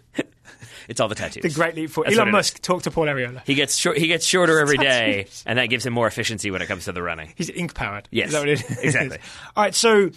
It's 0.91 0.99
all 0.99 1.07
the 1.07 1.15
tattoos. 1.15 1.41
The 1.41 1.49
great 1.49 1.73
leap 1.75 1.89
forward. 1.89 2.09
That's 2.11 2.19
Elon 2.19 2.31
Musk, 2.33 2.61
talk 2.61 2.83
to 2.83 2.91
Paul 2.91 3.05
Arriola. 3.05 3.41
He 3.45 3.55
gets 3.55 3.77
short, 3.77 3.97
he 3.97 4.07
gets 4.07 4.25
shorter 4.25 4.59
every 4.59 4.77
day, 4.91 5.27
and 5.45 5.57
that 5.57 5.67
gives 5.67 5.85
him 5.85 5.93
more 5.93 6.05
efficiency 6.05 6.51
when 6.51 6.61
it 6.61 6.67
comes 6.67 6.83
to 6.85 6.91
the 6.91 7.01
running. 7.01 7.31
He's 7.37 7.49
ink 7.49 7.73
powered. 7.73 8.09
Yes, 8.11 8.27
Is 8.27 8.33
that 8.33 8.39
what 8.39 8.49
it 8.49 8.61
is? 8.69 8.77
exactly. 8.79 9.17
All 9.55 9.63
right, 9.63 9.73
so 9.73 10.11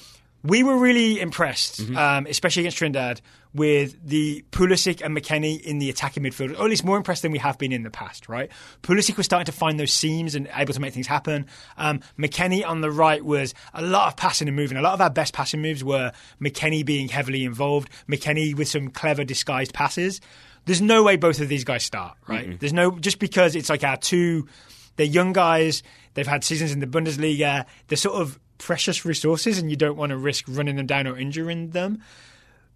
we 0.44 0.62
were 0.62 0.76
really 0.76 1.18
impressed, 1.20 1.80
Mm-hmm. 1.80 1.96
um, 1.96 2.26
especially 2.26 2.62
against 2.62 2.76
Trinidad, 2.76 3.20
with 3.54 3.96
the 4.06 4.44
Pulisic 4.52 5.00
and 5.04 5.16
McKennie 5.16 5.60
in 5.60 5.78
the 5.78 5.88
attacking 5.88 6.22
midfield, 6.22 6.50
or 6.58 6.64
at 6.64 6.70
least 6.70 6.84
more 6.84 6.96
impressed 6.96 7.22
than 7.22 7.32
we 7.32 7.38
have 7.38 7.56
been 7.56 7.72
in 7.72 7.82
the 7.82 7.90
past, 7.90 8.28
right? 8.28 8.50
Pulisic 8.82 9.16
was 9.16 9.26
starting 9.26 9.46
to 9.46 9.52
find 9.52 9.78
those 9.80 9.92
seams 9.92 10.34
and 10.34 10.48
able 10.54 10.74
to 10.74 10.80
make 10.80 10.92
things 10.92 11.06
happen. 11.06 11.46
Um, 11.76 12.00
McKennie 12.18 12.66
on 12.66 12.80
the 12.80 12.90
right 12.90 13.24
was 13.24 13.54
a 13.72 13.80
lot 13.82 14.08
of 14.08 14.16
passing 14.16 14.48
and 14.48 14.56
moving. 14.56 14.76
A 14.76 14.82
lot 14.82 14.92
of 14.94 15.00
our 15.00 15.10
best 15.10 15.32
passing 15.34 15.62
moves 15.62 15.82
were 15.84 16.12
McKennie 16.40 16.84
being 16.84 17.08
heavily 17.08 17.44
involved, 17.44 17.88
McKennie 18.08 18.54
with 18.56 18.68
some 18.68 18.88
clever 18.88 19.24
disguised 19.24 19.72
passes. 19.72 20.20
There's 20.66 20.80
no 20.82 21.02
way 21.04 21.16
both 21.16 21.40
of 21.40 21.48
these 21.48 21.62
guys 21.64 21.84
start, 21.84 22.16
right? 22.26 22.58
There's 22.58 22.72
no, 22.72 22.90
just 22.98 23.18
because 23.18 23.54
it's 23.54 23.68
like 23.70 23.84
our 23.84 23.96
two 23.96 24.48
they're 24.96 25.06
young 25.06 25.32
guys. 25.32 25.82
They've 26.14 26.26
had 26.26 26.44
seasons 26.44 26.70
in 26.72 26.78
the 26.80 26.86
Bundesliga. 26.86 27.66
They're 27.88 27.96
sort 27.96 28.14
of 28.20 28.38
precious 28.64 29.04
resources, 29.04 29.58
and 29.58 29.70
you 29.70 29.76
don't 29.76 29.96
want 29.96 30.08
to 30.08 30.16
risk 30.16 30.46
running 30.48 30.76
them 30.76 30.86
down 30.86 31.06
or 31.06 31.18
injuring 31.18 31.70
them. 31.70 32.00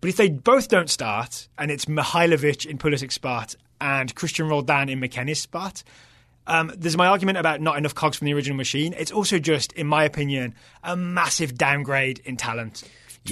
But 0.02 0.11
if 0.11 0.16
they 0.16 0.28
both 0.28 0.68
don't 0.68 0.90
start, 0.90 1.49
and 1.57 1.71
it's 1.71 1.87
Mihailovic 1.87 2.66
in 2.66 2.76
Pulisic's 2.76 3.14
spot 3.14 3.54
and 3.80 4.14
Christian 4.14 4.49
Roldan 4.49 4.90
in 4.90 5.00
McKennie's 5.00 5.40
spot, 5.40 5.83
um, 6.47 6.71
there's 6.76 6.97
my 6.97 7.07
argument 7.07 7.38
about 7.38 7.62
not 7.62 7.78
enough 7.78 7.95
cogs 7.95 8.18
from 8.18 8.26
the 8.26 8.35
original 8.35 8.57
machine. 8.57 8.95
It's 8.99 9.11
also 9.11 9.38
just, 9.38 9.73
in 9.73 9.87
my 9.87 10.04
opinion, 10.04 10.54
a 10.85 10.95
massive 10.95 11.57
downgrade 11.57 12.21
in 12.26 12.37
talent 12.37 12.85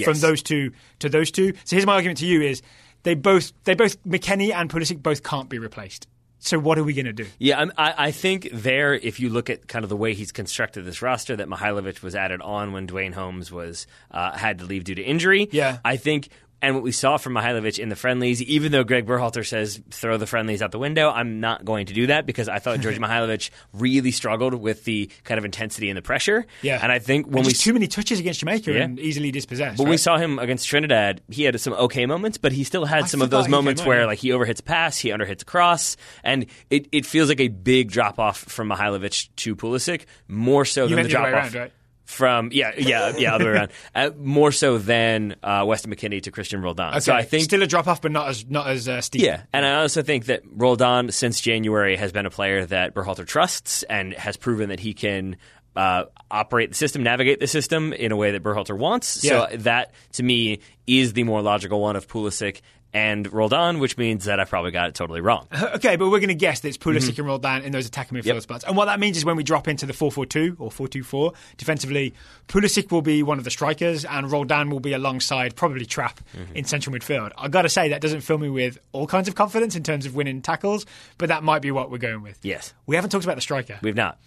from 0.03 0.19
those 0.19 0.41
two 0.41 0.71
to 0.99 1.09
those 1.09 1.29
two. 1.29 1.53
So 1.63 1.75
here's 1.75 1.85
my 1.85 1.93
argument 1.93 2.17
to 2.19 2.25
you: 2.25 2.41
is 2.41 2.63
they 3.03 3.13
both 3.13 3.53
they 3.65 3.75
both 3.75 4.03
McKennie 4.03 4.51
and 4.51 4.67
Pulisic 4.67 5.03
both 5.03 5.21
can't 5.21 5.47
be 5.47 5.59
replaced. 5.59 6.07
So 6.47 6.57
what 6.57 6.77
are 6.77 6.83
we 6.83 6.93
going 6.93 7.05
to 7.05 7.13
do? 7.13 7.25
Yeah, 7.39 7.65
I, 7.77 7.93
I 7.97 8.11
think 8.11 8.49
there, 8.51 8.93
if 8.93 9.19
you 9.19 9.29
look 9.29 9.49
at 9.49 9.67
kind 9.67 9.83
of 9.83 9.89
the 9.89 9.97
way 9.97 10.13
he's 10.13 10.31
constructed 10.31 10.85
this 10.85 11.01
roster, 11.01 11.35
that 11.35 11.47
Mihailovic 11.47 12.01
was 12.01 12.15
added 12.15 12.41
on 12.41 12.71
when 12.71 12.85
Duane 12.85 13.13
Holmes 13.13 13.51
was 13.51 13.85
uh, 14.11 14.37
had 14.37 14.59
to 14.59 14.65
leave 14.65 14.83
due 14.85 14.95
to 14.95 15.03
injury. 15.03 15.49
Yeah. 15.51 15.79
I 15.83 15.97
think. 15.97 16.29
And 16.61 16.73
what 16.73 16.83
we 16.83 16.91
saw 16.91 17.17
from 17.17 17.33
Mihailovic 17.33 17.77
in 17.77 17.89
the 17.89 17.95
friendlies, 17.95 18.41
even 18.41 18.71
though 18.71 18.83
Greg 18.83 19.05
Berhalter 19.05 19.45
says 19.45 19.79
throw 19.91 20.17
the 20.17 20.25
friendlies 20.25 20.61
out 20.63 20.71
the 20.71 20.79
window, 20.79 21.11
I'm 21.11 21.39
not 21.39 21.63
going 21.65 21.85
to 21.85 21.93
do 21.93 22.07
that 22.07 22.25
because 22.25 22.49
I 22.49 22.57
thought 22.57 22.79
Djordje 22.79 22.97
Mihailovic 22.99 23.51
really 23.73 24.09
struggled 24.09 24.55
with 24.55 24.83
the 24.83 25.09
kind 25.23 25.37
of 25.37 25.45
intensity 25.45 25.89
and 25.89 25.95
the 25.97 26.01
pressure. 26.01 26.47
Yeah. 26.63 26.79
And 26.81 26.91
I 26.91 26.97
think 26.97 27.27
when 27.27 27.45
we 27.45 27.51
too 27.51 27.73
many 27.73 27.85
touches 27.87 28.19
against 28.19 28.39
Jamaica 28.39 28.71
Yeah. 28.73 28.83
and 28.85 28.99
easily 28.99 29.29
dispossessed. 29.31 29.77
But 29.77 29.87
we 29.87 29.97
saw 29.97 30.17
him 30.17 30.39
against 30.39 30.67
Trinidad. 30.67 31.21
He 31.29 31.43
had 31.43 31.59
some 31.61 31.73
okay 31.73 32.07
moments, 32.07 32.39
but 32.39 32.51
he 32.51 32.63
still 32.63 32.85
had 32.85 33.03
I 33.03 33.07
some 33.07 33.21
of 33.21 33.29
those 33.29 33.47
moments 33.47 33.81
on, 33.81 33.87
where 33.87 34.07
like 34.07 34.17
he 34.17 34.29
overhits 34.29 34.59
a 34.61 34.63
pass, 34.63 34.97
he 34.97 35.09
underhits 35.09 35.43
a 35.43 35.45
cross, 35.45 35.95
and 36.23 36.47
it, 36.71 36.87
it 36.91 37.05
feels 37.05 37.29
like 37.29 37.39
a 37.39 37.49
big 37.49 37.91
drop 37.91 38.17
off 38.17 38.39
from 38.39 38.69
Mihailovic 38.69 39.29
to 39.37 39.55
Pulisic, 39.55 40.05
more 40.27 40.65
so 40.65 40.83
You 40.85 40.95
than 40.95 40.97
the 40.97 41.03
the 41.03 41.09
drop 41.09 41.25
off 41.27 41.33
around, 41.33 41.53
right? 41.55 41.71
From 42.07 42.51
yeah 42.53 42.71
yeah 42.77 43.13
yeah 43.17 43.35
other 43.35 43.45
way 43.45 43.51
around, 43.51 43.71
uh, 43.95 44.11
more 44.17 44.53
so 44.53 44.77
than 44.77 45.35
uh, 45.43 45.65
Weston 45.67 45.93
McKennie 45.93 46.23
to 46.23 46.31
Christian 46.31 46.61
Roldan. 46.61 46.91
Okay. 46.91 46.99
So 47.01 47.13
I 47.13 47.23
think 47.23 47.43
still 47.43 47.61
a 47.61 47.67
drop 47.67 47.85
off, 47.85 48.01
but 48.01 48.13
not 48.13 48.29
as 48.29 48.45
not 48.47 48.67
as 48.67 48.87
uh, 48.87 49.01
steep. 49.01 49.21
yeah, 49.21 49.43
and 49.51 49.65
I 49.65 49.81
also 49.81 50.01
think 50.01 50.27
that 50.27 50.43
Roldan 50.49 51.11
since 51.11 51.41
January 51.41 51.97
has 51.97 52.13
been 52.13 52.25
a 52.25 52.29
player 52.29 52.65
that 52.65 52.95
Berhalter 52.95 53.27
trusts 53.27 53.83
and 53.83 54.13
has 54.13 54.37
proven 54.37 54.69
that 54.69 54.79
he 54.79 54.93
can 54.93 55.35
uh, 55.77 56.05
operate 56.31 56.69
the 56.69 56.75
system, 56.75 57.03
navigate 57.03 57.39
the 57.39 57.47
system 57.47 57.93
in 57.93 58.11
a 58.11 58.15
way 58.15 58.31
that 58.31 58.43
Berhalter 58.43 58.77
wants. 58.77 59.23
Yeah. 59.23 59.49
So 59.51 59.57
that 59.57 59.93
to 60.13 60.23
me 60.23 60.59
is 60.87 61.13
the 61.13 61.23
more 61.23 61.41
logical 61.41 61.79
one 61.79 61.95
of 61.95 62.07
Pulisic 62.07 62.61
and 62.93 63.31
Roldan, 63.31 63.79
which 63.79 63.97
means 63.97 64.25
that 64.25 64.39
I 64.39 64.45
probably 64.45 64.71
got 64.71 64.87
it 64.89 64.95
totally 64.95 65.19
wrong. 65.21 65.45
Okay, 65.75 65.97
but 65.97 66.09
we're 66.09 66.19
going 66.19 66.29
to 66.29 66.33
guess 66.35 66.61
that 66.61 66.69
it's 66.69 66.77
Pulisic 66.77 67.11
Mm-hmm. 67.11 67.19
and 67.21 67.27
Roldan 67.27 67.61
in 67.63 67.71
those 67.73 67.85
attacking 67.85 68.17
midfield 68.17 68.25
Yep. 68.35 68.41
spots. 68.41 68.63
And 68.63 68.75
what 68.77 68.85
that 68.85 68.99
means 68.99 69.17
is 69.17 69.25
when 69.25 69.35
we 69.35 69.43
drop 69.43 69.67
into 69.67 69.85
the 69.85 69.93
4-4-2 69.93 70.55
or 70.59 70.71
4-2-4 70.71 71.35
defensively, 71.57 72.13
Pulisic 72.47 72.89
will 72.91 73.01
be 73.01 73.21
one 73.23 73.37
of 73.37 73.43
the 73.43 73.51
strikers 73.51 74.05
and 74.05 74.31
Roldan 74.31 74.69
will 74.69 74.79
be 74.79 74.93
alongside 74.93 75.55
probably 75.55 75.85
Trapp 75.85 76.21
Mm-hmm. 76.35 76.55
in 76.55 76.63
central 76.65 76.95
midfield. 76.95 77.31
I've 77.37 77.51
got 77.51 77.63
to 77.63 77.69
say, 77.69 77.89
that 77.89 78.01
doesn't 78.01 78.21
fill 78.21 78.37
me 78.39 78.49
with 78.49 78.79
all 78.93 79.05
kinds 79.05 79.27
of 79.27 79.35
confidence 79.35 79.75
in 79.75 79.83
terms 79.83 80.05
of 80.05 80.15
winning 80.15 80.41
tackles, 80.41 80.85
but 81.17 81.27
that 81.29 81.43
might 81.43 81.61
be 81.61 81.71
what 81.71 81.91
we're 81.91 81.97
going 81.99 82.23
with. 82.23 82.39
Yes. 82.41 82.73
We 82.87 82.95
haven't 82.95 83.11
talked 83.11 83.25
about 83.25 83.35
the 83.35 83.41
striker. 83.41 83.77
We've 83.83 83.95
not. 83.95 84.17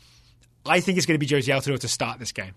I 0.67 0.81
think 0.81 0.99
it's 0.99 1.07
going 1.07 1.19
to 1.19 1.25
be 1.25 1.26
Jozy 1.26 1.55
Altidore 1.55 1.79
to 1.81 1.88
start 1.88 2.19
this 2.19 2.33
game. 2.33 2.55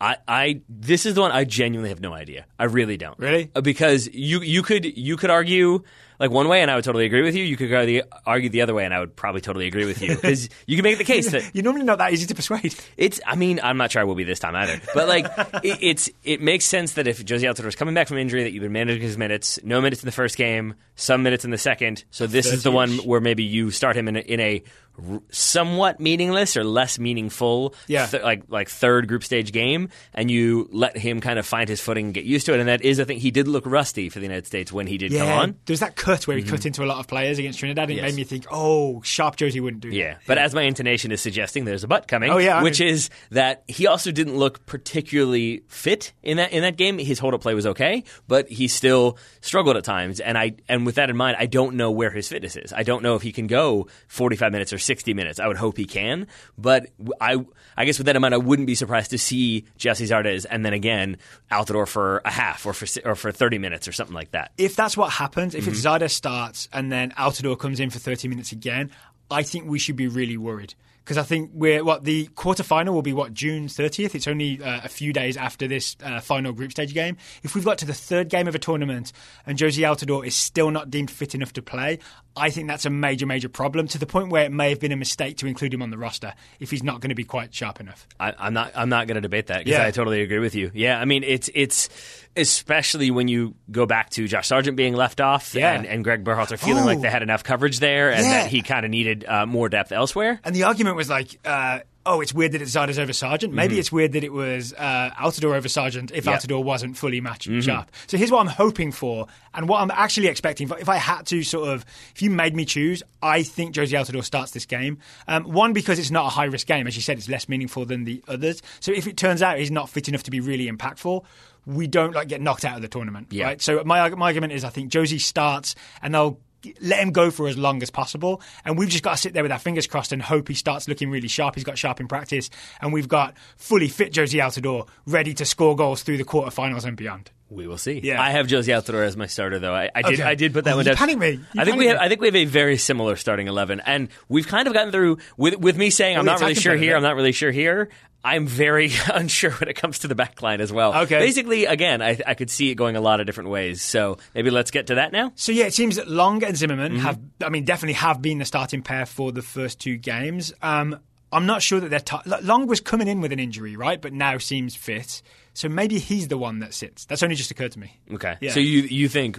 I, 0.00 0.16
I 0.26 0.60
this 0.68 1.06
is 1.06 1.14
the 1.14 1.20
one 1.20 1.30
I 1.30 1.44
genuinely 1.44 1.90
have 1.90 2.00
no 2.00 2.12
idea. 2.12 2.46
I 2.58 2.64
really 2.64 2.96
don't. 2.96 3.16
Really? 3.20 3.50
Uh, 3.54 3.60
Because 3.60 4.08
you 4.12 4.40
you 4.40 4.62
could 4.64 4.84
you 4.84 5.16
could 5.16 5.30
argue 5.30 5.84
like 6.18 6.32
one 6.32 6.48
way 6.48 6.60
and 6.60 6.70
I 6.72 6.74
would 6.74 6.82
totally 6.84 7.04
agree 7.06 7.22
with 7.22 7.36
you. 7.36 7.44
You 7.44 7.56
could 7.56 7.72
argue, 7.72 8.02
argue 8.26 8.48
the 8.48 8.62
other 8.62 8.74
way 8.74 8.84
and 8.84 8.92
I 8.92 8.98
would 8.98 9.14
probably 9.14 9.40
totally 9.40 9.66
agree 9.68 9.86
with 9.86 10.02
you 10.02 10.08
because 10.16 10.48
you 10.66 10.76
can 10.76 10.82
make 10.82 10.98
the 10.98 11.04
case 11.04 11.30
that 11.30 11.54
You're 11.54 11.62
normally 11.62 11.84
not 11.84 11.98
that 11.98 12.12
easy 12.12 12.26
to 12.26 12.34
persuade. 12.34 12.74
it's. 12.96 13.20
I 13.24 13.36
mean, 13.36 13.60
I'm 13.62 13.76
not 13.76 13.92
sure 13.92 14.02
I 14.02 14.04
will 14.04 14.16
be 14.16 14.24
this 14.24 14.40
time 14.40 14.56
either. 14.56 14.80
But 14.92 15.06
like, 15.06 15.26
it, 15.62 15.78
it's 15.80 16.10
it 16.24 16.40
makes 16.40 16.64
sense 16.64 16.94
that 16.94 17.06
if 17.06 17.24
Jozy 17.24 17.48
Altidore 17.48 17.66
is 17.68 17.76
coming 17.76 17.94
back 17.94 18.08
from 18.08 18.18
injury, 18.18 18.42
that 18.42 18.52
you've 18.52 18.62
been 18.62 18.72
managing 18.72 19.02
his 19.02 19.16
minutes, 19.16 19.60
no 19.62 19.80
minutes 19.80 20.02
in 20.02 20.06
the 20.06 20.12
first 20.12 20.36
game, 20.36 20.74
some 20.96 21.22
minutes 21.22 21.44
in 21.44 21.52
the 21.52 21.58
second. 21.58 22.04
So 22.10 22.26
this 22.26 22.52
is 22.52 22.64
the 22.64 22.72
one 22.72 22.90
where 22.98 23.20
maybe 23.20 23.44
you 23.44 23.70
start 23.70 23.96
him 23.96 24.08
in 24.08 24.16
a, 24.16 24.20
in 24.20 24.40
a 24.40 24.62
r- 24.98 25.20
somewhat 25.30 26.00
meaningless 26.00 26.56
or 26.56 26.64
less 26.64 26.98
meaningful, 26.98 27.74
Yeah. 27.86 28.06
th- 28.06 28.22
like 28.22 28.42
like 28.48 28.68
third 28.68 29.08
group 29.08 29.24
stage 29.24 29.52
game, 29.52 29.88
and 30.14 30.30
you 30.30 30.68
let 30.72 30.96
him 30.96 31.20
kind 31.20 31.38
of 31.38 31.46
find 31.46 31.68
his 31.68 31.80
footing 31.80 32.06
and 32.06 32.14
get 32.14 32.24
used 32.24 32.46
to 32.46 32.54
it. 32.54 32.60
And 32.60 32.68
that 32.68 32.82
is, 32.82 33.00
I 33.00 33.04
think, 33.04 33.20
he 33.22 33.30
did 33.30 33.48
look 33.48 33.64
rusty 33.66 34.08
for 34.08 34.18
the 34.18 34.24
United 34.26 34.46
States 34.46 34.72
when 34.72 34.86
he 34.86 34.98
did 34.98 35.12
come 35.12 35.28
on. 35.28 35.56
There 35.66 35.72
was 35.74 35.80
that 35.80 35.96
cut 35.96 36.26
where 36.26 36.36
he 36.36 36.42
cut 36.42 36.66
into 36.66 36.82
a 36.84 36.86
lot 36.86 36.98
of 36.98 37.06
players 37.06 37.38
against 37.38 37.58
Trinidad 37.58 37.90
and 37.90 37.98
it 37.98 38.02
Mm-hmm. 38.02 38.06
Made 38.06 38.16
me 38.16 38.24
think, 38.24 38.46
oh, 38.50 39.00
sharp 39.02 39.36
Jozy 39.36 39.60
wouldn't 39.60 39.82
do 39.82 39.90
that. 39.90 39.96
Yeah, 39.96 40.16
but 40.26 40.36
as 40.38 40.54
my 40.54 40.62
intonation 40.62 41.12
is 41.12 41.20
suggesting, 41.20 41.64
there's 41.64 41.84
a 41.84 41.88
butt 41.88 42.08
coming. 42.08 42.30
Oh, 42.30 42.38
yeah, 42.38 42.58
I 42.58 42.62
which 42.62 42.80
mean- 42.80 42.88
is 42.88 43.10
that 43.30 43.62
he 43.68 43.86
also 43.86 44.10
didn't 44.10 44.36
look 44.36 44.66
particularly 44.66 45.62
fit 45.68 46.12
in 46.22 46.36
that 46.36 46.52
in 46.52 46.62
that 46.62 46.76
game. 46.76 46.98
His 46.98 47.18
hold 47.18 47.34
up 47.34 47.40
play 47.40 47.54
was 47.54 47.66
okay, 47.66 48.04
but 48.28 48.48
he 48.48 48.68
still 48.68 49.18
struggled 49.40 49.76
at 49.76 49.84
times. 49.84 50.20
And 50.20 50.36
I 50.36 50.52
and 50.68 50.84
with 50.86 50.96
that 50.96 51.10
in 51.10 51.16
mind, 51.16 51.36
I 51.38 51.46
don't 51.46 51.76
know 51.76 51.90
where 51.90 52.10
his 52.10 52.28
fitness 52.28 52.56
is. 52.56 52.72
I 52.72 52.82
don't 52.82 53.02
know 53.02 53.14
if 53.14 53.22
he 53.22 53.32
can 53.32 53.46
go 53.46 53.86
45 54.08 54.52
minutes 54.52 54.72
or 54.72 54.78
60 54.82 55.14
minutes. 55.14 55.40
I 55.40 55.46
would 55.48 55.56
hope 55.56 55.76
he 55.76 55.84
can, 55.84 56.26
but 56.58 56.88
I 57.20 57.44
I 57.76 57.84
guess 57.84 57.98
with 57.98 58.06
that 58.06 58.16
in 58.16 58.22
mind, 58.22 58.34
I 58.34 58.38
wouldn't 58.38 58.66
be 58.66 58.74
surprised 58.74 59.10
to 59.10 59.18
see 59.18 59.64
Gyasi 59.78 60.06
Zardes 60.08 60.46
and 60.48 60.64
then 60.64 60.72
again 60.72 61.16
Altidore 61.50 61.88
for 61.88 62.20
a 62.24 62.30
half 62.30 62.66
or 62.66 62.72
for 62.72 62.86
or 63.08 63.14
for 63.14 63.32
30 63.32 63.58
minutes 63.58 63.88
or 63.88 63.92
something 63.92 64.14
like 64.14 64.32
that. 64.32 64.52
if 64.58 64.76
that's 64.76 64.96
what 64.96 65.12
happens, 65.12 65.54
if 65.54 65.66
it's 65.66 65.80
Mm-hmm. 65.82 66.04
Zardes 66.04 66.10
starts 66.10 66.68
and 66.72 66.92
then 66.92 67.10
Altidore 67.12 67.58
comes 67.58 67.80
in 67.80 67.90
for 67.90 67.98
30 67.98 68.28
minutes 68.28 68.52
again, 68.52 68.90
I 69.30 69.42
think 69.42 69.66
we 69.66 69.78
should 69.78 69.96
be 69.96 70.06
really 70.08 70.36
worried. 70.36 70.74
Because 71.04 71.18
I 71.18 71.22
think 71.24 71.50
we're 71.52 71.82
what 71.82 72.04
the 72.04 72.26
quarterfinal 72.36 72.92
will 72.92 73.02
be 73.02 73.12
what 73.12 73.34
June 73.34 73.66
30th. 73.66 74.14
It's 74.14 74.28
only 74.28 74.62
uh, 74.62 74.82
a 74.84 74.88
few 74.88 75.12
days 75.12 75.36
after 75.36 75.66
this 75.66 75.96
uh, 76.02 76.20
final 76.20 76.52
group 76.52 76.70
stage 76.70 76.94
game. 76.94 77.16
If 77.42 77.54
we've 77.56 77.64
got 77.64 77.78
to 77.78 77.84
the 77.86 77.92
third 77.94 78.28
game 78.28 78.46
of 78.46 78.54
a 78.54 78.58
tournament 78.60 79.12
and 79.44 79.58
Jozy 79.58 79.80
Altidore 79.82 80.24
is 80.24 80.34
still 80.36 80.70
not 80.70 80.90
deemed 80.90 81.10
fit 81.10 81.34
enough 81.34 81.52
to 81.54 81.62
play, 81.62 81.98
I 82.36 82.50
think 82.50 82.68
that's 82.68 82.86
a 82.86 82.90
major, 82.90 83.26
major 83.26 83.48
problem 83.48 83.88
to 83.88 83.98
the 83.98 84.06
point 84.06 84.30
where 84.30 84.44
it 84.44 84.52
may 84.52 84.70
have 84.70 84.78
been 84.80 84.92
a 84.92 84.96
mistake 84.96 85.38
to 85.38 85.46
include 85.46 85.74
him 85.74 85.82
on 85.82 85.90
the 85.90 85.98
roster 85.98 86.34
if 86.60 86.70
he's 86.70 86.82
not 86.84 87.00
going 87.00 87.10
to 87.10 87.14
be 87.16 87.24
quite 87.24 87.52
sharp 87.52 87.80
enough. 87.80 88.06
I, 88.20 88.32
I'm 88.38 88.54
not. 88.54 88.70
I'm 88.74 88.88
not 88.88 89.06
going 89.08 89.16
to 89.16 89.20
debate 89.20 89.48
that 89.48 89.64
because 89.64 89.72
Yeah. 89.78 89.86
I 89.86 89.90
totally 89.90 90.22
agree 90.22 90.38
with 90.38 90.54
you. 90.54 90.70
Yeah, 90.72 91.00
I 91.00 91.04
mean 91.04 91.24
it's 91.24 91.50
it's 91.52 91.88
especially 92.36 93.10
when 93.10 93.28
you 93.28 93.54
go 93.70 93.84
back 93.86 94.08
to 94.10 94.26
Josh 94.26 94.48
Sargent 94.48 94.76
being 94.76 94.94
left 94.94 95.20
off 95.20 95.54
Yeah. 95.54 95.74
and, 95.74 95.86
and 95.86 96.02
Greg 96.02 96.24
Berhalter 96.24 96.58
feeling 96.58 96.84
like 96.86 96.98
Oh. 96.98 97.02
they 97.02 97.10
had 97.10 97.22
enough 97.22 97.44
coverage 97.44 97.78
there 97.78 98.10
and 98.10 98.24
Yeah. 98.24 98.30
that 98.42 98.46
he 98.50 98.62
kind 98.62 98.84
of 98.86 98.90
needed 98.90 99.24
uh, 99.26 99.44
more 99.44 99.68
depth 99.68 99.92
elsewhere. 99.92 100.40
And 100.44 100.54
the 100.54 100.62
argument 100.64 100.91
was 100.96 101.08
like, 101.10 101.38
uh, 101.44 101.80
oh, 102.04 102.20
it's 102.20 102.34
weird 102.34 102.52
that 102.52 102.62
it's 102.62 102.72
Zardes 102.72 102.98
over 102.98 103.12
Sargent. 103.12 103.52
Maybe 103.52 103.78
it's 103.78 103.92
weird 103.92 104.12
that 104.12 104.24
it 104.24 104.32
was 104.32 104.72
uh, 104.74 105.10
Altidore 105.18 105.54
over 105.54 105.68
Sargent 105.68 106.10
if 106.10 106.24
Mm-hmm. 106.24 106.34
Altidore 106.34 106.64
wasn't 106.64 106.96
fully 106.96 107.20
match 107.20 107.48
sharp. 107.62 107.90
So 108.06 108.16
here's 108.16 108.30
what 108.30 108.40
I'm 108.40 108.48
hoping 108.48 108.92
for 108.92 109.26
and 109.54 109.68
what 109.68 109.80
I'm 109.80 109.90
actually 109.90 110.28
expecting. 110.28 110.68
If 110.70 110.88
I 110.88 110.96
had 110.96 111.26
to 111.26 111.42
sort 111.42 111.68
of, 111.68 111.84
if 112.14 112.22
you 112.22 112.30
made 112.30 112.56
me 112.56 112.64
choose, 112.64 113.02
I 113.22 113.42
think 113.42 113.74
Jozy 113.74 113.98
Altidore 113.98 114.24
starts 114.24 114.52
this 114.52 114.66
game. 114.66 114.98
Um, 115.28 115.44
one, 115.44 115.72
because 115.72 115.98
it's 115.98 116.10
not 116.10 116.26
a 116.26 116.30
high 116.30 116.44
risk 116.44 116.66
game. 116.66 116.86
As 116.86 116.96
you 116.96 117.02
said, 117.02 117.18
it's 117.18 117.28
less 117.28 117.48
meaningful 117.48 117.84
than 117.84 118.04
the 118.04 118.22
others. 118.28 118.62
So 118.80 118.92
if 118.92 119.06
it 119.06 119.16
turns 119.16 119.42
out 119.42 119.58
he's 119.58 119.70
not 119.70 119.88
fit 119.88 120.08
enough 120.08 120.24
to 120.24 120.30
be 120.30 120.40
really 120.40 120.70
impactful, 120.70 121.24
we 121.66 121.86
don't 121.86 122.14
like 122.14 122.28
get 122.28 122.40
knocked 122.40 122.64
out 122.64 122.76
of 122.76 122.82
the 122.82 122.88
tournament. 122.88 123.28
Yeah. 123.30 123.44
Right? 123.44 123.62
So 123.62 123.82
my, 123.84 124.08
my 124.10 124.26
argument 124.26 124.52
is 124.52 124.64
I 124.64 124.70
think 124.70 124.90
Jozy 124.90 125.20
starts 125.20 125.74
and 126.02 126.14
they'll 126.14 126.38
let 126.80 127.00
him 127.00 127.10
go 127.12 127.30
for 127.30 127.48
as 127.48 127.56
long 127.58 127.82
as 127.82 127.90
possible. 127.90 128.40
And 128.64 128.78
we've 128.78 128.88
just 128.88 129.02
got 129.04 129.12
to 129.12 129.16
sit 129.16 129.34
there 129.34 129.42
with 129.42 129.52
our 129.52 129.58
fingers 129.58 129.86
crossed 129.86 130.12
and 130.12 130.22
hope 130.22 130.48
he 130.48 130.54
starts 130.54 130.88
looking 130.88 131.10
really 131.10 131.28
sharp. 131.28 131.54
He's 131.54 131.64
got 131.64 131.78
sharp 131.78 132.00
in 132.00 132.08
practice. 132.08 132.50
And 132.80 132.92
we've 132.92 133.08
got 133.08 133.36
fully 133.56 133.88
fit 133.88 134.12
Jozy 134.12 134.40
Altidore 134.42 134.88
ready 135.06 135.34
to 135.34 135.44
score 135.44 135.76
goals 135.76 136.02
through 136.02 136.18
the 136.18 136.24
quarterfinals 136.24 136.84
and 136.84 136.96
beyond. 136.96 137.30
We 137.50 137.66
will 137.66 137.76
see. 137.76 138.00
Yeah. 138.02 138.18
I 138.22 138.30
have 138.30 138.46
Jozy 138.46 138.68
Altidore 138.74 139.04
as 139.06 139.14
my 139.14 139.26
starter, 139.26 139.58
though. 139.58 139.74
I, 139.74 139.90
I 139.94 140.00
did. 140.00 140.14
Okay. 140.14 140.22
I 140.22 140.34
did 140.34 140.54
put 140.54 140.64
that 140.64 140.72
Oh, 140.72 140.76
one 140.76 140.86
you 140.86 140.92
down. 140.92 140.96
panicked 140.96 141.20
me. 141.20 141.30
You 141.32 141.60
I 141.60 141.64
think 141.66 141.76
we 141.76 141.86
have. 141.88 141.98
me. 141.98 142.02
I 142.04 142.08
think 142.08 142.20
we 142.22 142.28
have 142.28 142.34
a 142.36 142.44
very 142.46 142.78
similar 142.78 143.14
starting 143.16 143.46
eleven, 143.46 143.80
and 143.80 144.08
we've 144.30 144.46
kind 144.48 144.66
of 144.68 144.72
gotten 144.72 144.90
through 144.90 145.18
with 145.36 145.56
with 145.58 145.76
me 145.76 145.90
saying 145.90 146.16
I'm 146.16 146.24
not 146.24 146.40
really 146.40 146.54
sure 146.54 146.74
here. 146.76 146.92
yeah. 146.92 146.96
I'm 146.96 147.02
not 147.02 147.14
really 147.14 147.32
sure 147.32 147.50
here. 147.50 147.90
I'm 148.24 148.46
very 148.46 148.90
unsure 149.12 149.50
when 149.52 149.68
it 149.68 149.74
comes 149.74 150.00
to 150.00 150.08
the 150.08 150.14
back 150.14 150.42
line 150.42 150.60
as 150.60 150.72
well. 150.72 150.94
Okay. 151.02 151.18
Basically, 151.18 151.64
again, 151.66 152.00
I, 152.02 152.18
I 152.26 152.34
could 152.34 152.50
see 152.50 152.70
it 152.70 152.76
going 152.76 152.94
a 152.96 153.00
lot 153.00 153.20
of 153.20 153.26
different 153.26 153.50
ways. 153.50 153.82
So 153.82 154.18
maybe 154.34 154.50
let's 154.50 154.70
get 154.70 154.86
to 154.88 154.94
that 154.96 155.12
now. 155.12 155.32
So 155.34 155.50
yeah, 155.52 155.64
it 155.64 155.74
seems 155.74 155.96
that 155.96 156.08
Long 156.08 156.42
and 156.44 156.56
Zimmerman 156.56 156.92
Mm-hmm. 156.92 157.00
have, 157.00 157.18
I 157.44 157.48
mean, 157.48 157.64
definitely 157.64 157.94
have 157.94 158.22
been 158.22 158.38
the 158.38 158.44
starting 158.44 158.82
pair 158.82 159.06
for 159.06 159.32
the 159.32 159.42
first 159.42 159.80
two 159.80 159.96
games. 159.96 160.52
Um, 160.62 160.98
I'm 161.32 161.46
not 161.46 161.62
sure 161.62 161.80
that 161.80 161.88
they're 161.88 161.98
t- 162.00 162.30
Long 162.42 162.66
was 162.66 162.80
coming 162.80 163.08
in 163.08 163.20
with 163.22 163.32
an 163.32 163.38
injury, 163.40 163.74
right? 163.76 164.00
But 164.00 164.12
now 164.12 164.36
seems 164.38 164.76
fit. 164.76 165.22
So 165.54 165.68
maybe 165.68 165.98
he's 165.98 166.28
the 166.28 166.38
one 166.38 166.60
that 166.60 166.74
sits. 166.74 167.04
That's 167.06 167.22
only 167.22 167.34
just 167.36 167.50
occurred 167.50 167.72
to 167.72 167.78
me. 167.78 167.98
Okay. 168.12 168.36
Yeah. 168.40 168.52
So 168.52 168.60
you 168.60 168.82
you 168.82 169.08
think 169.08 169.38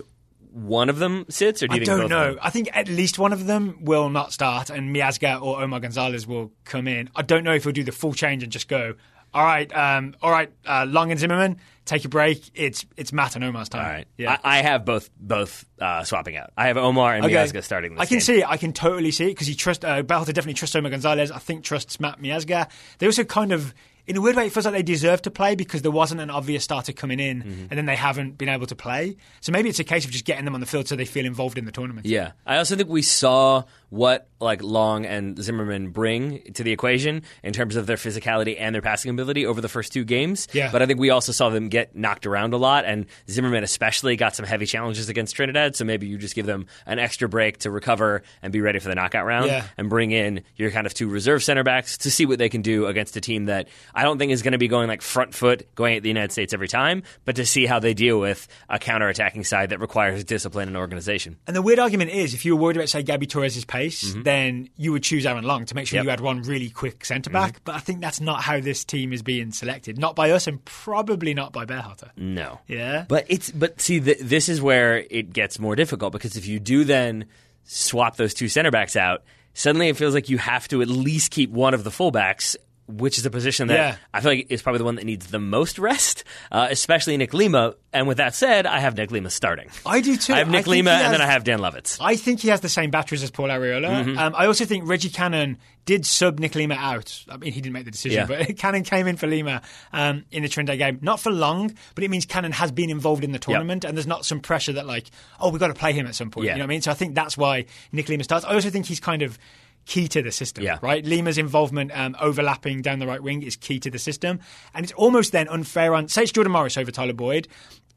one 0.54 0.90
of 0.90 1.00
them 1.00 1.26
sits, 1.30 1.64
or 1.64 1.68
do 1.68 1.76
you 1.76 1.82
I 1.82 1.86
think 1.86 1.88
don't 1.88 2.00
both 2.02 2.10
know. 2.10 2.38
I 2.42 2.50
think 2.50 2.70
at 2.74 2.88
least 2.88 3.18
one 3.18 3.34
of 3.34 3.48
them 3.48 3.80
will 3.82 4.10
not 4.10 4.32
start, 4.32 4.70
and 4.70 4.96
Miazga 4.96 5.42
or 5.42 5.62
Omar 5.62 5.80
Gonzalez 5.80 6.28
will 6.28 6.52
come 6.64 6.88
in. 6.88 7.10
I 7.16 7.24
don't 7.24 7.44
know 7.44 7.54
if 7.54 7.64
he'll 7.64 7.74
do 7.74 7.84
the 7.84 7.92
full 7.92 8.14
change 8.14 8.44
and 8.44 8.52
just 8.52 8.68
go. 8.68 8.96
All 9.34 9.44
right, 9.44 9.76
um, 9.76 10.16
all 10.22 10.30
right, 10.30 10.52
uh, 10.64 10.86
Long 10.88 11.10
and 11.10 11.20
Zimmerman, 11.20 11.58
take 11.86 12.06
a 12.06 12.08
break. 12.08 12.52
It's 12.54 12.86
it's 12.96 13.12
Matt 13.12 13.36
and 13.36 13.44
Omar's 13.44 13.68
time. 13.68 13.84
All 13.84 13.92
right. 13.92 14.08
yeah. 14.16 14.38
I, 14.44 14.60
I 14.60 14.62
have 14.62 14.86
both 14.86 15.10
both 15.18 15.66
uh, 15.80 16.04
swapping 16.04 16.38
out. 16.38 16.52
I 16.56 16.68
have 16.68 16.78
Omar 16.78 17.16
and 17.16 17.26
Miazga 17.26 17.64
starting. 17.64 17.96
This 17.96 18.02
I 18.02 18.06
can 18.06 18.16
game. 18.18 18.22
see 18.22 18.40
it. 18.42 18.48
I 18.48 18.58
can 18.58 18.74
totally 18.74 19.10
see 19.10 19.26
it 19.26 19.30
because 19.30 19.48
he 19.48 19.56
trust 19.56 19.84
uh, 19.84 20.04
Belter 20.04 20.28
definitely 20.28 20.54
trusts 20.54 20.76
Omar 20.76 20.92
Gonzalez. 20.92 21.32
I 21.32 21.40
think 21.40 21.64
trusts 21.64 22.00
Matt 22.00 22.22
Miazga. 22.22 22.70
They 23.00 23.08
also 23.08 23.24
kind 23.24 23.52
of, 23.52 23.74
in 24.08 24.18
a 24.18 24.22
weird 24.22 24.36
way, 24.36 24.48
it 24.48 24.52
feels 24.54 24.66
like 24.66 24.74
they 24.74 24.84
deserve 24.84 25.22
to 25.24 25.32
play 25.32 25.56
because 25.56 25.82
there 25.82 25.92
wasn't 25.92 26.20
an 26.22 26.30
obvious 26.30 26.64
starter 26.64 26.92
coming 26.94 27.20
in, 27.20 27.42
Mm-hmm. 27.44 27.66
and 27.70 27.78
then 27.78 27.86
they 27.86 27.96
haven't 27.96 28.38
been 28.38 28.50
able 28.50 28.66
to 28.68 28.76
play. 28.76 29.16
So 29.42 29.52
maybe 29.52 29.70
it's 29.70 29.80
a 29.80 29.84
case 29.84 30.04
of 30.06 30.12
just 30.12 30.26
getting 30.26 30.46
them 30.46 30.54
on 30.56 30.60
the 30.60 30.66
field 30.68 30.88
so 30.88 30.96
they 30.96 31.06
feel 31.06 31.26
involved 31.26 31.58
in 31.58 31.66
the 31.66 31.72
tournament. 31.72 32.06
Yeah, 32.06 32.32
I 32.46 32.58
also 32.58 32.76
think 32.76 32.90
we 32.90 33.02
saw 33.02 33.64
what 33.94 34.28
like 34.42 34.64
Long 34.64 35.06
and 35.06 35.42
Zimmerman 35.42 35.92
bring 35.92 36.42
to 36.54 36.64
the 36.64 36.72
equation 36.72 37.22
in 37.44 37.54
terms 37.54 37.76
of 37.76 37.86
their 37.86 37.96
physicality 37.96 38.58
and 38.60 38.74
their 38.74 38.82
passing 38.82 39.12
ability 39.12 39.46
over 39.46 39.62
the 39.62 39.70
first 39.70 39.94
two 39.94 40.04
games. 40.04 40.48
Yeah. 40.52 40.72
But 40.72 40.82
I 40.82 40.88
think 40.88 41.00
we 41.00 41.12
also 41.12 41.32
saw 41.32 41.50
them 41.50 41.70
get 41.70 41.96
knocked 41.96 42.26
around 42.26 42.54
a 42.54 42.58
lot, 42.58 42.86
and 42.86 43.06
Zimmerman 43.30 43.64
especially 43.64 44.16
got 44.16 44.36
some 44.36 44.46
heavy 44.48 44.66
challenges 44.66 45.10
against 45.10 45.36
Trinidad. 45.36 45.76
So 45.76 45.86
maybe 45.86 46.08
you 46.08 46.18
just 46.18 46.34
give 46.34 46.48
them 46.48 46.66
an 46.88 46.98
extra 46.98 47.30
break 47.30 47.60
to 47.60 47.72
recover 47.72 48.24
and 48.42 48.52
be 48.52 48.62
ready 48.62 48.80
for 48.80 48.90
the 48.90 48.96
knockout 48.96 49.26
round, 49.28 49.46
Yeah. 49.46 49.64
and 49.78 49.90
bring 49.90 50.10
in 50.12 50.42
your 50.56 50.72
kind 50.72 50.88
of 50.88 50.96
two 50.96 51.08
reserve 51.08 51.44
center 51.44 51.64
backs 51.64 52.00
to 52.00 52.10
see 52.12 52.26
what 52.26 52.40
they 52.40 52.50
can 52.50 52.64
do 52.64 52.88
against 52.88 53.16
a 53.16 53.22
team 53.22 53.46
that 53.46 53.68
I 53.94 54.02
don't 54.04 54.18
think 54.18 54.32
is 54.32 54.42
going 54.42 54.54
to 54.54 54.58
be 54.58 54.68
going 54.68 54.88
like 54.88 55.04
front 55.04 55.36
foot 55.36 55.74
going 55.76 55.96
at 55.96 56.02
the 56.04 56.10
United 56.10 56.32
States 56.32 56.52
every 56.52 56.68
time, 56.68 57.04
but 57.26 57.36
to 57.36 57.46
see 57.46 57.68
how 57.68 57.78
they 57.80 57.94
deal 57.94 58.20
with 58.20 58.48
a 58.70 58.80
counter-attacking 58.80 59.44
side 59.44 59.70
that 59.70 59.80
requires 59.80 60.24
discipline 60.24 60.68
and 60.68 60.76
organization. 60.78 61.38
And 61.46 61.56
the 61.56 61.62
weird 61.62 61.78
argument 61.80 62.10
is, 62.10 62.34
if 62.34 62.44
you 62.44 62.56
were 62.56 62.62
worried 62.64 62.78
about, 62.78 62.90
say, 62.90 63.04
Gabby 63.04 63.28
Torres' 63.28 63.64
pace, 63.64 63.83
Mm-hmm. 63.90 64.24
then 64.24 64.70
you 64.78 64.92
would 64.92 65.04
choose 65.04 65.26
Aaron 65.26 65.44
Long 65.44 65.66
to 65.66 65.76
make 65.76 65.88
sure 65.88 65.98
Yep. 65.98 66.04
you 66.04 66.10
had 66.10 66.20
one 66.22 66.42
really 66.44 66.70
quick 66.70 67.06
centre 67.06 67.30
back. 67.30 67.54
Mm-hmm. 67.54 67.64
But 67.66 67.76
I 67.76 67.80
think 67.80 68.02
that's 68.02 68.20
not 68.22 68.42
how 68.44 68.60
this 68.60 68.84
team 68.84 69.14
is 69.14 69.22
being 69.22 69.52
selected. 69.52 69.98
Not 69.98 70.16
by 70.16 70.32
us, 70.32 70.48
and 70.48 70.64
probably 70.66 71.34
not 71.34 71.54
by 71.54 71.66
Berhalter. 71.66 72.10
No. 72.18 72.60
Yeah. 72.68 73.06
But 73.08 73.26
it's 73.30 73.52
but 73.52 73.80
see 73.82 74.00
th- 74.00 74.20
this 74.20 74.50
is 74.50 74.62
where 74.62 75.06
it 75.10 75.34
gets 75.34 75.60
more 75.60 75.76
difficult 75.76 76.14
because 76.14 76.36
if 76.38 76.46
you 76.48 76.60
do 76.60 76.84
then 76.84 77.26
swap 77.66 78.16
those 78.18 78.34
two 78.34 78.48
center 78.50 78.72
backs 78.72 78.96
out, 78.96 79.24
suddenly 79.54 79.88
it 79.90 79.98
feels 79.98 80.14
like 80.14 80.30
you 80.30 80.38
have 80.38 80.68
to 80.70 80.82
at 80.82 80.88
least 80.88 81.32
keep 81.32 81.50
one 81.52 81.74
of 81.74 81.84
the 81.84 81.90
fullbacks. 81.90 82.56
Which 82.88 83.18
is 83.18 83.26
a 83.26 83.30
position 83.30 83.70
that 83.70 83.76
Yeah. 83.76 83.96
I 84.14 84.20
feel 84.20 84.32
like 84.32 84.48
is 84.50 84.62
probably 84.62 84.80
the 84.80 84.84
one 84.84 84.96
that 84.96 85.06
needs 85.06 85.28
the 85.28 85.40
most 85.40 85.80
rest, 85.80 86.26
uh, 86.52 86.68
especially 86.70 87.16
Nick 87.16 87.34
Lima. 87.34 87.76
And 87.94 88.08
with 88.08 88.18
that 88.18 88.36
said, 88.36 88.66
I 88.66 88.80
have 88.80 88.98
Nick 88.98 89.10
Lima 89.10 89.30
starting. 89.30 89.70
I 89.86 90.02
do 90.02 90.18
too. 90.18 90.34
I 90.34 90.40
have 90.40 90.50
Nick 90.50 90.66
think 90.66 90.68
Lima, 90.86 90.98
he 90.98 91.04
and 91.04 91.14
then 91.14 91.22
I 91.22 91.28
have 91.28 91.44
Dan 91.46 91.60
Lovitz. 91.60 91.98
I 92.02 92.16
think 92.18 92.42
he 92.42 92.50
has 92.50 92.60
the 92.60 92.68
same 92.70 92.90
batteries 92.92 93.24
as 93.24 93.32
Paul 93.32 93.48
Arriola. 93.50 94.04
Mm-hmm. 94.04 94.18
Um, 94.18 94.34
I 94.36 94.48
also 94.48 94.66
think 94.66 94.86
Reggie 94.88 95.10
Cannon 95.10 95.60
did 95.86 96.06
sub 96.06 96.40
Nick 96.40 96.56
Lima 96.56 96.76
out. 96.76 97.24
I 97.30 97.38
mean, 97.38 97.54
he 97.54 97.62
didn't 97.62 97.74
make 97.74 97.86
the 97.86 97.92
decision, 97.92 98.28
Yeah. 98.30 98.46
but 98.46 98.58
Cannon 98.58 98.84
came 98.84 99.08
in 99.08 99.16
for 99.16 99.28
Lima 99.28 99.62
um, 99.94 100.26
in 100.32 100.44
the 100.44 100.50
Trinidad 100.50 100.78
game. 100.78 101.00
Not 101.02 101.20
for 101.22 101.32
long, 101.32 101.74
but 101.96 102.04
it 102.04 102.10
means 102.10 102.26
Cannon 102.26 102.52
has 102.54 102.72
been 102.72 102.90
involved 102.90 103.24
in 103.24 103.32
the 103.32 103.40
tournament, 103.40 103.86
and 103.86 103.96
there's 103.98 104.08
not 104.08 104.26
some 104.26 104.40
pressure 104.42 104.74
that, 104.74 104.86
like, 104.86 105.10
oh, 105.40 105.52
we've 105.52 105.60
got 105.60 105.68
to 105.68 105.74
play 105.74 105.94
him 105.94 106.06
at 106.08 106.16
some 106.16 106.32
point. 106.32 106.48
Yeah. 106.48 106.54
You 106.54 106.60
know 106.60 106.64
what 106.66 106.68
I 106.72 106.76
mean? 106.76 106.82
So 106.82 106.92
I 106.92 106.96
think 106.96 107.16
that's 107.16 107.38
why 107.38 107.66
Nick 107.94 108.10
Lima 108.10 108.24
starts. 108.24 108.44
I 108.46 108.54
also 108.54 108.70
think 108.70 108.88
he's 108.88 109.00
kind 109.00 109.22
of 109.22 109.38
key 109.86 110.08
to 110.08 110.22
the 110.22 110.32
system, 110.32 110.64
Yeah. 110.64 110.78
right? 110.82 111.06
Lima's 111.06 111.38
involvement 111.38 111.92
um, 111.98 112.16
overlapping 112.20 112.82
down 112.82 113.00
the 113.00 113.08
right 113.08 113.22
wing 113.22 113.44
is 113.44 113.56
key 113.56 113.80
to 113.80 113.90
the 113.92 114.00
system. 114.00 114.40
And 114.74 114.84
it's 114.86 114.94
almost 114.94 115.32
then 115.32 115.48
unfair 115.50 115.94
on, 115.94 116.08
say 116.08 116.24
it's 116.24 116.32
Jordan 116.32 116.52
Morris 116.54 116.78
over 116.78 116.92
Tyler 116.92 117.14
Boyd, 117.14 117.48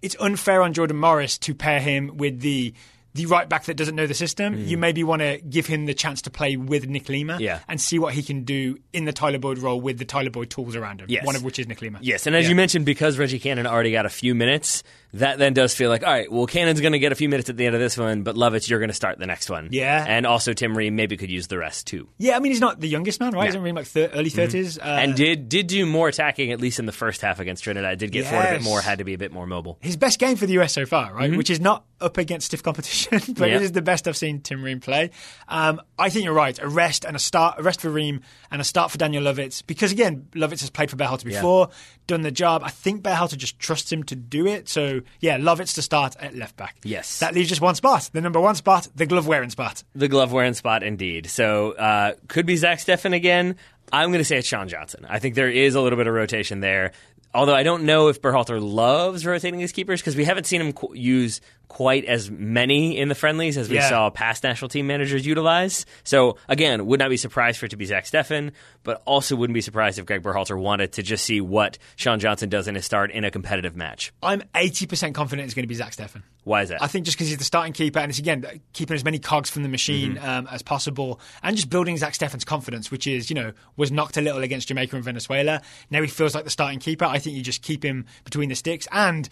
it's 0.02 0.16
unfair 0.20 0.62
on 0.62 0.72
Jordan 0.72 0.96
Morris 0.98 1.38
to 1.38 1.54
pair 1.54 1.80
him 1.80 2.16
with 2.16 2.40
the 2.40 2.74
the 3.14 3.24
right 3.24 3.48
back 3.48 3.64
that 3.64 3.78
doesn't 3.78 3.96
know 3.96 4.06
the 4.06 4.12
system. 4.12 4.62
You 4.66 4.76
maybe 4.76 5.02
want 5.02 5.22
to 5.22 5.38
give 5.38 5.64
him 5.64 5.86
the 5.86 5.94
chance 5.94 6.20
to 6.20 6.30
play 6.30 6.58
with 6.58 6.86
Nick 6.86 7.08
Lima 7.08 7.38
Mm. 7.38 7.40
Yeah. 7.40 7.60
and 7.66 7.80
see 7.80 7.98
what 7.98 8.12
he 8.12 8.22
can 8.22 8.44
do 8.44 8.76
in 8.92 9.06
the 9.06 9.12
Tyler 9.14 9.38
Boyd 9.38 9.56
role 9.56 9.80
with 9.80 9.98
the 9.98 10.04
Tyler 10.04 10.28
Boyd 10.28 10.50
tools 10.50 10.76
around 10.76 11.00
him, 11.00 11.06
Yes. 11.08 11.24
one 11.24 11.34
of 11.34 11.42
which 11.42 11.58
is 11.58 11.66
Nick 11.66 11.80
Lima. 11.80 11.98
Yes, 12.02 12.26
and 12.26 12.36
as 12.36 12.44
Yeah. 12.44 12.50
you 12.50 12.54
mentioned, 12.56 12.84
because 12.84 13.16
Reggie 13.16 13.38
Cannon 13.38 13.66
already 13.66 13.90
got 13.90 14.04
a 14.04 14.10
few 14.10 14.34
minutes, 14.34 14.82
that 15.14 15.38
then 15.38 15.54
does 15.54 15.74
feel 15.74 15.88
like, 15.88 16.02
all 16.02 16.12
right, 16.12 16.30
well, 16.30 16.46
Cannon's 16.46 16.80
going 16.80 16.92
to 16.92 16.98
get 16.98 17.12
a 17.12 17.14
few 17.14 17.28
minutes 17.28 17.48
at 17.48 17.56
the 17.56 17.64
end 17.66 17.74
of 17.74 17.80
this 17.80 17.96
one, 17.96 18.22
but 18.22 18.36
Lovitz, 18.36 18.68
you're 18.68 18.78
going 18.80 18.90
to 18.90 18.94
start 18.94 19.18
the 19.18 19.26
next 19.26 19.48
one. 19.48 19.68
Yeah. 19.72 20.04
And 20.06 20.26
also 20.26 20.52
Tim 20.52 20.76
Ream 20.76 20.94
maybe 20.96 21.16
could 21.16 21.30
use 21.30 21.46
the 21.46 21.58
rest 21.58 21.86
too. 21.86 22.08
Yeah, 22.18 22.36
I 22.36 22.40
mean, 22.40 22.52
he's 22.52 22.60
not 22.60 22.80
the 22.80 22.88
youngest 22.88 23.20
man, 23.20 23.32
right? 23.32 23.46
He's 23.46 23.56
only 23.56 23.72
like 23.72 23.86
thir- 23.86 24.10
early 24.12 24.30
30s. 24.30 24.78
Uh, 24.78 24.82
Mm-hmm. 24.86 24.98
and 24.98 25.14
did 25.16 25.48
did 25.48 25.66
do 25.68 25.86
more 25.86 26.08
attacking 26.08 26.52
at 26.52 26.60
least 26.60 26.78
in 26.78 26.86
the 26.86 26.92
first 26.92 27.20
half 27.22 27.40
against 27.40 27.64
Trinidad. 27.64 27.98
Did 27.98 28.12
get 28.12 28.26
forward 28.26 28.46
a 28.46 28.50
bit 28.52 28.62
more, 28.62 28.80
had 28.80 28.98
to 28.98 29.04
be 29.04 29.14
a 29.14 29.18
bit 29.18 29.32
more 29.32 29.46
mobile. 29.46 29.78
his 29.80 29.96
best 29.96 30.18
game 30.18 30.36
for 30.36 30.46
the 30.46 30.58
US 30.60 30.72
so 30.72 30.84
far, 30.86 31.12
right? 31.14 31.34
Which 31.36 31.50
is 31.50 31.60
not 31.60 31.84
up 32.00 32.18
against 32.18 32.46
stiff 32.48 32.62
competition, 32.62 33.10
but 33.18 33.20
Mm-hmm. 33.26 33.42
Yeah. 33.44 33.56
it 33.56 33.62
is 33.62 33.72
the 33.72 33.82
best 33.82 34.06
I've 34.08 34.16
seen 34.16 34.40
Tim 34.40 34.62
Ream 34.62 34.80
play. 34.80 35.10
Um, 35.48 35.80
I 35.98 36.10
think 36.10 36.24
you're 36.24 36.34
right. 36.34 36.58
A 36.60 36.68
rest 36.68 37.04
and 37.04 37.16
a 37.16 37.18
start, 37.18 37.58
a 37.58 37.62
rest 37.62 37.80
for 37.80 37.88
Ream 37.90 38.20
and 38.50 38.60
a 38.60 38.64
start 38.64 38.90
for 38.90 38.98
Daniel 38.98 39.22
Lovitz 39.22 39.62
because 39.66 39.92
again, 39.92 40.26
Lovitz 40.34 40.60
has 40.60 40.70
played 40.70 40.90
for 40.90 40.96
Berhalter 40.96 41.24
before, 41.24 41.68
done 42.06 42.22
the 42.22 42.30
job. 42.30 42.62
I 42.64 42.70
think 42.70 43.02
Berhalter 43.02 43.36
just 43.36 43.58
trusts 43.58 43.90
him 43.90 44.02
to 44.04 44.14
do 44.16 44.46
it. 44.46 44.68
So 44.68 44.95
yeah, 45.20 45.38
Lovitz 45.38 45.74
to 45.74 45.82
start 45.82 46.16
at 46.20 46.34
left 46.34 46.56
back. 46.56 46.76
Yes. 46.84 47.18
that 47.20 47.34
leaves 47.34 47.48
just 47.48 47.60
one 47.60 47.74
spot, 47.74 48.10
the 48.12 48.20
number 48.20 48.40
one 48.40 48.54
spot, 48.54 48.88
the 48.94 49.06
glove 49.06 49.26
wearing 49.26 49.50
spot. 49.50 49.82
The 49.94 50.08
glove 50.08 50.32
wearing 50.32 50.54
spot, 50.54 50.82
indeed. 50.82 51.28
So 51.30 51.72
uh, 51.72 52.14
could 52.28 52.46
be 52.46 52.56
Zach 52.56 52.78
Steffen 52.78 53.14
again. 53.14 53.56
I'm 53.92 54.10
going 54.10 54.18
to 54.20 54.24
say 54.24 54.38
it's 54.38 54.48
Sean 54.48 54.68
Johnson. 54.68 55.06
I 55.08 55.18
think 55.18 55.34
there 55.34 55.50
is 55.50 55.74
a 55.74 55.80
little 55.80 55.96
bit 55.96 56.06
of 56.06 56.14
rotation 56.14 56.60
there. 56.60 56.92
Although 57.34 57.54
I 57.54 57.62
don't 57.64 57.84
know 57.84 58.08
if 58.08 58.22
Berhalter 58.22 58.60
loves 58.60 59.26
rotating 59.26 59.60
his 59.60 59.70
keepers 59.70 60.00
because 60.00 60.16
we 60.16 60.24
haven't 60.24 60.44
seen 60.44 60.60
him 60.62 60.74
use 60.94 61.40
quite 61.68 62.04
as 62.04 62.30
many 62.30 62.96
in 62.96 63.08
the 63.08 63.14
friendlies 63.14 63.56
as 63.58 63.68
we 63.68 63.76
Yeah. 63.76 63.88
saw 63.88 64.08
past 64.10 64.44
national 64.44 64.68
team 64.68 64.86
managers 64.86 65.26
utilize. 65.26 65.84
So 66.04 66.38
again, 66.48 66.86
would 66.86 67.00
not 67.00 67.10
be 67.10 67.16
surprised 67.16 67.58
for 67.58 67.66
it 67.66 67.70
to 67.70 67.76
be 67.76 67.84
Zach 67.84 68.04
Steffen, 68.04 68.52
but 68.84 69.02
also 69.04 69.34
wouldn't 69.36 69.54
be 69.54 69.60
surprised 69.60 69.98
if 69.98 70.06
Greg 70.06 70.22
Berhalter 70.22 70.56
wanted 70.58 70.92
to 70.92 71.02
just 71.02 71.24
see 71.24 71.40
what 71.40 71.76
Sean 71.96 72.20
Johnson 72.20 72.48
does 72.48 72.68
in 72.68 72.76
his 72.76 72.84
start 72.84 73.10
in 73.10 73.24
a 73.24 73.30
competitive 73.30 73.74
match. 73.76 74.12
I'm 74.22 74.42
80% 74.54 75.12
confident 75.14 75.44
it's 75.46 75.54
going 75.54 75.64
to 75.64 75.68
be 75.68 75.74
Zach 75.74 75.92
Steffen. 75.94 76.22
Why 76.44 76.62
is 76.62 76.68
that? 76.68 76.80
I 76.80 76.86
think 76.86 77.04
just 77.04 77.16
because 77.16 77.28
he's 77.28 77.38
the 77.38 77.44
starting 77.44 77.72
keeper, 77.72 77.98
and 77.98 78.08
it's 78.10 78.20
again 78.20 78.46
keeping 78.72 78.94
as 78.94 79.04
many 79.04 79.18
cogs 79.18 79.50
from 79.50 79.64
the 79.64 79.68
machine 79.68 80.14
Mm-hmm. 80.14 80.28
um, 80.28 80.48
as 80.52 80.62
possible, 80.62 81.20
and 81.42 81.56
just 81.56 81.68
building 81.68 81.96
Zach 81.96 82.12
Steffen's 82.12 82.44
confidence, 82.44 82.90
which 82.92 83.08
is 83.08 83.28
you 83.28 83.34
know 83.34 83.52
was 83.76 83.90
knocked 83.90 84.16
a 84.16 84.20
little 84.20 84.42
against 84.44 84.68
Jamaica 84.68 84.94
and 84.94 85.04
Venezuela. 85.04 85.60
Now 85.90 86.02
he 86.02 86.06
feels 86.08 86.34
like 86.36 86.44
the 86.44 86.50
starting 86.50 86.78
keeper. 86.78 87.04
I 87.04 87.18
think 87.18 87.36
you 87.36 87.42
just 87.42 87.62
keep 87.62 87.84
him 87.84 88.06
between 88.24 88.48
the 88.48 88.54
sticks. 88.54 88.86
And 88.92 89.28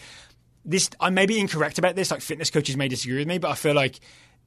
this, 0.64 0.90
I 1.00 1.10
may 1.10 1.26
be 1.26 1.38
incorrect 1.38 1.78
about 1.78 1.94
this. 1.96 2.10
Like 2.10 2.20
fitness 2.20 2.50
coaches 2.50 2.76
may 2.76 2.88
disagree 2.88 3.18
with 3.18 3.28
me, 3.28 3.38
but 3.38 3.50
I 3.50 3.54
feel 3.54 3.74
like. 3.74 4.00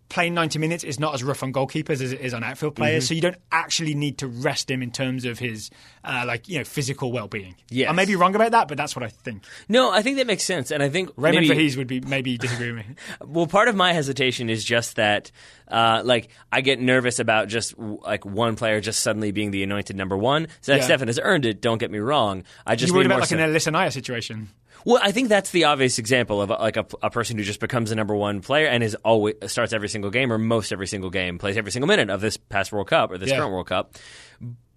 Playing 0.10 0.36
90 0.36 0.60
minutes 0.60 0.86
is 0.86 1.02
not 1.02 1.14
as 1.16 1.22
rough 1.22 1.44
on 1.44 1.52
goalkeepers 1.52 2.00
as 2.02 2.14
it 2.14 2.22
is 2.22 2.34
on 2.34 2.42
outfield 2.42 2.78
players, 2.78 3.04
Mm-hmm. 3.04 3.08
so 3.10 3.14
you 3.16 3.20
don't 3.20 3.36
actually 3.52 3.94
need 3.94 4.20
to 4.20 4.28
rest 4.28 4.72
him 4.72 4.82
in 4.82 4.90
terms 4.90 5.26
of 5.26 5.38
his, 5.38 5.70
uh, 6.06 6.24
like 6.26 6.48
you 6.48 6.58
know, 6.58 6.64
physical 6.64 7.12
well-being. 7.12 7.56
Yes. 7.70 7.90
I 7.90 7.92
may 7.92 8.06
be 8.06 8.16
wrong 8.16 8.34
about 8.34 8.52
that, 8.52 8.70
but 8.70 8.78
that's 8.78 8.96
what 8.96 9.04
I 9.04 9.10
think. 9.10 9.44
no, 9.68 9.92
I 9.92 10.02
think 10.02 10.16
that 10.16 10.26
makes 10.26 10.46
sense, 10.46 10.72
and 10.72 10.82
I 10.82 10.88
think 10.88 11.10
Raymond 11.18 11.50
maybe, 11.50 11.62
Verheijen 11.62 11.76
would 11.76 11.88
be 11.88 12.00
maybe 12.00 12.38
disagree 12.38 12.72
with 12.72 12.88
me. 12.88 12.96
Well, 13.26 13.48
part 13.48 13.68
of 13.68 13.76
my 13.76 13.92
hesitation 13.92 14.50
is 14.50 14.64
just 14.64 14.96
that, 14.96 15.30
uh, 15.68 16.04
like, 16.06 16.30
I 16.54 16.62
get 16.62 16.80
nervous 16.80 17.20
about 17.20 17.50
just 17.50 17.78
like 17.78 18.24
one 18.24 18.56
player 18.56 18.80
just 18.80 19.02
suddenly 19.04 19.34
being 19.34 19.52
the 19.52 19.62
anointed 19.64 19.98
number 19.98 20.16
one. 20.16 20.48
Zach 20.64 20.80
Yeah. 20.84 20.88
Steffen 20.88 21.08
has 21.08 21.20
earned 21.22 21.46
it. 21.46 21.60
Don't 21.60 21.80
get 21.80 21.92
me 21.92 22.00
wrong. 22.00 22.46
I 22.66 22.78
just 22.78 22.92
You 22.92 22.96
worried 22.96 23.08
about 23.08 23.20
like 23.20 23.28
so- 23.28 23.38
an 23.38 23.52
Naeher 23.52 23.92
situation? 23.92 24.52
Well, 24.88 25.02
I 25.04 25.12
think 25.12 25.28
that's 25.30 25.52
the 25.52 25.66
obvious 25.66 26.00
example 26.00 26.42
of 26.42 26.50
uh, 26.50 26.58
like 26.60 26.78
a, 26.78 26.86
a 27.04 27.10
person 27.10 27.38
who 27.38 27.44
just 27.44 27.60
becomes 27.60 27.90
the 27.90 27.96
number 27.96 28.16
one 28.16 28.40
player 28.42 28.68
and 28.68 28.82
is 28.84 28.96
always 29.04 29.36
starts 29.48 29.74
every 29.74 29.90
single 29.90 30.12
game 30.12 30.32
or 30.32 30.38
most 30.38 30.72
every 30.72 30.88
single 30.88 31.10
game, 31.10 31.38
plays 31.38 31.58
every 31.58 31.72
single 31.72 31.88
minute 31.88 32.10
of 32.10 32.22
this 32.22 32.38
past 32.38 32.72
World 32.72 32.88
Cup 32.88 33.12
or 33.12 33.18
this 33.18 33.30
Yeah. 33.30 33.38
current 33.38 33.52
World 33.52 33.68
Cup. 33.68 33.96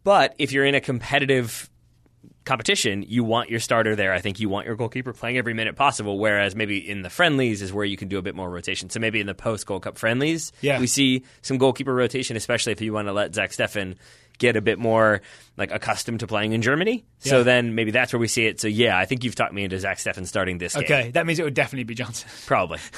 But 0.03 0.35
if 0.38 0.51
you're 0.51 0.64
in 0.64 0.75
a 0.75 0.81
competitive 0.81 1.70
competition, 2.44 3.05
you 3.07 3.23
want 3.23 3.51
your 3.51 3.61
starter 3.61 3.94
there. 3.94 4.12
I 4.12 4.20
think 4.20 4.40
you 4.40 4.49
want 4.49 4.66
your 4.66 4.75
goalkeeper 4.75 5.12
playing 5.12 5.37
every 5.38 5.55
minute 5.55 5.77
possible. 5.77 6.18
Whereas 6.18 6.57
maybe 6.57 6.79
in 6.79 7.03
the 7.03 7.11
friendlies 7.11 7.62
is 7.62 7.73
where 7.73 7.85
you 7.85 7.96
can 7.96 8.09
do 8.09 8.18
a 8.18 8.23
bit 8.23 8.35
more 8.35 8.51
rotation. 8.51 8.90
So 8.90 8.99
maybe 8.99 9.20
in 9.20 9.27
the 9.27 9.35
post 9.35 9.66
Gold 9.66 9.83
Cup 9.83 9.96
friendlies, 9.99 10.51
Yeah. 10.61 10.81
we 10.81 10.87
see 10.87 11.23
some 11.42 11.59
goalkeeper 11.59 11.94
rotation, 11.94 12.37
especially 12.37 12.73
if 12.73 12.81
you 12.81 12.92
want 12.92 13.09
to 13.09 13.12
let 13.12 13.35
Zach 13.35 13.51
Steffen 13.51 13.96
get 14.40 14.57
a 14.57 14.61
bit 14.61 14.81
more 14.81 15.20
like 15.57 15.70
accustomed 15.70 16.20
to 16.20 16.26
playing 16.26 16.53
in 16.53 16.62
Germany. 16.62 17.05
So 17.20 17.44
then 17.44 17.76
maybe 17.76 17.92
that's 17.92 18.12
where 18.12 18.18
we 18.18 18.26
see 18.26 18.46
it. 18.46 18.59
So 18.59 18.66
yeah, 18.66 18.98
I 18.98 19.05
think 19.05 19.22
you've 19.22 19.37
talked 19.37 19.53
me 19.53 19.62
into 19.62 19.79
Zach 19.79 19.98
Steffen 19.98 20.26
starting 20.26 20.59
this 20.59 20.74
game. 20.74 20.83
Okay, 20.83 21.11
that 21.12 21.26
means 21.26 21.38
it 21.38 21.44
would 21.44 21.55
definitely 21.55 21.85
be 21.85 21.94
Johnson. 21.94 22.29
Probably. 22.46 22.81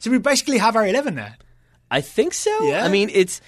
So 0.00 0.10
we 0.10 0.18
basically 0.18 0.58
have 0.58 0.76
our 0.76 0.86
11 0.86 1.14
there. 1.14 1.36
I 1.90 2.00
think 2.00 2.34
so. 2.34 2.64
Yeah? 2.64 2.84
I 2.84 2.88
mean, 2.88 3.10
it's 3.12 3.40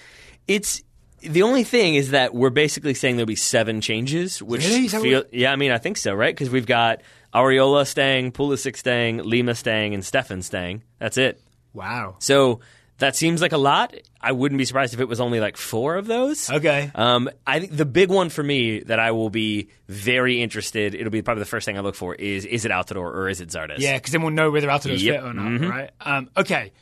it's 0.47 0.83
the 1.21 1.43
only 1.43 1.65
thing 1.65 1.95
is 1.95 2.11
that 2.11 2.35
we're 2.35 2.51
basically 2.51 2.95
saying 2.95 3.17
there'll 3.17 3.27
be 3.27 3.37
seven 3.37 3.81
changes, 3.81 4.43
which 4.43 4.67
Really? 4.67 4.89
Feel 4.89 5.25
yeah. 5.33 5.53
I 5.53 5.57
mean, 5.57 5.71
I 5.71 5.79
think 5.79 5.97
so, 5.97 6.15
right? 6.15 6.35
Because 6.35 6.51
we've 6.51 6.67
got 6.67 7.01
Arriola 7.35 7.87
staying, 7.87 8.33
Pulisic 8.33 8.77
staying, 8.77 9.19
Lima 9.19 9.55
staying, 9.55 9.95
and 9.95 10.03
Steffen 10.03 10.43
staying. 10.43 10.83
That's 10.99 11.17
it. 11.17 11.41
Wow. 11.73 12.17
So 12.19 12.61
that 12.99 13.15
seems 13.17 13.43
like 13.43 13.53
a 13.53 13.59
lot. 13.59 13.95
I 14.21 14.33
wouldn't 14.33 14.59
be 14.59 14.65
surprised 14.65 14.95
if 14.95 15.01
it 15.01 15.09
was 15.09 15.21
only 15.21 15.39
like 15.41 15.57
four 15.57 15.97
of 15.97 16.07
those. 16.07 16.49
Okay. 16.51 16.91
Um, 16.95 17.29
I 17.47 17.61
think 17.61 17.77
the 17.77 17.85
big 17.85 18.09
one 18.11 18.29
for 18.31 18.43
me 18.43 18.81
that 18.81 18.99
I 18.99 19.11
will 19.13 19.31
be 19.31 19.69
very 19.89 20.43
interested. 20.43 20.95
It'll 20.95 21.11
be 21.11 21.23
probably 21.23 21.43
the 21.43 21.47
first 21.51 21.65
thing 21.67 21.77
I 21.77 21.81
look 21.81 21.95
for 21.95 22.15
is 22.15 22.45
is 22.45 22.65
it 22.65 22.71
Altidore 22.71 22.97
or 23.15 23.29
is 23.29 23.41
it 23.41 23.51
Zardes? 23.51 23.79
Yeah, 23.79 23.97
because 23.99 24.13
then 24.13 24.23
we'll 24.23 24.31
know 24.33 24.51
whether 24.51 24.69
Altidore's 24.69 25.03
Yep. 25.05 25.23
Mm-hmm. 25.23 25.59
fit 25.59 25.67
or 25.67 25.69
not, 25.69 25.71
right? 25.71 25.91
Um, 26.01 26.31
okay, 26.37 26.73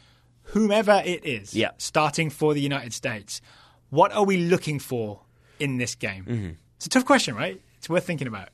whomever 0.44 1.02
it 1.04 1.24
is, 1.24 1.54
Yeah. 1.54 1.70
starting 1.78 2.30
for 2.30 2.54
the 2.54 2.60
United 2.60 2.92
States, 2.92 3.40
what 3.90 4.12
are 4.12 4.24
we 4.24 4.36
looking 4.38 4.78
for 4.78 5.20
in 5.58 5.78
this 5.78 5.94
game? 5.94 6.24
Mm-hmm. 6.24 6.50
It's 6.76 6.86
a 6.86 6.90
tough 6.90 7.04
question, 7.04 7.34
right? 7.34 7.60
It's 7.78 7.88
worth 7.88 8.06
thinking 8.06 8.26
about. 8.28 8.48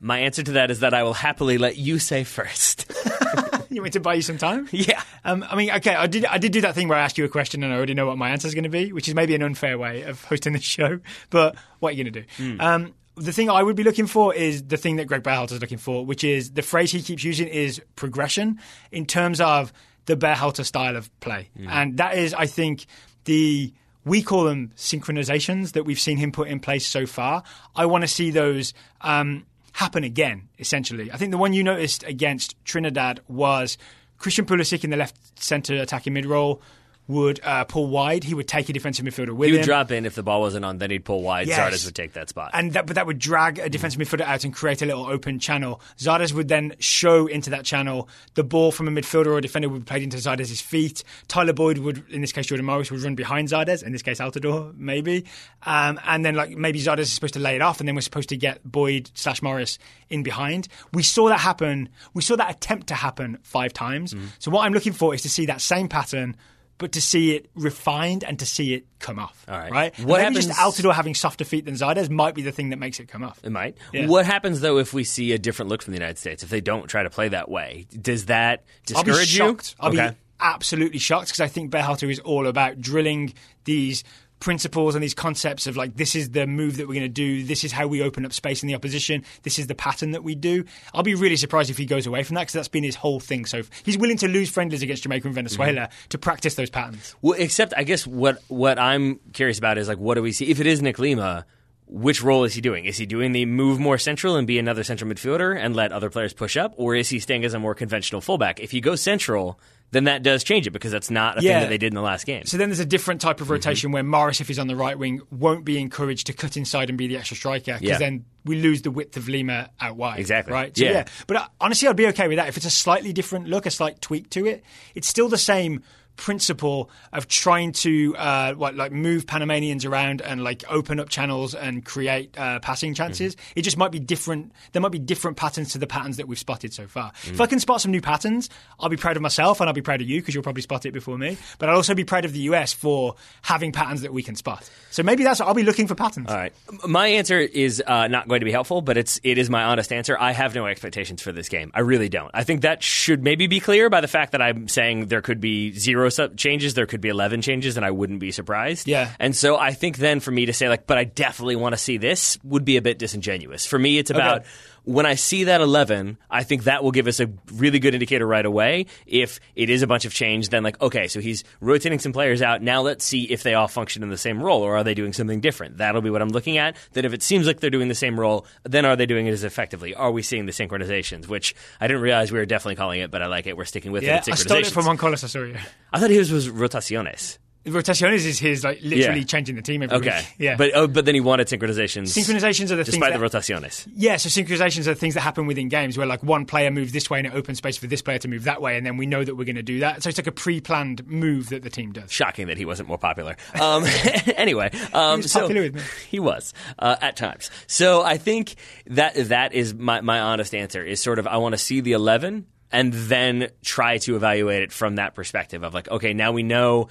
My 0.00 0.18
answer 0.20 0.42
to 0.42 0.52
that 0.52 0.70
is 0.70 0.80
that 0.80 0.92
I 0.92 1.02
will 1.04 1.14
happily 1.14 1.56
let 1.58 1.76
you 1.76 1.98
say 1.98 2.24
first. 2.24 2.90
You 3.70 3.80
want 3.82 3.84
me 3.84 3.90
to 3.90 4.00
buy 4.00 4.14
you 4.14 4.22
some 4.22 4.38
time? 4.38 4.68
yeah. 4.72 5.02
Um, 5.24 5.44
I 5.48 5.56
mean, 5.56 5.70
okay, 5.72 5.94
I 5.94 6.06
did. 6.06 6.24
I 6.24 6.38
did 6.38 6.52
do 6.52 6.60
that 6.62 6.74
thing 6.74 6.88
where 6.88 6.98
I 6.98 7.02
asked 7.02 7.18
you 7.18 7.24
a 7.24 7.28
question 7.28 7.62
and 7.62 7.72
I 7.72 7.76
already 7.76 7.94
know 7.94 8.06
what 8.06 8.18
my 8.18 8.30
answer 8.30 8.46
is 8.46 8.54
going 8.54 8.64
to 8.64 8.70
be, 8.70 8.92
which 8.92 9.08
is 9.08 9.14
maybe 9.14 9.34
an 9.34 9.42
unfair 9.42 9.76
way 9.78 10.02
of 10.02 10.22
hosting 10.24 10.52
the 10.52 10.60
show. 10.76 11.00
But 11.30 11.56
what 11.80 11.90
are 11.90 11.92
you 11.92 12.04
going 12.04 12.12
to 12.12 12.20
do? 12.22 12.58
Um, 12.60 12.94
the 13.16 13.32
thing 13.32 13.48
I 13.50 13.62
would 13.62 13.76
be 13.76 13.82
looking 13.82 14.06
for 14.06 14.34
is 14.34 14.62
the 14.64 14.76
thing 14.76 14.96
that 14.96 15.06
Greg 15.06 15.22
Berhalter 15.22 15.52
is 15.52 15.60
looking 15.60 15.78
for, 15.78 16.04
which 16.04 16.22
is 16.22 16.52
the 16.52 16.62
phrase 16.62 16.92
he 16.92 17.02
keeps 17.02 17.24
using 17.24 17.48
is 17.48 17.80
progression 17.96 18.60
in 18.92 19.06
terms 19.06 19.40
of 19.40 19.72
the 20.04 20.16
Berhalter 20.16 20.64
style 20.64 20.96
of 20.96 21.10
play, 21.20 21.48
and 21.68 21.96
that 21.98 22.16
is, 22.16 22.34
I 22.34 22.46
think. 22.46 22.86
the 23.24 23.72
we 24.04 24.22
call 24.22 24.44
them 24.44 24.70
synchronizations 24.76 25.72
that 25.72 25.84
we've 25.84 25.98
seen 25.98 26.16
him 26.16 26.30
put 26.30 26.46
in 26.46 26.60
place 26.60 26.86
so 26.86 27.06
far. 27.06 27.42
I 27.74 27.86
want 27.86 28.02
to 28.02 28.08
see 28.08 28.30
those 28.30 28.72
um, 29.00 29.44
happen 29.76 30.04
again. 30.04 30.48
Essentially, 30.58 31.12
I 31.12 31.18
think 31.18 31.32
the 31.32 31.38
one 31.38 31.52
you 31.52 31.62
noticed 31.62 32.02
against 32.04 32.56
Trinidad 32.64 33.20
was 33.28 33.76
Christian 34.16 34.46
Pulisic 34.46 34.84
in 34.84 34.90
the 34.90 34.96
left 34.96 35.38
center 35.38 35.74
attacking 35.76 36.14
mid 36.14 36.24
role 36.24 36.62
would 37.08 37.40
uh, 37.42 37.64
pull 37.64 37.86
wide. 37.86 38.24
He 38.24 38.34
would 38.34 38.48
take 38.48 38.68
a 38.68 38.72
defensive 38.72 39.04
midfielder 39.04 39.30
with 39.34 39.48
him. 39.48 39.52
He 39.52 39.52
would 39.52 39.60
him. 39.60 39.66
drop 39.66 39.90
in 39.90 40.06
if 40.06 40.14
the 40.14 40.22
ball 40.22 40.40
wasn't 40.40 40.64
on, 40.64 40.78
then 40.78 40.90
he'd 40.90 41.04
pull 41.04 41.22
wide. 41.22 41.46
Yes. 41.46 41.58
Zardes 41.58 41.84
would 41.84 41.94
take 41.94 42.14
that 42.14 42.28
spot. 42.28 42.50
and 42.54 42.72
that, 42.72 42.86
but 42.86 42.96
that 42.96 43.06
would 43.06 43.18
drag 43.18 43.58
a 43.58 43.68
defensive 43.68 44.00
midfielder 44.00 44.22
out 44.22 44.44
and 44.44 44.54
create 44.54 44.82
a 44.82 44.86
little 44.86 45.06
open 45.06 45.38
channel. 45.38 45.80
Zardes 45.98 46.32
would 46.32 46.48
then 46.48 46.74
show 46.78 47.26
into 47.26 47.50
that 47.50 47.64
channel. 47.64 48.08
The 48.34 48.44
ball 48.44 48.72
from 48.72 48.88
a 48.88 48.90
midfielder 48.90 49.26
or 49.26 49.38
a 49.38 49.42
defender 49.42 49.68
would 49.68 49.84
be 49.84 49.88
played 49.88 50.02
into 50.02 50.16
Zardes' 50.16 50.60
feet. 50.60 51.04
Tyler 51.28 51.52
Boyd 51.52 51.78
would, 51.78 52.08
in 52.10 52.20
this 52.20 52.32
case, 52.32 52.46
Jordan 52.46 52.66
Morris 52.66 52.90
would 52.90 53.02
run 53.02 53.14
behind 53.14 53.48
Zardes. 53.48 53.82
In 53.82 53.92
this 53.92 54.02
case, 54.02 54.20
Altidore 54.20 54.76
maybe, 54.76 55.24
um, 55.64 56.00
and 56.04 56.24
then 56.24 56.34
like 56.34 56.50
maybe 56.50 56.80
Zardes 56.80 57.00
is 57.00 57.12
supposed 57.12 57.34
to 57.34 57.40
lay 57.40 57.56
it 57.56 57.62
off, 57.62 57.80
and 57.80 57.88
then 57.88 57.94
we're 57.94 58.00
supposed 58.00 58.28
to 58.30 58.36
get 58.36 58.60
Boyd 58.64 59.10
slash 59.14 59.42
Morris 59.42 59.78
in 60.10 60.22
behind. 60.22 60.68
We 60.92 61.02
saw 61.02 61.28
that 61.28 61.40
happen. 61.40 61.88
We 62.14 62.22
saw 62.22 62.36
that 62.36 62.50
attempt 62.50 62.88
to 62.88 62.94
happen 62.94 63.38
five 63.42 63.72
times. 63.72 64.14
Mm-hmm. 64.14 64.26
So 64.38 64.50
what 64.50 64.64
I'm 64.64 64.72
looking 64.72 64.92
for 64.92 65.14
is 65.14 65.22
to 65.22 65.28
see 65.28 65.46
that 65.46 65.60
same 65.60 65.88
pattern. 65.88 66.36
But 66.78 66.92
to 66.92 67.00
see 67.00 67.34
it 67.34 67.48
refined 67.54 68.22
and 68.22 68.38
to 68.38 68.44
see 68.46 68.74
it 68.74 68.84
come 68.98 69.18
off, 69.18 69.44
All 69.48 69.56
right. 69.58 69.70
right? 69.72 69.98
What 70.00 70.20
Maybe 70.20 70.34
just 70.34 70.50
happens- 70.50 70.76
Altidore 70.78 70.92
having 70.94 71.14
softer 71.14 71.44
feet 71.44 71.64
than 71.64 71.74
Zardes 71.74 72.10
might 72.10 72.34
be 72.34 72.42
the 72.42 72.52
thing 72.52 72.68
that 72.70 72.76
makes 72.78 73.00
it 73.00 73.08
come 73.08 73.24
off. 73.24 73.38
It 73.42 73.50
might. 73.50 73.78
Yeah. 73.94 74.06
What 74.06 74.26
happens 74.26 74.60
though 74.60 74.76
if 74.78 74.92
we 74.92 75.02
see 75.04 75.32
a 75.32 75.38
different 75.38 75.70
look 75.70 75.80
from 75.82 75.92
the 75.92 75.98
United 75.98 76.18
States? 76.18 76.42
If 76.42 76.50
they 76.50 76.60
don't 76.60 76.86
try 76.86 77.02
to 77.02 77.08
play 77.10 77.28
that 77.28 77.48
way, 77.50 77.86
does 77.98 78.26
that 78.26 78.64
I'll 78.94 79.02
be 79.04 79.10
discourage 79.12 79.28
shocked. 79.28 79.70
you? 79.70 79.76
I'll 79.86 79.92
okay. 79.92 80.10
be 80.10 80.16
absolutely 80.38 80.98
shocked 80.98 81.28
because 81.28 81.40
I 81.40 81.48
think 81.48 81.70
Berhalter 81.72 82.10
is 82.10 82.18
all 82.20 82.46
about 82.46 82.78
drilling 82.78 83.32
these 83.64 84.04
principles 84.38 84.94
and 84.94 85.02
these 85.02 85.14
concepts 85.14 85.66
of 85.66 85.76
like 85.76 85.96
this 85.96 86.14
is 86.14 86.30
the 86.30 86.46
move 86.46 86.76
that 86.76 86.86
we're 86.86 86.94
going 86.94 87.00
to 87.02 87.08
do 87.08 87.42
this 87.42 87.64
is 87.64 87.72
how 87.72 87.86
we 87.86 88.02
open 88.02 88.24
up 88.26 88.32
space 88.32 88.62
in 88.62 88.66
the 88.66 88.74
opposition 88.74 89.24
this 89.44 89.58
is 89.58 89.66
the 89.66 89.74
pattern 89.74 90.10
that 90.10 90.22
we 90.22 90.34
do 90.34 90.62
i'll 90.92 91.02
be 91.02 91.14
really 91.14 91.36
surprised 91.36 91.70
if 91.70 91.78
he 91.78 91.86
goes 91.86 92.06
away 92.06 92.22
from 92.22 92.34
that 92.34 92.42
because 92.42 92.52
that's 92.52 92.68
been 92.68 92.84
his 92.84 92.96
whole 92.96 93.18
thing 93.18 93.46
so 93.46 93.62
he's 93.82 93.96
willing 93.96 94.18
to 94.18 94.28
lose 94.28 94.50
friendlies 94.50 94.82
against 94.82 95.02
jamaica 95.02 95.26
and 95.26 95.34
venezuela 95.34 95.66
Mm-hmm. 95.66 96.08
to 96.10 96.18
practice 96.18 96.54
those 96.54 96.70
patterns 96.70 97.14
Well, 97.22 97.38
except 97.38 97.72
I 97.76 97.82
guess 97.84 98.06
what 98.06 98.42
what 98.48 98.78
I'm 98.78 99.20
curious 99.32 99.58
about 99.58 99.78
is 99.78 99.88
like 99.88 99.98
what 99.98 100.14
do 100.16 100.22
we 100.22 100.32
see 100.32 100.46
if 100.50 100.60
it 100.60 100.66
is 100.66 100.82
Nick 100.82 100.98
Lima? 100.98 101.46
Which 101.88 102.20
role 102.22 102.42
is 102.42 102.52
he 102.52 102.60
doing? 102.60 102.84
Is 102.84 102.96
he 102.98 103.06
doing 103.06 103.30
the 103.30 103.46
move 103.46 103.78
more 103.78 103.96
central 103.96 104.34
and 104.34 104.44
be 104.44 104.58
another 104.58 104.82
central 104.82 105.08
midfielder 105.08 105.56
and 105.56 105.76
let 105.76 105.92
other 105.92 106.10
players 106.10 106.34
push 106.34 106.56
up, 106.56 106.74
or 106.76 106.96
is 106.96 107.08
he 107.10 107.20
staying 107.20 107.44
as 107.44 107.54
a 107.54 107.60
more 107.60 107.76
conventional 107.76 108.20
fullback? 108.20 108.58
If 108.58 108.72
he 108.72 108.80
goes 108.80 109.00
central, 109.00 109.60
then 109.92 110.04
that 110.04 110.22
does 110.22 110.42
change 110.44 110.66
it 110.66 110.70
because 110.72 110.92
that's 110.92 111.10
not 111.10 111.38
a 111.38 111.42
Yeah. 111.42 111.52
thing 111.52 111.60
that 111.62 111.68
they 111.68 111.78
did 111.78 111.88
in 111.88 111.94
the 111.94 112.02
last 112.02 112.26
game. 112.26 112.44
So 112.44 112.56
then 112.56 112.68
there's 112.68 112.80
a 112.80 112.84
different 112.84 113.20
type 113.20 113.36
Mm-hmm. 113.36 113.42
of 113.44 113.50
rotation 113.50 113.92
where 113.92 114.02
Morris, 114.02 114.40
if 114.40 114.48
he's 114.48 114.58
on 114.58 114.66
the 114.66 114.76
right 114.76 114.98
wing, 114.98 115.20
won't 115.30 115.64
be 115.64 115.78
encouraged 115.78 116.26
to 116.26 116.32
cut 116.32 116.56
inside 116.56 116.88
and 116.88 116.98
be 116.98 117.06
the 117.06 117.16
extra 117.16 117.36
striker 117.36 117.74
because 117.74 117.82
Yeah. 117.82 117.98
then 117.98 118.24
we 118.44 118.56
lose 118.60 118.82
the 118.82 118.90
width 118.90 119.16
of 119.16 119.28
Lima 119.28 119.70
out 119.80 119.96
wide. 119.96 120.18
Exactly. 120.18 120.52
Right. 120.52 120.76
So, 120.76 120.84
Yeah. 120.84 120.90
yeah. 120.90 121.04
But 121.26 121.36
uh, 121.38 121.46
honestly, 121.60 121.88
I'd 121.88 121.96
be 121.96 122.06
okay 122.08 122.28
with 122.28 122.36
that 122.36 122.48
if 122.48 122.56
it's 122.56 122.66
a 122.66 122.70
slightly 122.70 123.12
different 123.12 123.48
look, 123.48 123.66
a 123.66 123.70
slight 123.70 124.00
tweak 124.00 124.30
to 124.30 124.46
it. 124.46 124.62
It's 124.94 125.08
still 125.08 125.28
the 125.28 125.38
same 125.38 125.82
principle 126.16 126.90
of 127.12 127.28
trying 127.28 127.72
to 127.72 128.14
uh, 128.16 128.54
what 128.54 128.74
like 128.74 128.92
move 128.92 129.26
Panamanians 129.26 129.84
around 129.84 130.22
and 130.22 130.42
like 130.42 130.64
open 130.68 130.98
up 131.00 131.08
channels 131.08 131.54
and 131.54 131.84
create 131.84 132.36
uh, 132.38 132.58
passing 132.60 132.94
chances. 132.94 133.36
Mm-hmm. 133.36 133.58
It 133.58 133.62
just 133.62 133.76
might 133.76 133.92
be 133.92 134.00
different. 134.00 134.52
There 134.72 134.82
might 134.82 134.92
be 134.92 134.98
different 134.98 135.36
patterns 135.36 135.72
to 135.72 135.78
the 135.78 135.86
patterns 135.86 136.16
that 136.16 136.28
we've 136.28 136.38
spotted 136.38 136.72
so 136.72 136.86
far. 136.86 137.12
Mm. 137.22 137.32
If 137.32 137.40
I 137.40 137.46
can 137.46 137.60
spot 137.60 137.80
some 137.80 137.90
new 137.90 138.00
patterns, 138.00 138.48
I'll 138.80 138.88
be 138.88 138.96
proud 138.96 139.16
of 139.16 139.22
myself 139.22 139.60
and 139.60 139.68
I'll 139.68 139.74
be 139.74 139.82
proud 139.82 140.00
of 140.00 140.08
you 140.08 140.20
because 140.20 140.34
you'll 140.34 140.42
probably 140.42 140.62
spot 140.62 140.86
it 140.86 140.92
before 140.92 141.18
me. 141.18 141.36
But 141.58 141.68
I'll 141.68 141.76
also 141.76 141.94
be 141.94 142.04
proud 142.04 142.24
of 142.24 142.32
the 142.32 142.40
US 142.40 142.72
for 142.72 143.16
having 143.42 143.72
patterns 143.72 144.02
that 144.02 144.12
we 144.12 144.22
can 144.22 144.36
spot. 144.36 144.68
So 144.90 145.02
maybe 145.02 145.24
that's 145.24 145.40
what 145.40 145.48
I'll 145.48 145.54
be 145.54 145.62
looking 145.62 145.86
for 145.86 145.94
patterns. 145.94 146.28
All 146.30 146.36
right. 146.36 146.52
My 146.86 147.08
answer 147.08 147.38
is 147.38 147.82
uh, 147.86 148.08
not 148.08 148.28
going 148.28 148.40
to 148.40 148.46
be 148.46 148.52
helpful, 148.52 148.82
but 148.82 148.96
it's 148.96 149.20
it 149.22 149.38
is 149.38 149.50
my 149.50 149.64
honest 149.64 149.92
answer. 149.92 150.16
I 150.18 150.32
have 150.32 150.54
no 150.54 150.66
expectations 150.66 151.22
for 151.22 151.32
this 151.32 151.48
game. 151.48 151.70
I 151.74 151.80
really 151.80 152.08
don't. 152.08 152.30
I 152.32 152.44
think 152.44 152.62
that 152.62 152.82
should 152.82 153.22
maybe 153.22 153.46
be 153.46 153.60
clear 153.60 153.90
by 153.90 154.00
the 154.00 154.08
fact 154.08 154.32
that 154.32 154.42
I'm 154.42 154.68
saying 154.68 155.06
there 155.06 155.22
could 155.22 155.40
be 155.40 155.72
zero 155.72 156.05
sub- 156.10 156.36
changes, 156.36 156.74
there 156.74 156.86
could 156.86 157.00
be 157.00 157.08
11 157.08 157.42
changes, 157.42 157.76
and 157.76 157.84
I 157.84 157.90
wouldn't 157.90 158.20
be 158.20 158.32
surprised. 158.32 158.88
Yeah. 158.88 159.12
And 159.18 159.34
so 159.34 159.56
I 159.56 159.72
think 159.72 159.98
then 159.98 160.20
for 160.20 160.30
me 160.30 160.46
to 160.46 160.52
say 160.52 160.68
like, 160.68 160.86
but 160.86 160.98
I 160.98 161.04
definitely 161.04 161.56
want 161.56 161.74
to 161.74 161.78
see 161.78 161.96
this 161.96 162.38
would 162.44 162.64
be 162.64 162.76
a 162.76 162.82
bit 162.82 162.98
disingenuous. 162.98 163.66
For 163.66 163.78
me, 163.78 163.98
it's 163.98 164.10
about. 164.10 164.40
Okay. 164.42 164.50
When 164.86 165.04
I 165.04 165.16
see 165.16 165.44
that 165.44 165.60
11, 165.60 166.16
I 166.30 166.44
think 166.44 166.64
that 166.64 166.84
will 166.84 166.92
give 166.92 167.08
us 167.08 167.18
a 167.18 167.28
really 167.52 167.80
good 167.80 167.92
indicator 167.92 168.24
right 168.24 168.46
away. 168.46 168.86
If 169.04 169.40
it 169.56 169.68
is 169.68 169.82
a 169.82 169.86
bunch 169.88 170.04
of 170.04 170.14
change, 170.14 170.50
then 170.50 170.62
like, 170.62 170.80
okay, 170.80 171.08
so 171.08 171.18
he's 171.18 171.42
rotating 171.60 171.98
some 171.98 172.12
players 172.12 172.40
out. 172.40 172.62
Now 172.62 172.82
let's 172.82 173.04
see 173.04 173.24
if 173.24 173.42
they 173.42 173.54
all 173.54 173.66
function 173.66 174.04
in 174.04 174.10
the 174.10 174.16
same 174.16 174.40
role 174.40 174.62
or 174.62 174.76
are 174.76 174.84
they 174.84 174.94
doing 174.94 175.12
something 175.12 175.40
different. 175.40 175.78
That'll 175.78 176.02
be 176.02 176.10
what 176.10 176.22
I'm 176.22 176.28
looking 176.28 176.56
at. 176.56 176.76
Then 176.92 177.04
if 177.04 177.12
it 177.12 177.24
seems 177.24 177.48
like 177.48 177.58
they're 177.58 177.68
doing 177.68 177.88
the 177.88 177.96
same 177.96 178.18
role, 178.18 178.46
then 178.62 178.84
are 178.84 178.94
they 178.94 179.06
doing 179.06 179.26
it 179.26 179.32
as 179.32 179.42
effectively? 179.42 179.92
Are 179.92 180.12
we 180.12 180.22
seeing 180.22 180.46
the 180.46 180.52
synchronizations? 180.52 181.26
Which 181.26 181.56
I 181.80 181.88
didn't 181.88 182.02
realize 182.02 182.30
we 182.30 182.38
were 182.38 182.46
definitely 182.46 182.76
calling 182.76 183.00
it, 183.00 183.10
but 183.10 183.22
I 183.22 183.26
like 183.26 183.48
it. 183.48 183.56
We're 183.56 183.64
sticking 183.64 183.90
with 183.90 184.04
Yeah, 184.04 184.18
it. 184.18 184.28
I 184.30 184.36
stole 184.36 184.58
it 184.58 184.68
from 184.68 184.86
Juan 184.86 184.98
Carlos 184.98 185.24
Osorio. 185.24 185.58
I 185.92 185.98
thought 185.98 186.10
his 186.10 186.30
was 186.30 186.48
rotaciones. 186.48 187.38
Rotaciones 187.66 188.24
is 188.24 188.38
his 188.38 188.64
like 188.64 188.78
literally 188.82 189.20
Yeah. 189.20 189.24
changing 189.26 189.56
the 189.56 189.62
team 189.62 189.82
every 189.82 189.96
Okay. 189.98 190.16
week. 190.18 190.26
Yeah. 190.38 190.56
But 190.56 190.70
oh, 190.74 190.86
but 190.86 191.04
then 191.04 191.14
he 191.14 191.20
wanted 191.20 191.48
synchronizations. 191.48 192.16
Synchronizations 192.16 192.70
are 192.70 192.76
the 192.76 192.84
things 192.84 192.94
despite 192.94 193.12
that, 193.12 193.18
the 193.18 193.26
rotaciones. 193.38 193.86
Yeah, 193.94 194.16
so 194.16 194.28
synchronizations 194.28 194.86
are 194.86 194.94
things 194.94 195.14
that 195.14 195.20
happen 195.20 195.46
within 195.46 195.68
games 195.68 195.98
where 195.98 196.06
like 196.06 196.22
one 196.22 196.46
player 196.46 196.70
moves 196.70 196.92
this 196.92 197.10
way 197.10 197.18
and 197.18 197.26
it 197.26 197.34
opens 197.34 197.58
space 197.58 197.76
for 197.76 197.86
this 197.86 198.02
player 198.02 198.18
to 198.18 198.28
move 198.28 198.44
that 198.44 198.62
way, 198.62 198.76
and 198.76 198.86
then 198.86 198.96
we 198.96 199.06
know 199.06 199.24
that 199.24 199.34
we're 199.34 199.44
going 199.44 199.56
to 199.56 199.62
do 199.62 199.80
that. 199.80 200.02
So 200.02 200.08
it's 200.08 200.18
like 200.18 200.26
a 200.26 200.32
pre-planned 200.32 201.06
move 201.06 201.48
that 201.48 201.62
the 201.62 201.70
team 201.70 201.92
does. 201.92 202.10
Shocking 202.12 202.46
that 202.46 202.56
he 202.56 202.64
wasn't 202.64 202.88
more 202.88 202.98
popular. 202.98 203.36
Um, 203.60 203.84
anyway, 204.36 204.70
um, 204.92 205.18
He 205.20 205.22
was 205.24 205.32
so 205.32 205.48
with 205.48 205.74
me. 205.74 205.80
he 206.10 206.20
was 206.20 206.54
uh, 206.78 206.96
at 207.00 207.16
times. 207.16 207.50
So 207.66 208.02
I 208.02 208.16
think 208.16 208.54
that 208.86 209.14
that 209.28 209.52
is 209.54 209.74
my, 209.74 210.00
my 210.00 210.20
honest 210.20 210.54
answer. 210.54 210.82
Is 210.84 211.00
sort 211.00 211.18
of 211.18 211.26
I 211.26 211.38
want 211.38 211.54
to 211.54 211.58
see 211.58 211.80
the 211.80 211.92
eleven 211.92 212.46
and 212.72 212.92
then 212.92 213.48
try 213.64 213.98
to 213.98 214.16
evaluate 214.16 214.62
it 214.62 214.72
from 214.72 214.96
that 214.96 215.14
perspective 215.14 215.62
of 215.62 215.72
like, 215.72 215.88
okay, 215.88 216.12
now 216.14 216.32
we 216.32 216.42
know, 216.42 216.88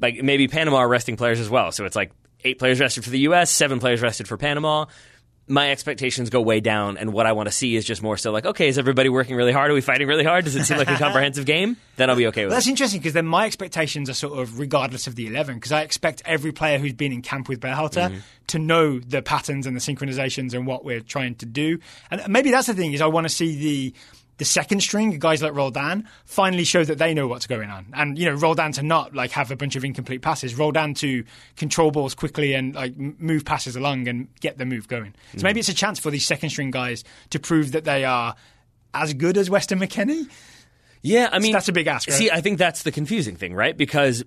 like 0.00 0.22
maybe 0.22 0.48
Panama 0.48 0.78
are 0.78 0.88
resting 0.88 1.16
players 1.16 1.40
as 1.40 1.48
well. 1.50 1.72
So 1.72 1.84
it's 1.84 1.96
like 1.96 2.12
eight 2.44 2.58
players 2.58 2.80
rested 2.80 3.04
for 3.04 3.10
the 3.10 3.20
U.S., 3.20 3.50
seven 3.50 3.78
players 3.80 4.02
rested 4.02 4.26
for 4.28 4.36
Panama. 4.36 4.86
My 5.48 5.72
expectations 5.72 6.30
go 6.30 6.40
way 6.40 6.60
down, 6.60 6.96
and 6.96 7.12
what 7.12 7.26
I 7.26 7.32
want 7.32 7.48
to 7.48 7.52
see 7.52 7.74
is 7.74 7.84
just 7.84 8.00
more 8.00 8.16
so 8.16 8.30
like, 8.30 8.46
okay, 8.46 8.68
is 8.68 8.78
everybody 8.78 9.08
working 9.08 9.34
really 9.34 9.50
hard? 9.50 9.72
Are 9.72 9.74
we 9.74 9.80
fighting 9.80 10.06
really 10.06 10.22
hard? 10.24 10.44
Does 10.44 10.54
it 10.54 10.64
seem 10.64 10.78
like 10.78 10.88
a 10.88 10.96
comprehensive 10.98 11.44
game? 11.46 11.76
Then 11.96 12.08
I'll 12.10 12.16
be 12.16 12.28
okay 12.28 12.44
with 12.44 12.50
Well, 12.50 12.56
it. 12.58 12.60
that's 12.60 12.68
interesting 12.68 13.00
because 13.00 13.12
then 13.12 13.26
my 13.26 13.44
expectations 13.46 14.08
are 14.08 14.14
sort 14.14 14.38
of 14.38 14.60
regardless 14.60 15.08
of 15.08 15.16
the 15.16 15.26
11 15.26 15.56
because 15.56 15.72
I 15.72 15.82
expect 15.82 16.22
every 16.24 16.52
player 16.52 16.78
who's 16.78 16.92
been 16.92 17.12
in 17.12 17.22
camp 17.22 17.48
with 17.48 17.58
Berhalter 17.60 18.08
Mm-hmm. 18.10 18.18
to 18.48 18.58
know 18.60 19.00
the 19.00 19.20
patterns 19.20 19.66
and 19.66 19.74
the 19.76 19.80
synchronizations 19.80 20.54
and 20.54 20.64
what 20.64 20.84
we're 20.84 21.00
trying 21.00 21.34
to 21.36 21.46
do. 21.46 21.80
And 22.10 22.22
maybe 22.28 22.52
that's 22.52 22.68
the 22.68 22.74
thing 22.74 22.92
is 22.92 23.00
I 23.00 23.06
want 23.06 23.24
to 23.24 23.28
see 23.28 23.56
the 23.58 23.94
the 24.42 24.46
second 24.46 24.80
string 24.80 25.16
guys 25.20 25.40
like 25.40 25.54
Roldan 25.54 26.08
finally 26.24 26.64
show 26.64 26.82
that 26.82 26.98
they 26.98 27.14
know 27.14 27.28
what's 27.28 27.46
going 27.46 27.70
on. 27.70 27.86
And 27.94 28.18
you 28.18 28.24
know 28.24 28.32
Roldan 28.34 28.72
to 28.72 28.82
not 28.82 29.14
like 29.14 29.30
have 29.30 29.52
a 29.52 29.56
bunch 29.56 29.76
of 29.76 29.84
incomplete 29.84 30.20
passes, 30.20 30.56
Roldan 30.56 30.94
to 30.94 31.22
control 31.56 31.92
balls 31.92 32.12
quickly 32.16 32.54
and 32.54 32.74
like 32.74 32.96
move 32.96 33.44
passes 33.44 33.76
along 33.76 34.08
and 34.08 34.26
get 34.40 34.58
the 34.58 34.64
move 34.64 34.88
going. 34.88 35.14
So 35.34 35.38
Mm. 35.38 35.42
maybe 35.44 35.60
it's 35.60 35.68
a 35.68 35.74
chance 35.74 36.00
for 36.00 36.10
these 36.10 36.26
second 36.26 36.50
string 36.50 36.72
guys 36.72 37.04
to 37.30 37.38
prove 37.38 37.70
that 37.70 37.84
they 37.84 38.04
are 38.04 38.34
as 38.92 39.14
good 39.14 39.38
as 39.38 39.48
Weston 39.48 39.78
McKennie. 39.78 40.28
Yeah, 41.02 41.28
I 41.30 41.38
mean 41.38 41.52
that's 41.52 41.68
a 41.68 41.72
big 41.72 41.86
ask, 41.86 42.08
right? 42.08 42.18
See, 42.18 42.30
I 42.32 42.40
think 42.40 42.58
that's 42.58 42.82
the 42.82 42.90
confusing 42.90 43.36
thing, 43.36 43.54
right? 43.54 43.76
Because 43.76 44.24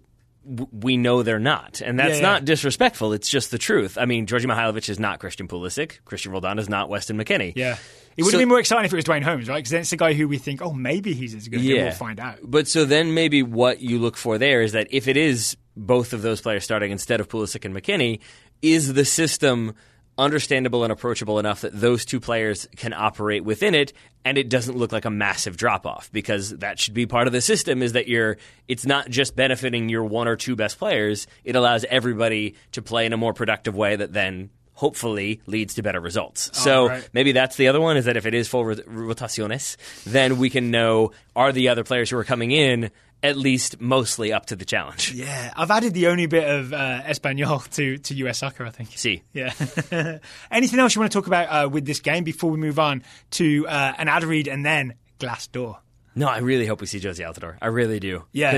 w- 0.47 0.67
we 0.71 0.97
know 0.97 1.23
they're 1.23 1.39
not, 1.39 1.81
and 1.81 1.99
that's 1.99 2.11
Yeah, 2.11 2.15
yeah. 2.17 2.21
not 2.21 2.45
disrespectful. 2.45 3.13
It's 3.13 3.29
just 3.29 3.51
the 3.51 3.57
truth. 3.57 3.97
I 3.97 4.05
mean, 4.05 4.25
Djordje 4.27 4.45
Mihailovic 4.45 4.87
is 4.89 4.99
not 4.99 5.19
Christian 5.19 5.47
Pulisic. 5.47 5.99
Christian 6.05 6.31
Roldan 6.31 6.59
is 6.59 6.69
not 6.69 6.89
Weston 6.89 7.17
McKennie. 7.17 7.53
Yeah. 7.55 7.77
It 8.17 8.23
would 8.23 8.31
So- 8.31 8.37
have 8.37 8.41
been 8.41 8.49
more 8.49 8.59
exciting 8.59 8.85
if 8.85 8.93
it 8.93 8.95
was 8.95 9.05
Duane 9.05 9.23
Holmes, 9.23 9.49
right? 9.49 9.57
Because 9.57 9.71
then 9.71 9.81
it's 9.81 9.89
the 9.89 9.97
guy 9.97 10.13
who 10.13 10.27
we 10.27 10.37
think, 10.37 10.61
oh, 10.61 10.71
maybe 10.71 11.13
he's 11.13 11.35
as 11.35 11.47
good. 11.47 11.59
Yeah. 11.61 11.83
We'll 11.83 11.91
find 11.91 12.19
out. 12.19 12.37
But 12.43 12.67
so 12.67 12.85
then 12.85 13.13
maybe 13.13 13.43
what 13.43 13.81
you 13.81 13.99
look 13.99 14.15
for 14.17 14.37
there 14.37 14.61
is 14.61 14.71
that 14.71 14.87
if 14.91 15.07
it 15.07 15.17
is 15.17 15.57
both 15.75 16.13
of 16.13 16.21
those 16.21 16.39
players 16.41 16.63
starting 16.63 16.91
instead 16.91 17.19
of 17.19 17.27
Pulisic 17.27 17.65
and 17.65 17.75
McKennie, 17.75 18.19
is 18.61 18.93
the 18.93 19.03
system 19.05 19.73
understandable 20.17 20.83
and 20.83 20.91
approachable 20.91 21.39
enough 21.39 21.61
that 21.61 21.79
those 21.79 22.05
two 22.05 22.19
players 22.19 22.67
can 22.75 22.93
operate 22.93 23.43
within 23.43 23.75
it 23.75 23.91
and 24.23 24.37
it 24.37 24.49
doesn't 24.49 24.77
look 24.77 24.91
like 24.91 25.05
a 25.05 25.09
massive 25.09 25.57
drop 25.57 25.85
off 25.85 26.09
because 26.11 26.51
that 26.57 26.79
should 26.79 26.93
be 26.93 27.05
part 27.05 27.27
of 27.27 27.33
the 27.33 27.41
system 27.41 27.81
is 27.81 27.93
that 27.93 28.07
you're 28.07 28.37
it's 28.67 28.85
not 28.85 29.09
just 29.09 29.35
benefiting 29.35 29.89
your 29.89 30.03
one 30.03 30.27
or 30.27 30.35
two 30.35 30.55
best 30.55 30.79
players. 30.79 31.27
It 31.43 31.55
allows 31.55 31.83
everybody 31.85 32.55
to 32.71 32.81
play 32.81 33.05
in 33.05 33.13
a 33.13 33.17
more 33.17 33.33
productive 33.33 33.75
way 33.75 33.95
that 33.95 34.13
then 34.13 34.49
hopefully 34.75 35.41
leads 35.47 35.73
to 35.73 35.81
better 35.81 35.99
results 35.99 36.49
so 36.57 36.87
right. 36.87 37.09
maybe 37.13 37.31
that's 37.31 37.55
the 37.55 37.67
other 37.67 37.81
one 37.81 37.97
is 37.97 38.05
that 38.05 38.15
if 38.17 38.25
it 38.25 38.33
is 38.33 38.47
full 38.47 38.63
rot- 38.65 38.85
rotaciones 38.87 39.77
then 40.05 40.37
we 40.37 40.49
can 40.49 40.69
know 40.71 41.11
are 41.35 41.51
the 41.51 41.69
other 41.69 41.83
players 41.83 42.09
who 42.09 42.17
are 42.17 42.23
coming 42.23 42.51
in 42.51 42.91
at 43.23 43.37
least 43.37 43.79
mostly 43.81 44.31
up 44.31 44.45
to 44.45 44.55
the 44.55 44.65
challenge 44.65 45.13
Yeah. 45.13 45.51
I've 45.55 45.71
added 45.71 45.93
the 45.93 46.07
only 46.07 46.27
bit 46.27 46.47
of 46.47 46.73
uh, 46.73 47.01
Espanol 47.05 47.59
to, 47.71 47.97
to 47.97 48.13
US 48.25 48.39
soccer, 48.39 48.65
I 48.65 48.69
think. 48.69 48.89
see 48.97 49.23
Yeah. 49.33 49.51
Anything 50.51 50.79
else 50.79 50.93
you 50.93 51.01
want 51.01 51.11
to 51.11 51.17
talk 51.17 51.25
about 51.27 51.47
uh, 51.47 51.69
with 51.69 51.85
this 51.85 52.01
game 52.01 52.23
before 52.23 52.51
we 52.51 52.57
move 52.57 52.77
on 52.77 53.03
to 53.31 53.65
uh, 53.67 53.93
an 53.97 54.09
ad 54.09 54.23
read 54.25 54.47
and 54.47 54.63
then 54.65 54.93
Glass 55.17 55.47
Door? 55.47 55.79
No, 56.13 56.27
I 56.27 56.37
really 56.39 56.65
hope 56.65 56.81
we 56.81 56.87
see 56.87 56.99
Jozy 56.99 57.25
Altidore. 57.25 57.57
I 57.61 57.67
really 57.67 57.99
do. 57.99 58.23
Yeah. 58.31 58.51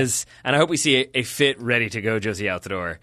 and 0.44 0.54
I 0.54 0.58
hope 0.58 0.70
we 0.70 0.76
see 0.76 0.96
a, 0.98 1.10
a 1.14 1.22
fit, 1.22 1.60
ready 1.60 1.88
to 1.90 2.00
go 2.00 2.20
Jozy 2.20 2.46
Altidore. 2.46 2.98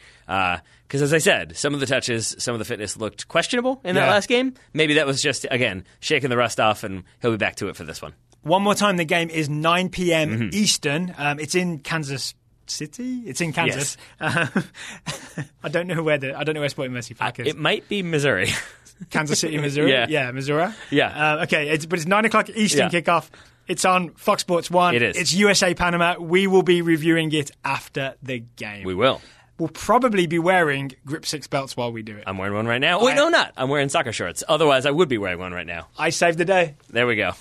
Because 0.87 1.01
as 1.01 1.13
I 1.13 1.17
said, 1.17 1.57
some 1.57 1.73
of 1.73 1.79
the 1.79 1.85
touches, 1.85 2.35
some 2.37 2.53
of 2.53 2.59
the 2.59 2.65
fitness 2.65 2.95
looked 2.97 3.27
questionable 3.27 3.81
in 3.83 3.95
that 3.95 4.05
Yeah. 4.05 4.11
last 4.11 4.27
game. 4.29 4.53
Maybe 4.73 4.93
that 4.95 5.07
was 5.07 5.21
just 5.21 5.45
again 5.49 5.83
shaking 5.99 6.29
the 6.29 6.37
rust 6.37 6.59
off, 6.59 6.83
and 6.83 7.03
he'll 7.21 7.31
be 7.31 7.37
back 7.37 7.55
to 7.57 7.67
it 7.69 7.75
for 7.75 7.83
this 7.83 8.01
one. 8.01 8.13
One 8.43 8.61
more 8.61 8.75
time, 8.75 8.97
the 8.97 9.05
game 9.05 9.29
is 9.31 9.49
9 9.49 9.89
p.m. 9.89 10.29
Mm-hmm. 10.29 10.49
Eastern. 10.53 11.15
Um, 11.17 11.39
it's 11.39 11.55
in 11.55 11.79
Kansas 11.79 12.35
City. 12.67 13.21
It's 13.25 13.41
in 13.41 13.53
Kansas. 13.53 13.97
Um, 14.19 14.49
I 15.63 15.69
don't 15.69 15.87
know 15.87 16.03
where 16.03 16.17
the 16.17 16.37
I 16.37 16.43
don't 16.43 16.53
know 16.55 16.61
where 16.61 16.69
Sporting 16.69 16.93
Mercy 16.93 17.13
Park 17.15 17.39
is. 17.39 17.47
It 17.47 17.57
might 17.57 17.87
be 17.89 18.03
Missouri. 18.03 18.49
Kansas 19.09 19.39
City, 19.39 19.57
Missouri. 19.57 19.91
Yeah. 19.91 20.31
Missouri. 20.31 20.71
Yeah. 20.91 21.35
Uh, 21.39 21.43
okay, 21.43 21.69
it's, 21.69 21.85
but 21.85 21.99
it's 21.99 22.07
nine 22.07 22.25
o'clock 22.25 22.49
Eastern 22.51 22.89
Yeah. 22.91 23.01
kickoff. 23.01 23.29
It's 23.67 23.83
on 23.83 24.11
Fox 24.11 24.41
Sports 24.41 24.69
One. 24.69 24.93
It 24.95 25.01
is. 25.01 25.17
It's 25.17 25.33
USA 25.33 25.73
Panama. 25.73 26.17
We 26.19 26.45
will 26.47 26.61
be 26.61 26.83
reviewing 26.83 27.31
it 27.31 27.49
after 27.65 28.13
the 28.21 28.39
game. 28.55 28.85
we 28.85 28.93
will. 28.93 29.21
We'll 29.57 29.69
probably 29.69 30.27
be 30.27 30.37
wearing 30.39 30.91
grip 31.05 31.25
six 31.25 31.47
belts 31.47 31.77
while 31.77 31.91
we 31.91 32.01
do 32.03 32.17
it. 32.17 32.23
I'm 32.27 32.37
wearing 32.37 32.55
one 32.55 32.67
right 32.67 32.81
now. 32.81 33.01
Wait, 33.03 33.13
I- 33.13 33.15
no, 33.15 33.29
not. 33.29 33.53
I'm 33.55 33.69
wearing 33.69 33.89
soccer 33.89 34.11
shorts. 34.11 34.43
Otherwise, 34.47 34.85
I 34.85 34.91
would 34.91 35.07
be 35.09 35.17
wearing 35.17 35.39
one 35.39 35.53
right 35.53 35.67
now. 35.67 35.87
I 35.97 36.09
saved 36.09 36.37
the 36.37 36.45
day. 36.45 36.75
There 36.89 37.07
we 37.07 37.15
go. 37.15 37.31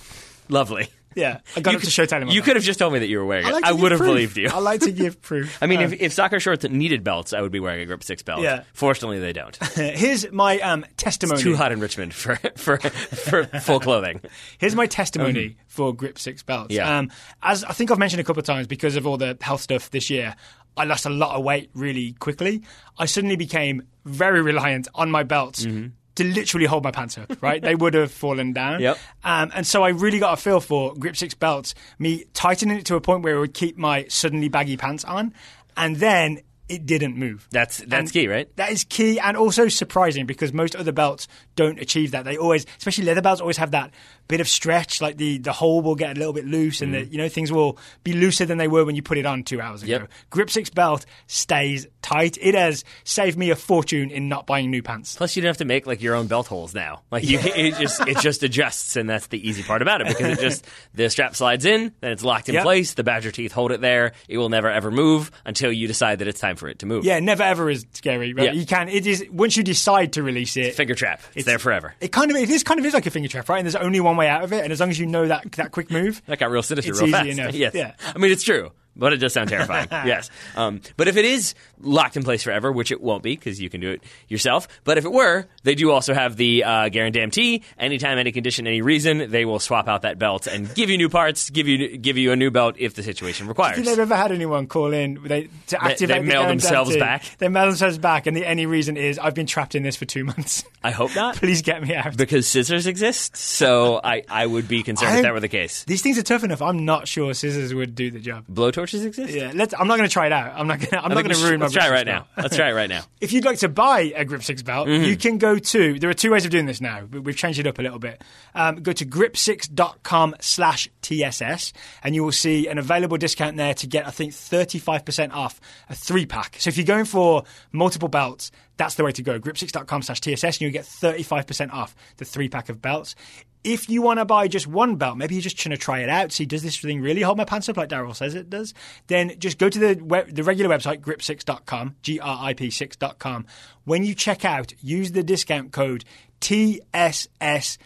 Lovely. 0.48 0.88
Yeah, 1.16 1.38
I 1.56 1.60
got 1.60 1.70
You 1.74 1.78
to 1.78 1.84
could- 1.84 1.92
show 1.92 2.06
telling 2.06 2.28
You 2.28 2.42
could 2.42 2.56
have 2.56 2.64
just 2.64 2.80
told 2.80 2.92
me 2.92 2.98
that 2.98 3.06
you 3.06 3.18
were 3.18 3.24
wearing 3.24 3.46
it. 3.46 3.48
I, 3.48 3.52
like 3.52 3.64
I 3.64 3.70
would 3.70 3.80
give 3.82 3.90
have 3.92 3.98
proof. 4.00 4.08
believed 4.10 4.36
you. 4.36 4.48
I 4.52 4.58
like 4.58 4.80
to 4.80 4.90
give 4.90 5.22
proof. 5.22 5.56
I 5.62 5.66
mean, 5.66 5.78
Uh, 5.78 5.84
if, 5.84 5.92
if 6.00 6.12
soccer 6.12 6.40
shorts 6.40 6.64
needed 6.68 7.04
belts, 7.04 7.32
I 7.32 7.40
would 7.40 7.52
be 7.52 7.60
wearing 7.60 7.82
a 7.82 7.86
grip 7.86 8.02
six 8.02 8.22
belt. 8.24 8.40
Yeah. 8.42 8.64
Fortunately, 8.72 9.20
they 9.20 9.32
don't. 9.32 9.56
here's 9.74 10.30
my 10.32 10.58
um, 10.58 10.84
testimony. 10.96 11.40
Too 11.40 11.54
hot 11.54 11.70
in 11.70 11.78
Richmond 11.78 12.14
for 12.14 12.34
for 12.56 12.78
for 12.78 13.44
full 13.60 13.78
clothing. 13.78 14.22
Here's 14.58 14.74
my 14.74 14.86
testimony 14.88 15.56
for 15.68 15.94
Grip 15.94 16.18
Six 16.18 16.42
belts. 16.42 16.72
Um, 16.72 16.76
Yeah. 16.76 16.98
Um, 16.98 17.10
as 17.44 17.62
I 17.62 17.72
think 17.74 17.92
I've 17.92 17.98
mentioned 17.98 18.20
a 18.20 18.24
couple 18.24 18.40
of 18.40 18.46
times, 18.46 18.66
because 18.66 18.96
of 18.96 19.06
all 19.06 19.16
the 19.16 19.38
health 19.40 19.60
stuff 19.60 19.90
this 19.90 20.10
year, 20.10 20.34
I 20.76 20.84
lost 20.84 21.06
a 21.06 21.10
lot 21.10 21.36
of 21.36 21.44
weight 21.44 21.70
really 21.74 22.12
quickly. 22.12 22.62
I 22.98 23.06
suddenly 23.06 23.36
became 23.36 23.82
very 24.04 24.42
reliant 24.42 24.88
on 24.94 25.10
my 25.10 25.22
belts. 25.22 25.64
Mm-hmm. 25.64 25.88
To 26.16 26.24
literally 26.24 26.66
hold 26.66 26.84
my 26.84 26.92
pants 26.92 27.18
up, 27.18 27.42
right? 27.42 27.60
they 27.60 27.74
would 27.74 27.94
have 27.94 28.12
fallen 28.12 28.52
down. 28.52 28.80
Yep. 28.80 28.98
Um, 29.24 29.50
and 29.52 29.66
so 29.66 29.82
I 29.82 29.88
really 29.88 30.20
got 30.20 30.38
a 30.38 30.40
feel 30.40 30.60
for 30.60 30.94
Grip 30.94 31.16
Six 31.16 31.34
belts, 31.34 31.74
me 31.98 32.24
tightening 32.34 32.78
it 32.78 32.86
to 32.86 32.94
a 32.94 33.00
point 33.00 33.24
where 33.24 33.34
it 33.34 33.40
would 33.40 33.54
keep 33.54 33.76
my 33.76 34.06
suddenly 34.06 34.48
baggy 34.48 34.76
pants 34.76 35.04
on, 35.04 35.34
and 35.76 35.96
then 35.96 36.38
it 36.68 36.86
didn't 36.86 37.16
move. 37.16 37.46
That's 37.50 37.78
that's 37.78 37.92
And 37.92 38.12
key, 38.12 38.28
right? 38.28 38.48
That 38.56 38.70
is 38.70 38.84
key 38.84 39.18
and 39.18 39.36
also 39.36 39.68
surprising 39.68 40.24
because 40.24 40.52
most 40.52 40.74
other 40.76 40.92
belts 40.92 41.28
don't 41.56 41.78
achieve 41.80 42.12
that. 42.12 42.24
They 42.24 42.36
always, 42.36 42.64
especially 42.78 43.04
leather 43.04 43.20
belts, 43.20 43.40
always 43.40 43.56
have 43.58 43.72
that 43.72 43.90
bit 44.28 44.40
of 44.40 44.48
stretch. 44.48 45.00
Like 45.00 45.16
the, 45.16 45.38
the 45.38 45.52
hole 45.52 45.82
will 45.82 45.94
get 45.94 46.16
a 46.16 46.18
little 46.18 46.32
bit 46.32 46.46
loose, 46.46 46.80
and 46.82 46.94
the, 46.94 47.04
you 47.04 47.18
know 47.18 47.28
things 47.28 47.52
will 47.52 47.78
be 48.02 48.12
looser 48.12 48.44
than 48.44 48.58
they 48.58 48.68
were 48.68 48.84
when 48.84 48.96
you 48.96 49.02
put 49.02 49.18
it 49.18 49.26
on 49.26 49.42
two 49.44 49.60
hours 49.60 49.82
ago. 49.82 49.96
Mm. 49.96 50.00
Yep. 50.00 50.10
Grip 50.30 50.50
Six 50.50 50.70
belt 50.70 51.06
stays 51.26 51.86
tight. 52.02 52.38
It 52.40 52.54
has 52.54 52.84
saved 53.04 53.38
me 53.38 53.50
a 53.50 53.56
fortune 53.56 54.10
in 54.10 54.28
not 54.28 54.46
buying 54.46 54.70
new 54.70 54.82
pants. 54.82 55.16
Plus, 55.16 55.36
you 55.36 55.42
don't 55.42 55.48
have 55.50 55.58
to 55.58 55.64
make 55.64 55.86
like 55.86 56.02
your 56.02 56.14
own 56.14 56.26
belt 56.26 56.46
holes 56.46 56.74
now. 56.74 57.02
Like 57.10 57.24
you, 57.24 57.38
it 57.42 57.76
just 57.78 58.06
it 58.06 58.18
just 58.18 58.42
adjusts, 58.42 58.96
and 58.96 59.08
that's 59.08 59.28
the 59.28 59.48
easy 59.48 59.62
part 59.62 59.82
about 59.82 60.00
it 60.00 60.08
because 60.08 60.38
it 60.38 60.40
just 60.40 60.66
the 60.94 61.08
strap 61.10 61.36
slides 61.36 61.64
in, 61.64 61.92
then 62.00 62.12
it's 62.12 62.24
locked 62.24 62.48
in 62.48 62.54
Yep. 62.54 62.62
place. 62.62 62.94
The 62.94 63.04
badger 63.04 63.30
teeth 63.30 63.52
hold 63.52 63.72
it 63.72 63.80
there. 63.80 64.12
It 64.28 64.38
will 64.38 64.48
never 64.48 64.68
ever 64.70 64.90
move 64.90 65.30
until 65.44 65.72
you 65.72 65.86
decide 65.86 66.20
that 66.20 66.28
it's 66.28 66.40
time 66.40 66.56
for 66.56 66.68
it 66.68 66.80
to 66.80 66.86
move. 66.86 67.04
Yeah, 67.04 67.20
never 67.20 67.42
ever 67.42 67.68
is 67.70 67.86
scary. 67.92 68.32
Right? 68.32 68.46
Yeah. 68.46 68.52
You 68.52 68.66
can. 68.66 68.88
It 68.88 69.06
is 69.06 69.24
once 69.30 69.56
you 69.56 69.62
decide 69.62 70.14
to 70.14 70.22
release 70.22 70.56
it. 70.56 70.74
Finger 70.74 70.94
trap. 70.94 71.20
It's, 71.34 71.46
there 71.46 71.58
forever. 71.58 71.94
It 72.00 72.12
kind 72.12 72.30
of 72.30 72.36
it 72.36 72.50
is 72.50 72.62
kind 72.62 72.78
of 72.80 72.86
is 72.86 72.94
like 72.94 73.06
a 73.06 73.10
finger 73.10 73.28
trap, 73.28 73.48
right? 73.48 73.58
And 73.58 73.66
there's 73.66 73.76
only 73.76 74.00
one 74.00 74.13
way 74.16 74.28
out 74.28 74.44
of 74.44 74.52
it, 74.52 74.62
and 74.64 74.72
as 74.72 74.80
long 74.80 74.90
as 74.90 74.98
you 74.98 75.06
know 75.06 75.26
that 75.28 75.50
that 75.52 75.70
quick 75.72 75.90
move, 75.90 76.22
That 76.26 76.38
got 76.38 76.50
real 76.50 76.62
sinister 76.62 76.90
It's 76.92 77.00
real 77.00 77.08
easy 77.08 77.16
fast. 77.16 77.28
enough. 77.38 77.54
Yes. 77.64 77.74
Yeah. 77.74 77.94
I 78.14 78.18
mean, 78.18 78.30
it's 78.32 78.42
true. 78.44 78.70
But 78.96 79.12
it 79.12 79.16
does 79.16 79.32
sound 79.32 79.48
terrifying. 79.48 79.88
yes. 79.92 80.30
Um, 80.56 80.80
but 80.96 81.08
if 81.08 81.16
it 81.16 81.24
is 81.24 81.54
locked 81.80 82.16
in 82.16 82.22
place 82.22 82.42
forever, 82.42 82.70
which 82.70 82.92
it 82.92 83.00
won't 83.00 83.22
be 83.22 83.34
because 83.34 83.60
you 83.60 83.68
can 83.68 83.80
do 83.80 83.90
it 83.90 84.02
yourself, 84.28 84.68
but 84.84 84.98
if 84.98 85.04
it 85.04 85.12
were, 85.12 85.46
they 85.64 85.74
do 85.74 85.90
also 85.90 86.14
have 86.14 86.36
the 86.36 86.64
uh, 86.64 86.88
guarantee. 86.88 87.62
Anytime, 87.78 88.18
any 88.18 88.32
condition, 88.32 88.66
any 88.66 88.82
reason, 88.82 89.30
they 89.30 89.44
will 89.44 89.58
swap 89.58 89.88
out 89.88 90.02
that 90.02 90.18
belt 90.18 90.46
and 90.46 90.72
give 90.74 90.90
you 90.90 90.96
new 90.96 91.08
parts, 91.08 91.50
give 91.50 91.66
you 91.66 91.96
give 91.98 92.16
you 92.18 92.32
a 92.32 92.36
new 92.36 92.50
belt 92.50 92.76
if 92.78 92.94
the 92.94 93.02
situation 93.02 93.48
requires. 93.48 93.76
Have 93.76 93.86
you 93.86 94.02
ever 94.02 94.16
had 94.16 94.32
anyone 94.32 94.66
call 94.66 94.92
in 94.92 95.20
they, 95.24 95.48
to 95.68 95.82
activate 95.82 96.18
the 96.18 96.22
mail 96.22 96.42
guarantee? 96.42 96.62
themselves 96.62 96.96
back? 96.96 97.24
They 97.38 97.48
mail 97.48 97.66
themselves 97.66 97.98
back, 97.98 98.26
and 98.26 98.36
the 98.36 98.46
any 98.46 98.66
reason 98.66 98.96
is 98.96 99.18
I've 99.18 99.34
been 99.34 99.46
trapped 99.46 99.74
in 99.74 99.82
this 99.82 99.96
for 99.96 100.04
two 100.04 100.24
months. 100.24 100.64
I 100.82 100.90
hope 100.90 101.14
not. 101.14 101.36
Please 101.44 101.62
get 101.62 101.82
me 101.82 101.94
out. 101.94 102.16
because 102.16 102.46
scissors 102.46 102.86
exist, 102.86 103.36
so 103.36 104.00
I, 104.02 104.22
I 104.28 104.46
would 104.46 104.68
be 104.68 104.82
concerned 104.82 105.14
I- 105.14 105.16
if 105.16 105.22
that 105.22 105.32
were 105.32 105.40
the 105.40 105.48
case. 105.48 105.84
These 105.84 106.02
things 106.02 106.18
are 106.18 106.22
tough 106.22 106.44
enough. 106.44 106.62
I'm 106.62 106.84
not 106.84 107.08
sure 107.08 107.34
scissors 107.34 107.74
would 107.74 107.94
do 107.94 108.10
the 108.10 108.20
job. 108.20 108.44
Blowtorches 108.84 109.06
exist? 109.06 109.32
Yeah, 109.34 109.52
let's. 109.54 109.74
I'm 109.78 109.86
not 109.88 109.96
going 109.96 110.08
to 110.08 110.12
try 110.12 110.26
it 110.26 110.32
out. 110.32 110.52
I'm 110.56 110.66
not 110.66 110.78
going. 110.80 110.94
I'm 110.94 111.10
I 111.12 111.14
not 111.14 111.24
going 111.24 111.34
to 111.36 111.42
ruin 111.42 111.52
should- 111.52 111.58
my. 111.60 111.64
Let's 111.66 111.74
try 111.74 111.86
it 111.86 111.90
right 111.90 112.06
now. 112.06 112.26
Let's 112.36 112.56
try 112.56 112.68
it 112.70 112.72
right 112.74 112.88
now. 112.88 113.02
If 113.20 113.32
you'd 113.32 113.44
like 113.44 113.58
to 113.58 113.68
buy 113.68 114.12
a 114.14 114.24
Grip 114.24 114.42
6 114.42 114.62
belt, 114.62 114.88
Mm-hmm. 114.88 115.04
you 115.04 115.16
can 115.16 115.38
go 115.38 115.58
to, 115.58 115.98
there 115.98 116.10
are 116.10 116.14
two 116.14 116.30
ways 116.30 116.44
of 116.44 116.50
doing 116.50 116.66
this 116.66 116.80
now. 116.80 117.04
We- 117.10 117.20
We've 117.20 117.36
changed 117.36 117.58
it 117.58 117.66
up 117.66 117.78
a 117.78 117.82
little 117.82 117.98
bit. 117.98 118.22
Um, 118.54 118.76
go 118.76 118.92
to 118.92 119.04
grip6.com 119.06 120.34
slash 120.40 120.88
TSS 121.02 121.72
and 122.02 122.14
you 122.14 122.22
will 122.24 122.32
see 122.32 122.68
an 122.68 122.78
available 122.78 123.16
discount 123.16 123.56
there 123.56 123.74
to 123.74 123.86
get, 123.86 124.06
I 124.06 124.10
think, 124.10 124.32
35% 124.32 125.32
off 125.32 125.60
a 125.88 125.94
three 125.94 126.26
pack. 126.26 126.56
So 126.58 126.68
if 126.68 126.76
you're 126.76 126.86
going 126.86 127.04
for 127.06 127.44
multiple 127.72 128.08
belts, 128.08 128.50
that's 128.76 128.94
the 128.96 129.04
way 129.04 129.12
to 129.12 129.22
go. 129.22 129.38
Grip6.com 129.38 130.02
slash 130.02 130.20
TSS 130.20 130.44
and 130.44 130.60
you'll 130.62 130.72
get 130.72 130.84
35% 130.84 131.72
off 131.72 131.94
the 132.16 132.24
three 132.24 132.48
pack 132.48 132.68
of 132.68 132.82
belts. 132.82 133.14
If 133.62 133.88
you 133.88 134.02
want 134.02 134.18
to 134.18 134.26
buy 134.26 134.46
just 134.48 134.66
one 134.66 134.96
belt, 134.96 135.16
maybe 135.16 135.34
you're 135.34 135.42
just 135.42 135.56
trying 135.56 135.70
to 135.70 135.78
try 135.78 136.00
it 136.00 136.10
out, 136.10 136.32
see 136.32 136.44
does 136.44 136.62
this 136.62 136.78
thing 136.78 137.00
really 137.00 137.22
hold 137.22 137.38
my 137.38 137.44
pants 137.44 137.68
up 137.68 137.78
like 137.78 137.88
Daryl 137.88 138.14
says 138.14 138.34
it 138.34 138.50
does, 138.50 138.74
then 139.06 139.38
just 139.38 139.58
go 139.58 139.70
to 139.70 139.78
the 139.78 140.04
web, 140.04 140.34
the 140.34 140.42
regular 140.42 140.76
website 140.76 141.00
grip6.com, 141.00 141.96
G 142.02 142.20
R 142.20 142.38
I 142.42 142.52
P 142.52 142.68
6.com. 142.68 143.46
When 143.84 144.04
you 144.04 144.14
check 144.14 144.44
out, 144.44 144.74
use 144.82 145.12
the 145.12 145.22
discount 145.22 145.72
code 145.72 146.04
TSSXX. 146.42 147.78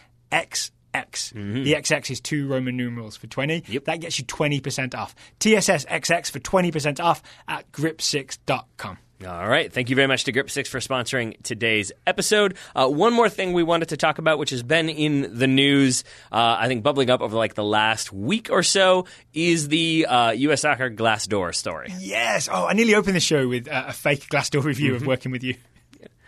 Mm-hmm. 0.93 1.63
The 1.63 1.73
XX 1.73 2.11
is 2.11 2.19
two 2.19 2.47
Roman 2.47 2.75
numerals 2.75 3.15
for 3.15 3.27
20. 3.27 3.63
Yep. 3.67 3.85
That 3.85 4.01
gets 4.01 4.19
you 4.19 4.25
20% 4.25 4.95
off. 4.95 5.15
TSSXX 5.39 6.31
for 6.31 6.39
20% 6.39 6.99
off 6.99 7.23
at 7.47 7.71
grip6.com. 7.71 8.97
All 9.27 9.47
right. 9.49 9.71
Thank 9.71 9.89
you 9.89 9.97
very 9.97 10.07
much 10.07 10.23
to 10.25 10.31
Grip 10.31 10.49
Six 10.49 10.69
for 10.69 10.79
sponsoring 10.79 11.41
today's 11.43 11.91
episode. 12.07 12.55
Uh, 12.73 12.87
one 12.87 13.11
more 13.11 13.27
thing 13.27 13.51
we 13.51 13.63
wanted 13.63 13.89
to 13.89 13.97
talk 13.97 14.17
about, 14.17 14.39
which 14.39 14.51
has 14.51 14.63
been 14.63 14.87
in 14.87 15.37
the 15.37 15.45
news, 15.47 16.05
uh, 16.31 16.55
I 16.57 16.67
think 16.67 16.83
bubbling 16.83 17.09
up 17.09 17.19
over 17.19 17.35
like 17.35 17.53
the 17.53 17.63
last 17.63 18.13
week 18.13 18.49
or 18.49 18.63
so, 18.63 19.07
is 19.33 19.67
the 19.67 20.05
uh, 20.05 20.31
U.S. 20.31 20.61
Soccer 20.61 20.89
Glassdoor 20.89 21.53
story. 21.53 21.93
Yes. 21.99 22.47
Oh, 22.49 22.65
I 22.65 22.71
nearly 22.73 22.95
opened 22.95 23.17
the 23.17 23.19
show 23.19 23.45
with 23.45 23.67
uh, 23.67 23.85
a 23.87 23.93
fake 23.93 24.21
Glassdoor 24.29 24.63
review 24.63 24.95
of 24.95 25.05
working 25.05 25.33
with 25.33 25.43
you. 25.43 25.55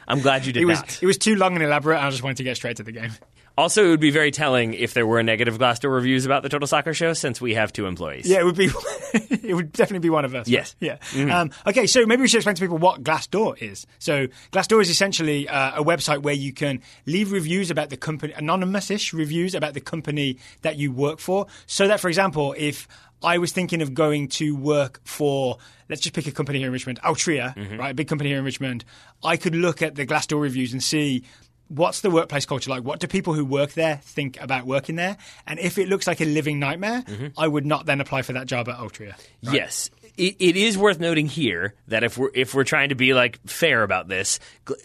I'm 0.06 0.20
glad 0.20 0.46
you 0.46 0.52
did 0.52 0.64
It 0.64 0.66
was 0.66 0.80
not. 0.80 1.02
it 1.02 1.06
was 1.06 1.18
too 1.18 1.36
long 1.38 1.54
and 1.54 1.64
elaborate. 1.64 1.98
I 1.98 2.10
just 2.10 2.24
wanted 2.24 2.38
to 2.38 2.44
get 2.44 2.58
straight 2.58 2.76
to 2.78 2.84
the 2.84 2.92
game. 2.92 3.12
Also, 3.58 3.86
it 3.86 3.90
would 3.90 4.00
be 4.00 4.12
very 4.12 4.32
telling 4.32 4.74
if 4.74 4.94
there 4.94 5.06
were 5.06 5.22
negative 5.24 5.58
Glassdoor 5.58 5.94
reviews 5.94 6.26
about 6.26 6.44
the 6.44 6.50
Total 6.50 6.68
Soccer 6.68 6.94
Show, 6.94 7.14
since 7.14 7.42
we 7.42 7.54
have 7.54 7.74
two 7.74 7.86
employees. 7.86 8.28
Yeah, 8.28 8.40
it 8.40 8.46
would 8.46 8.56
be. 8.56 8.70
it 9.14 9.54
would 9.54 9.72
definitely 9.72 10.00
be 10.00 10.10
one 10.10 10.26
of 10.26 10.34
us. 10.34 10.48
Yes. 10.48 10.76
Yeah. 10.80 10.98
Um, 11.16 11.52
okay, 11.68 11.86
so 11.86 12.06
maybe 12.06 12.22
we 12.22 12.28
should 12.28 12.38
explain 12.38 12.56
to 12.56 12.62
people 12.62 12.78
what 12.78 13.04
Glassdoor 13.04 13.62
is. 13.62 13.86
So 14.00 14.28
Glassdoor 14.52 14.82
is 14.82 14.90
essentially 14.90 15.48
uh, 15.48 15.82
a 15.82 15.84
website 15.84 16.24
where 16.24 16.34
you 16.34 16.54
can 16.54 16.82
leave 17.06 17.32
reviews 17.32 17.70
about 17.70 17.90
the 17.90 17.98
company, 17.98 18.34
anonymous-ish 18.34 19.14
reviews 19.14 19.54
about 19.54 19.74
the 19.74 19.82
company 19.82 20.38
that 20.62 20.78
you 20.78 20.92
work 20.92 21.20
for. 21.20 21.48
So 21.66 21.88
that, 21.88 22.00
for 22.00 22.08
example, 22.08 22.56
if 22.58 22.88
I 23.24 23.38
was 23.38 23.52
thinking 23.52 23.82
of 23.82 23.94
going 23.94 24.30
to 24.30 24.56
work 24.56 25.02
for, 25.04 25.58
let's 25.90 26.02
just 26.02 26.16
pick 26.16 26.26
a 26.28 26.32
company 26.32 26.60
here 26.60 26.68
in 26.68 26.74
Richmond, 26.74 27.02
Altria, 27.02 27.56
right, 27.78 27.92
a 27.92 27.94
big 27.94 28.08
company 28.08 28.30
here 28.30 28.40
in 28.40 28.46
Richmond, 28.46 28.84
I 29.24 29.38
could 29.38 29.56
look 29.56 29.82
at 29.82 29.96
the 29.96 30.06
Glassdoor 30.06 30.42
reviews 30.42 30.74
and 30.74 30.82
see 30.82 31.24
what's 31.72 32.02
the 32.02 32.12
workplace 32.12 32.46
culture 32.46 32.70
like? 32.70 32.84
What 32.84 33.00
do 33.00 33.08
people 33.08 33.34
who 33.34 33.46
work 33.46 33.74
there 33.74 33.98
think 34.04 34.40
about 34.42 34.66
working 34.66 34.96
there? 34.96 35.18
And 35.48 35.60
if 35.60 35.78
it 35.78 35.88
looks 35.88 36.08
like 36.08 36.22
a 36.22 36.26
living 36.26 36.60
nightmare, 36.60 37.02
mm-hmm. 37.02 37.28
I 37.38 37.48
would 37.48 37.66
not 37.66 37.86
then 37.86 38.02
apply 38.02 38.24
for 38.24 38.34
that 38.34 38.48
job 38.48 38.68
at 38.70 38.78
Altria. 38.78 39.16
Yes. 39.42 39.90
It, 40.18 40.36
it 40.40 40.58
is 40.58 40.78
worth 40.78 41.00
noting 41.00 41.28
here 41.28 41.74
that 41.88 42.04
if 42.04 42.18
we're 42.18 42.32
if 42.34 42.54
we're 42.54 42.66
trying 42.66 42.90
to 42.90 42.96
be 42.96 43.14
like 43.14 43.40
fair 43.48 43.82
about 43.82 44.10
this, 44.10 44.40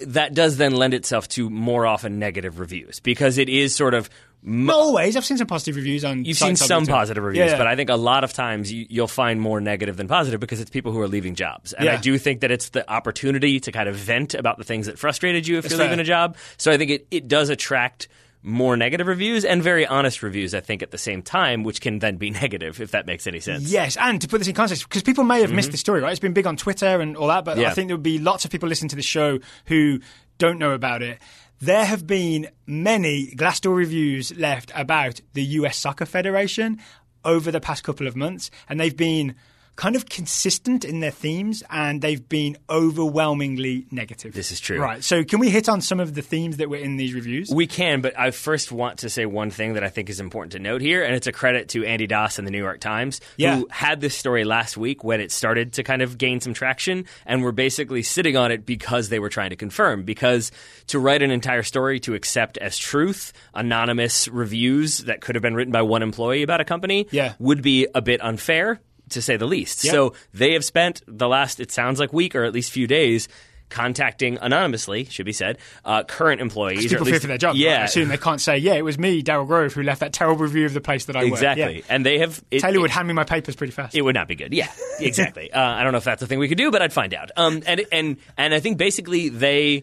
that 0.07 0.35
does 0.35 0.57
then 0.57 0.75
lend 0.77 0.95
itself 0.95 1.29
to 1.31 1.51
more 1.51 1.85
often 1.85 2.21
negative 2.21 2.61
reviews 2.61 3.01
because 3.01 3.37
it 3.37 3.49
is 3.49 3.75
sort 3.75 3.95
of 3.95 4.09
m- 4.47 4.67
Not 4.67 4.77
always. 4.77 5.17
I've 5.17 5.25
seen 5.25 5.37
some 5.37 5.47
positive 5.47 5.77
reviews 5.77 6.05
on. 6.05 6.25
You've 6.25 6.39
seen 6.39 6.57
some 6.57 6.85
at. 6.85 6.89
positive 6.89 7.23
reviews, 7.25 7.51
Yeah. 7.51 7.59
but 7.59 7.67
I 7.67 7.77
think 7.77 7.91
a 7.91 7.97
lot 7.97 8.25
of 8.25 8.33
times 8.33 8.73
you, 8.73 8.87
you'll 8.89 9.09
find 9.09 9.41
more 9.41 9.61
negative 9.61 9.97
than 9.97 10.09
positive 10.09 10.41
because 10.41 10.61
it's 10.61 10.71
people 10.71 10.93
who 10.93 11.01
are 11.01 11.09
leaving 11.09 11.35
jobs. 11.35 11.73
And 11.73 11.89
I 11.89 11.97
do 11.97 12.17
think 12.19 12.41
that 12.41 12.51
it's 12.51 12.71
the 12.71 12.89
opportunity 12.91 13.61
to 13.61 13.73
kind 13.73 13.89
of 13.89 13.97
vent 13.97 14.35
about 14.35 14.59
the 14.59 14.65
things 14.65 14.87
that 14.87 14.99
frustrated 14.99 15.47
you 15.47 15.59
if 15.59 15.65
you're 15.69 15.79
fair. 15.79 15.87
leaving 15.89 16.01
a 16.01 16.05
job. 16.05 16.37
So 16.57 16.71
I 16.73 16.79
think 16.79 16.91
it, 16.91 17.07
it 17.11 17.29
does 17.29 17.49
attract 17.49 18.09
more 18.43 18.77
negative 18.77 19.09
reviews 19.09 19.45
and 19.45 19.61
very 19.61 19.85
honest 19.87 20.23
reviews, 20.23 20.55
I 20.55 20.61
think, 20.61 20.81
at 20.81 20.93
the 20.93 20.99
same 20.99 21.21
time, 21.21 21.65
which 21.65 21.81
can 21.81 21.99
then 21.99 22.17
be 22.17 22.31
negative, 22.43 22.81
if 22.81 22.93
that 22.93 23.05
makes 23.05 23.27
any 23.27 23.41
sense. 23.41 23.69
Yes, 23.69 23.97
and 23.97 24.21
to 24.21 24.29
put 24.29 24.39
this 24.39 24.47
in 24.47 24.55
context, 24.55 24.89
because 24.89 25.03
people 25.03 25.25
may 25.25 25.41
have 25.41 25.51
missed 25.51 25.73
the 25.73 25.77
story, 25.77 26.01
right? 26.01 26.13
It's 26.13 26.21
been 26.21 26.33
big 26.33 26.47
on 26.47 26.57
Twitter 26.57 27.01
and 27.01 27.17
all 27.17 27.27
that, 27.29 27.45
but 27.45 27.53
Mm-hmm. 27.55 27.63
Yeah. 27.63 27.71
I 27.71 27.75
think 27.75 27.89
there 27.89 27.97
would 27.97 28.05
be 28.05 28.19
lots 28.21 28.45
of 28.45 28.53
people 28.53 28.69
listening 28.69 28.91
to 28.91 28.97
the 28.97 29.03
show 29.03 29.41
who 29.65 29.99
don't 30.39 30.59
know 30.61 30.73
about 30.73 31.03
it. 31.03 31.19
There 31.61 31.87
have 31.87 32.07
been 32.07 32.49
many 32.67 33.29
Glassdoor 33.35 33.75
reviews 33.75 34.37
left 34.37 34.71
about 34.75 35.23
the 35.33 35.43
US 35.43 35.79
Soccer 35.79 36.05
Federation 36.05 36.79
over 37.25 37.51
the 37.51 37.61
past 37.63 37.83
couple 37.83 38.07
of 38.07 38.15
months, 38.15 38.51
and 38.69 38.79
they've 38.79 38.97
been 38.97 39.35
kind 39.77 39.95
of 39.95 40.09
consistent 40.09 40.85
in 40.85 41.01
their 41.01 41.11
themes 41.11 41.63
and 41.71 42.01
they've 42.03 42.29
been 42.29 42.57
overwhelmingly 42.71 43.87
negative. 43.91 44.33
This 44.33 44.51
is 44.51 44.59
true. 44.59 44.81
Right. 44.81 45.05
So, 45.05 45.23
can 45.23 45.39
we 45.39 45.51
hit 45.51 45.69
on 45.69 45.81
some 45.81 46.01
of 46.01 46.15
the 46.15 46.23
themes 46.23 46.57
that 46.57 46.69
were 46.69 46.77
in 46.77 46.97
these 46.97 47.15
reviews? 47.15 47.51
We 47.51 47.67
can, 47.67 48.01
but 48.01 48.19
I 48.19 48.31
first 48.31 48.73
want 48.73 49.01
to 49.01 49.11
say 49.11 49.27
one 49.27 49.51
thing 49.51 49.75
that 49.75 49.85
I 49.85 49.89
think 49.89 50.09
is 50.11 50.19
important 50.19 50.53
to 50.53 50.59
note 50.59 50.81
here, 50.81 51.05
and 51.05 51.15
it's 51.15 51.27
a 51.27 51.33
credit 51.33 51.69
to 51.71 51.85
Andy 51.85 52.07
Das 52.07 52.39
and 52.39 52.47
the 52.47 52.51
New 52.51 52.59
York 52.59 52.81
Times, 52.81 53.21
Yeah. 53.37 53.57
who 53.59 53.69
had 53.71 54.01
this 54.01 54.15
story 54.17 54.45
last 54.45 54.77
week 54.77 55.05
when 55.05 55.21
it 55.21 55.31
started 55.31 55.75
to 55.75 55.83
kind 55.83 56.03
of 56.03 56.19
gain 56.19 56.41
some 56.41 56.55
traction, 56.55 57.05
and 57.27 57.43
were 57.43 57.53
basically 57.53 58.03
sitting 58.03 58.37
on 58.37 58.51
it 58.51 58.65
because 58.67 59.09
they 59.11 59.19
were 59.19 59.29
trying 59.29 59.51
to 59.51 59.57
confirm. 59.57 60.03
Because 60.05 60.51
to 60.89 60.99
write 60.99 61.23
an 61.23 61.31
entire 61.31 61.63
story 61.63 62.01
to 62.01 62.15
accept 62.15 62.57
as 62.59 62.79
truth 62.79 63.33
anonymous 63.55 64.29
reviews 64.29 64.99
that 65.01 65.21
could 65.21 65.35
have 65.35 65.43
been 65.43 65.55
written 65.55 65.73
by 65.73 65.83
one 65.83 66.03
employee 66.03 66.43
about 66.43 66.61
a 66.61 66.65
company 66.65 67.07
Yeah. 67.11 67.35
would 67.39 67.63
be 67.63 67.87
a 67.95 68.01
bit 68.03 68.21
unfair, 68.23 68.81
to 69.11 69.23
say 69.23 69.37
the 69.37 69.47
least. 69.47 69.85
Yep. 69.85 69.93
So 69.93 70.13
they 70.35 70.53
have 70.55 70.65
spent 70.65 71.03
the 71.07 71.29
last, 71.29 71.61
it 71.61 71.71
sounds 71.73 71.99
like, 72.01 72.13
week 72.13 72.35
or 72.35 72.45
at 72.45 72.53
least 72.53 72.73
few 72.73 72.87
days. 72.87 73.29
Contacting 73.69 74.39
anonymously, 74.41 75.07
should 75.07 75.27
be 75.27 75.33
said, 75.33 75.59
uh, 75.85 76.05
current 76.05 76.41
employees. 76.41 76.85
or 76.85 76.87
at 76.87 76.91
People 77.01 77.07
least- 77.07 77.23
for 77.23 77.27
their 77.27 77.37
job. 77.37 77.57
Yeah, 77.57 77.81
I 77.81 77.85
assume 77.87 78.07
they 78.09 78.17
can't 78.17 78.41
say, 78.41 78.59
yeah, 78.59 78.75
it 78.75 78.85
was 78.85 78.97
me, 78.97 79.25
Daryl 79.25 79.45
Grove, 79.45 79.73
who 79.73 79.83
left 79.83 79.99
that 80.03 80.13
terrible 80.13 80.45
review 80.45 80.67
of 80.67 80.73
the 80.73 80.81
place 80.81 81.07
that 81.07 81.17
I 81.17 81.25
work. 81.25 81.33
Exactly. 81.33 81.79
Yeah. 81.79 81.83
And 81.89 82.07
they 82.07 82.21
have. 82.21 82.41
It, 82.53 82.61
Taylor 82.61 82.77
it, 82.77 82.81
would 82.83 82.91
hand 82.93 83.09
me 83.09 83.15
my 83.15 83.25
papers 83.25 83.57
pretty 83.57 83.73
fast. 83.73 83.97
it 83.97 84.03
would 84.03 84.15
not 84.15 84.29
be 84.29 84.37
good. 84.37 84.53
Yeah, 84.55 84.71
exactly. 85.01 85.53
uh, 85.53 85.61
I 85.61 85.83
don't 85.83 85.91
know 85.91 85.99
if 85.99 86.05
that's 86.05 86.23
a 86.23 86.29
thing 86.29 86.39
we 86.39 86.47
could 86.47 86.59
do, 86.59 86.71
but 86.71 86.81
I'd 86.81 86.93
find 86.93 87.13
out. 87.13 87.33
Um, 87.37 87.61
and 87.67 87.83
and 87.91 88.17
and 88.39 88.55
I 88.55 88.61
think 88.61 88.79
basically 88.79 89.31
they 89.31 89.83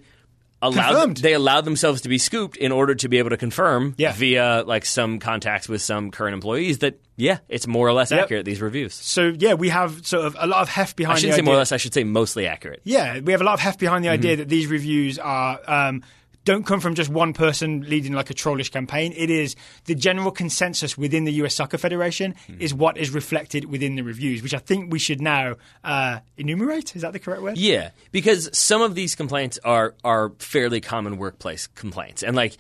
allowed 0.62 0.88
Confirmed. 0.92 1.18
they 1.18 1.34
allowed 1.34 1.66
themselves 1.66 2.04
to 2.04 2.10
be 2.10 2.18
scooped 2.18 2.56
in 2.56 2.72
order 2.72 2.96
to 2.96 3.10
be 3.10 3.18
able 3.18 3.32
to 3.32 3.38
confirm 3.38 3.96
Yeah. 3.98 4.14
via 4.14 4.64
like 4.66 4.86
some 4.86 5.20
contacts 5.20 5.68
with 5.68 5.82
some 5.82 6.10
current 6.10 6.36
employees 6.36 6.78
that 6.80 7.02
yeah, 7.16 7.38
it's 7.50 7.68
more 7.68 7.88
or 7.88 7.94
less 7.94 8.12
Yep. 8.12 8.24
accurate. 8.24 8.46
These 8.46 8.62
reviews. 8.62 8.94
so, 8.94 9.34
yeah, 9.38 9.54
we 9.54 9.70
have 9.70 10.06
sort 10.06 10.26
of 10.26 10.36
a 10.40 10.48
lot 10.48 10.62
of 10.62 10.70
heft 10.70 10.96
behind 10.96 11.18
I 11.18 11.20
shouldn't 11.20 11.34
say 11.36 11.42
idea. 11.42 11.46
more 11.46 11.56
or 11.56 11.58
less. 11.58 11.72
I 11.72 11.78
should 11.78 11.94
say 11.94 12.04
mostly 12.04 12.48
accurate. 12.48 12.82
Yeah, 12.84 13.20
we 13.20 13.32
have 13.34 13.42
a 13.42 13.44
lot 13.44 13.54
of 13.54 13.60
heft 13.60 13.80
behind 13.80 14.04
the 14.04 14.10
Mm-hmm. 14.10 14.14
idea 14.14 14.36
that 14.38 14.50
these 14.50 14.68
reviews 14.68 15.20
are 15.20 15.60
um, 15.68 16.04
don't 16.46 16.66
come 16.66 16.82
from 16.82 16.94
just 16.96 17.10
one 17.10 17.32
person 17.32 17.86
leading 17.88 18.12
like 18.12 18.30
a 18.30 18.34
trollish 18.34 18.70
campaign. 18.70 19.14
It 19.16 19.30
is 19.30 19.56
the 19.86 19.96
general 19.96 20.30
consensus 20.30 20.98
within 20.98 21.24
the 21.24 21.32
US 21.44 21.56
Soccer 21.56 21.78
Federation 21.78 22.34
Mm-hmm. 22.50 22.62
is 22.62 22.74
what 22.74 22.98
is 22.98 23.12
reflected 23.12 23.66
within 23.66 23.96
the 23.96 24.02
reviews, 24.02 24.42
which 24.44 24.54
I 24.54 24.58
think 24.60 24.92
we 24.92 25.00
should 25.00 25.22
now 25.22 25.56
uh, 25.86 26.20
enumerate. 26.36 26.96
Is 26.96 27.04
that 27.04 27.14
the 27.14 27.20
correct 27.20 27.42
word? 27.44 27.58
Yeah, 27.58 27.92
because 28.12 28.50
some 28.58 28.82
of 28.82 28.96
these 28.96 29.16
complaints 29.16 29.58
are 29.64 29.94
are 30.04 30.32
fairly 30.40 30.82
common 30.82 31.18
workplace 31.18 31.68
complaints, 31.68 32.24
and 32.24 32.36
like 32.36 32.58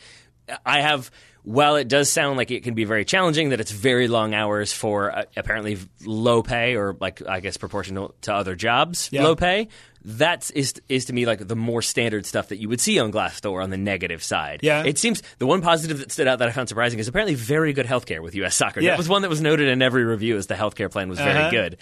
I 0.65 0.81
have. 0.81 1.09
While 1.43 1.75
it 1.75 1.89
does 1.89 2.09
sound 2.09 2.37
like 2.37 2.51
it 2.51 2.63
can 2.63 2.73
be 2.73 2.85
very 2.85 3.03
challenging, 3.03 3.49
that 3.49 3.59
it's 3.59 3.71
very 3.71 4.07
long 4.07 4.33
hours 4.33 4.71
for 4.71 5.11
uh, 5.11 5.23
apparently 5.35 5.77
low 6.05 6.41
pay 6.41 6.75
or 6.75 6.95
like 6.99 7.21
I 7.27 7.41
guess 7.41 7.57
proportional 7.57 8.15
to 8.21 8.33
other 8.33 8.55
jobs, 8.55 9.09
Yeah. 9.11 9.23
low 9.23 9.35
pay. 9.35 9.67
That's 10.05 10.51
is 10.51 10.73
is 10.89 11.05
to 11.05 11.13
me 11.13 11.25
like 11.25 11.45
the 11.45 11.55
more 11.55 11.81
standard 11.81 12.25
stuff 12.25 12.49
that 12.49 12.57
you 12.59 12.69
would 12.69 12.79
see 12.81 12.97
on 12.99 13.11
Glassdoor 13.11 13.61
on 13.63 13.69
the 13.71 13.77
negative 13.77 14.21
side. 14.23 14.59
Yeah. 14.63 14.83
it 14.85 14.97
seems 14.97 15.21
the 15.39 15.45
one 15.45 15.61
positive 15.61 15.99
that 15.99 16.11
stood 16.11 16.27
out 16.27 16.39
that 16.39 16.47
I 16.47 16.51
found 16.51 16.67
surprising 16.69 16.99
is 16.99 17.07
apparently 17.09 17.35
very 17.35 17.71
good 17.73 17.85
healthcare 17.85 18.21
with 18.21 18.35
U.S. 18.35 18.55
Soccer. 18.55 18.79
Yeah. 18.81 18.91
That 18.91 18.97
was 18.97 19.09
one 19.09 19.21
that 19.23 19.29
was 19.29 19.41
noted 19.41 19.67
in 19.69 19.81
every 19.81 20.03
review 20.05 20.37
as 20.37 20.47
the 20.47 20.55
healthcare 20.55 20.89
plan 20.91 21.07
was 21.09 21.19
very 21.19 21.31
Uh-huh. 21.39 21.51
good. 21.51 21.77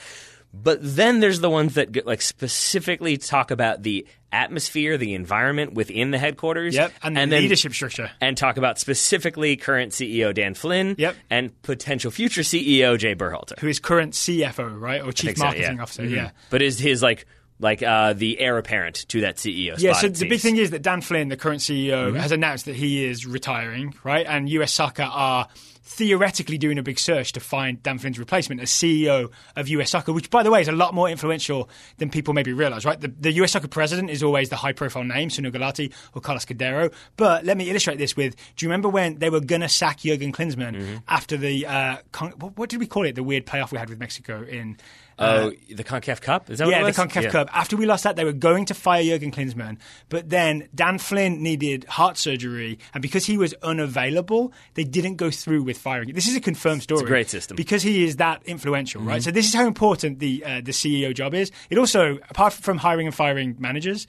But 0.53 0.79
then 0.81 1.21
there's 1.21 1.39
the 1.39 1.49
ones 1.49 1.75
that 1.75 2.05
like 2.05 2.21
specifically 2.21 3.17
talk 3.17 3.51
about 3.51 3.83
the 3.83 4.05
atmosphere, 4.33 4.97
the 4.97 5.13
environment 5.13 5.73
within 5.73 6.11
the 6.11 6.17
headquarters. 6.17 6.75
Yep, 6.75 6.91
and, 7.03 7.15
the 7.15 7.19
then, 7.21 7.41
leadership 7.43 7.73
structure. 7.73 8.11
And 8.19 8.35
talk 8.35 8.57
about 8.57 8.77
specifically 8.77 9.55
current 9.55 9.93
CEO 9.93 10.33
Dan 10.33 10.53
Flynn. 10.53 10.95
Yep. 10.97 11.15
And 11.29 11.61
potential 11.61 12.11
future 12.11 12.41
CEO 12.41 12.97
Jay 12.97 13.15
Berhalter. 13.15 13.57
Who 13.59 13.67
is 13.67 13.79
current 13.79 14.13
CFO, 14.13 14.79
right, 14.79 15.01
or 15.01 15.11
Chief 15.13 15.27
think 15.29 15.37
so, 15.37 15.43
Marketing 15.45 15.77
yeah. 15.77 15.81
Officer? 15.81 16.03
Mhm. 16.03 16.15
Yeah. 16.15 16.31
But 16.49 16.61
is 16.61 16.79
his 16.79 17.01
like 17.01 17.25
like 17.59 17.83
uh, 17.83 18.13
the 18.13 18.39
heir 18.39 18.57
apparent 18.57 19.07
to 19.09 19.21
that 19.21 19.35
CEO 19.37 19.75
Yeah, 19.77 19.91
spot? 19.93 20.01
so 20.01 20.07
the 20.23 20.27
big 20.29 20.39
thing 20.41 20.57
is 20.57 20.71
that 20.71 20.81
Dan 20.81 20.99
Flynn, 21.01 21.27
the 21.29 21.37
current 21.37 21.61
CEO, 21.61 22.07
Mm-hmm. 22.07 22.15
has 22.17 22.31
announced 22.31 22.65
that 22.65 22.75
he 22.75 23.05
is 23.05 23.25
retiring, 23.27 23.93
right? 24.03 24.25
And 24.27 24.49
US 24.49 24.73
Soccer 24.73 25.03
are 25.03 25.47
theoretically 25.95 26.57
doing 26.57 26.77
a 26.77 26.83
big 26.83 26.97
search 26.97 27.33
to 27.33 27.39
find 27.39 27.81
Dan 27.83 27.99
Flynn's 27.99 28.17
replacement 28.17 28.61
as 28.61 28.69
CEO 28.71 29.29
of 29.55 29.67
US 29.67 29.89
Soccer, 29.91 30.13
which, 30.13 30.29
by 30.29 30.41
the 30.41 30.49
way, 30.49 30.61
is 30.61 30.67
a 30.67 30.71
lot 30.71 30.93
more 30.93 31.09
influential 31.09 31.69
than 31.97 32.09
people 32.09 32.33
maybe 32.33 32.53
realize, 32.53 32.85
right? 32.85 32.99
The, 32.99 33.09
the 33.09 33.31
US 33.43 33.51
Soccer 33.51 33.67
president 33.67 34.09
is 34.09 34.23
always 34.23 34.49
the 34.49 34.55
high 34.55 34.71
profile 34.71 35.03
name, 35.03 35.29
Sunil 35.29 35.51
Gulati 35.51 35.91
or 36.15 36.21
Carlos 36.21 36.45
Cordeiro. 36.45 36.93
But 37.17 37.43
let 37.45 37.57
me 37.57 37.69
illustrate 37.69 37.97
this 37.97 38.15
with 38.15 38.35
do 38.55 38.65
you 38.65 38.69
remember 38.69 38.87
when 38.89 39.19
they 39.19 39.29
were 39.29 39.41
going 39.41 39.61
to 39.61 39.69
sack 39.69 39.99
Jurgen 39.99 40.31
Klinsmann 40.31 40.71
Mm-hmm. 40.71 40.97
after 41.09 41.35
the, 41.37 41.65
uh, 41.65 41.97
con- 42.11 42.31
what, 42.37 42.57
what 42.57 42.69
did 42.69 42.79
we 42.79 42.87
call 42.87 43.05
it? 43.05 43.15
The 43.15 43.23
weird 43.23 43.45
playoff 43.45 43.71
we 43.71 43.77
had 43.77 43.89
with 43.89 43.99
Mexico 43.99 44.43
in. 44.43 44.77
Oh, 45.21 45.51
the 45.69 45.83
Concacaf 45.83 46.21
Cup? 46.21 46.49
Is 46.49 46.59
that 46.59 46.67
Yeah, 46.67 46.81
what 46.81 46.93
the 46.93 47.01
it 47.01 47.05
was? 47.05 47.13
Concacaf 47.13 47.31
Cup. 47.31 47.49
After 47.53 47.75
we 47.77 47.85
lost 47.85 48.03
that, 48.03 48.15
they 48.15 48.23
were 48.25 48.31
going 48.33 48.65
to 48.65 48.73
fire 48.73 49.03
Jurgen 49.03 49.31
Klinsmann, 49.31 49.77
but 50.09 50.29
then 50.29 50.67
Dan 50.73 50.97
Flynn 50.97 51.41
needed 51.43 51.83
heart 51.85 52.17
surgery, 52.17 52.79
and 52.93 53.01
because 53.01 53.25
he 53.25 53.37
was 53.37 53.53
unavailable, 53.63 54.53
they 54.73 54.83
didn't 54.83 55.15
go 55.15 55.29
through 55.31 55.63
with 55.63 55.77
firing. 55.77 56.09
him. 56.09 56.15
This 56.15 56.27
is 56.27 56.35
a 56.35 56.41
confirmed 56.41 56.83
story. 56.83 57.05
great 57.05 57.29
system. 57.29 57.55
because 57.55 57.83
he 57.83 58.03
is 58.03 58.17
that 58.17 58.41
influential, 58.45 59.01
Mm-hmm. 59.01 59.09
right? 59.09 59.23
So 59.23 59.31
this 59.31 59.45
is 59.47 59.53
how 59.53 59.67
important 59.67 60.19
the 60.19 60.43
uh, 60.45 60.61
the 60.61 60.71
CEO 60.71 61.13
job 61.13 61.33
is. 61.33 61.51
It 61.69 61.77
also, 61.77 62.17
apart 62.29 62.53
from 62.53 62.77
hiring 62.77 63.07
and 63.07 63.15
firing 63.15 63.55
managers. 63.59 64.07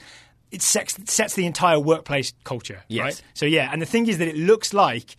It 0.51 0.61
sets, 0.61 0.99
sets 1.11 1.33
the 1.35 1.47
entire 1.47 1.81
workplace 1.81 2.35
culture, 2.45 2.83
Yes. 2.89 3.03
right? 3.03 3.23
So 3.33 3.47
yeah, 3.47 3.71
and 3.73 3.81
the 3.81 3.87
thing 3.87 4.07
is 4.07 4.19
that 4.19 4.29
it 4.29 4.37
looks 4.37 4.75
like 4.75 5.17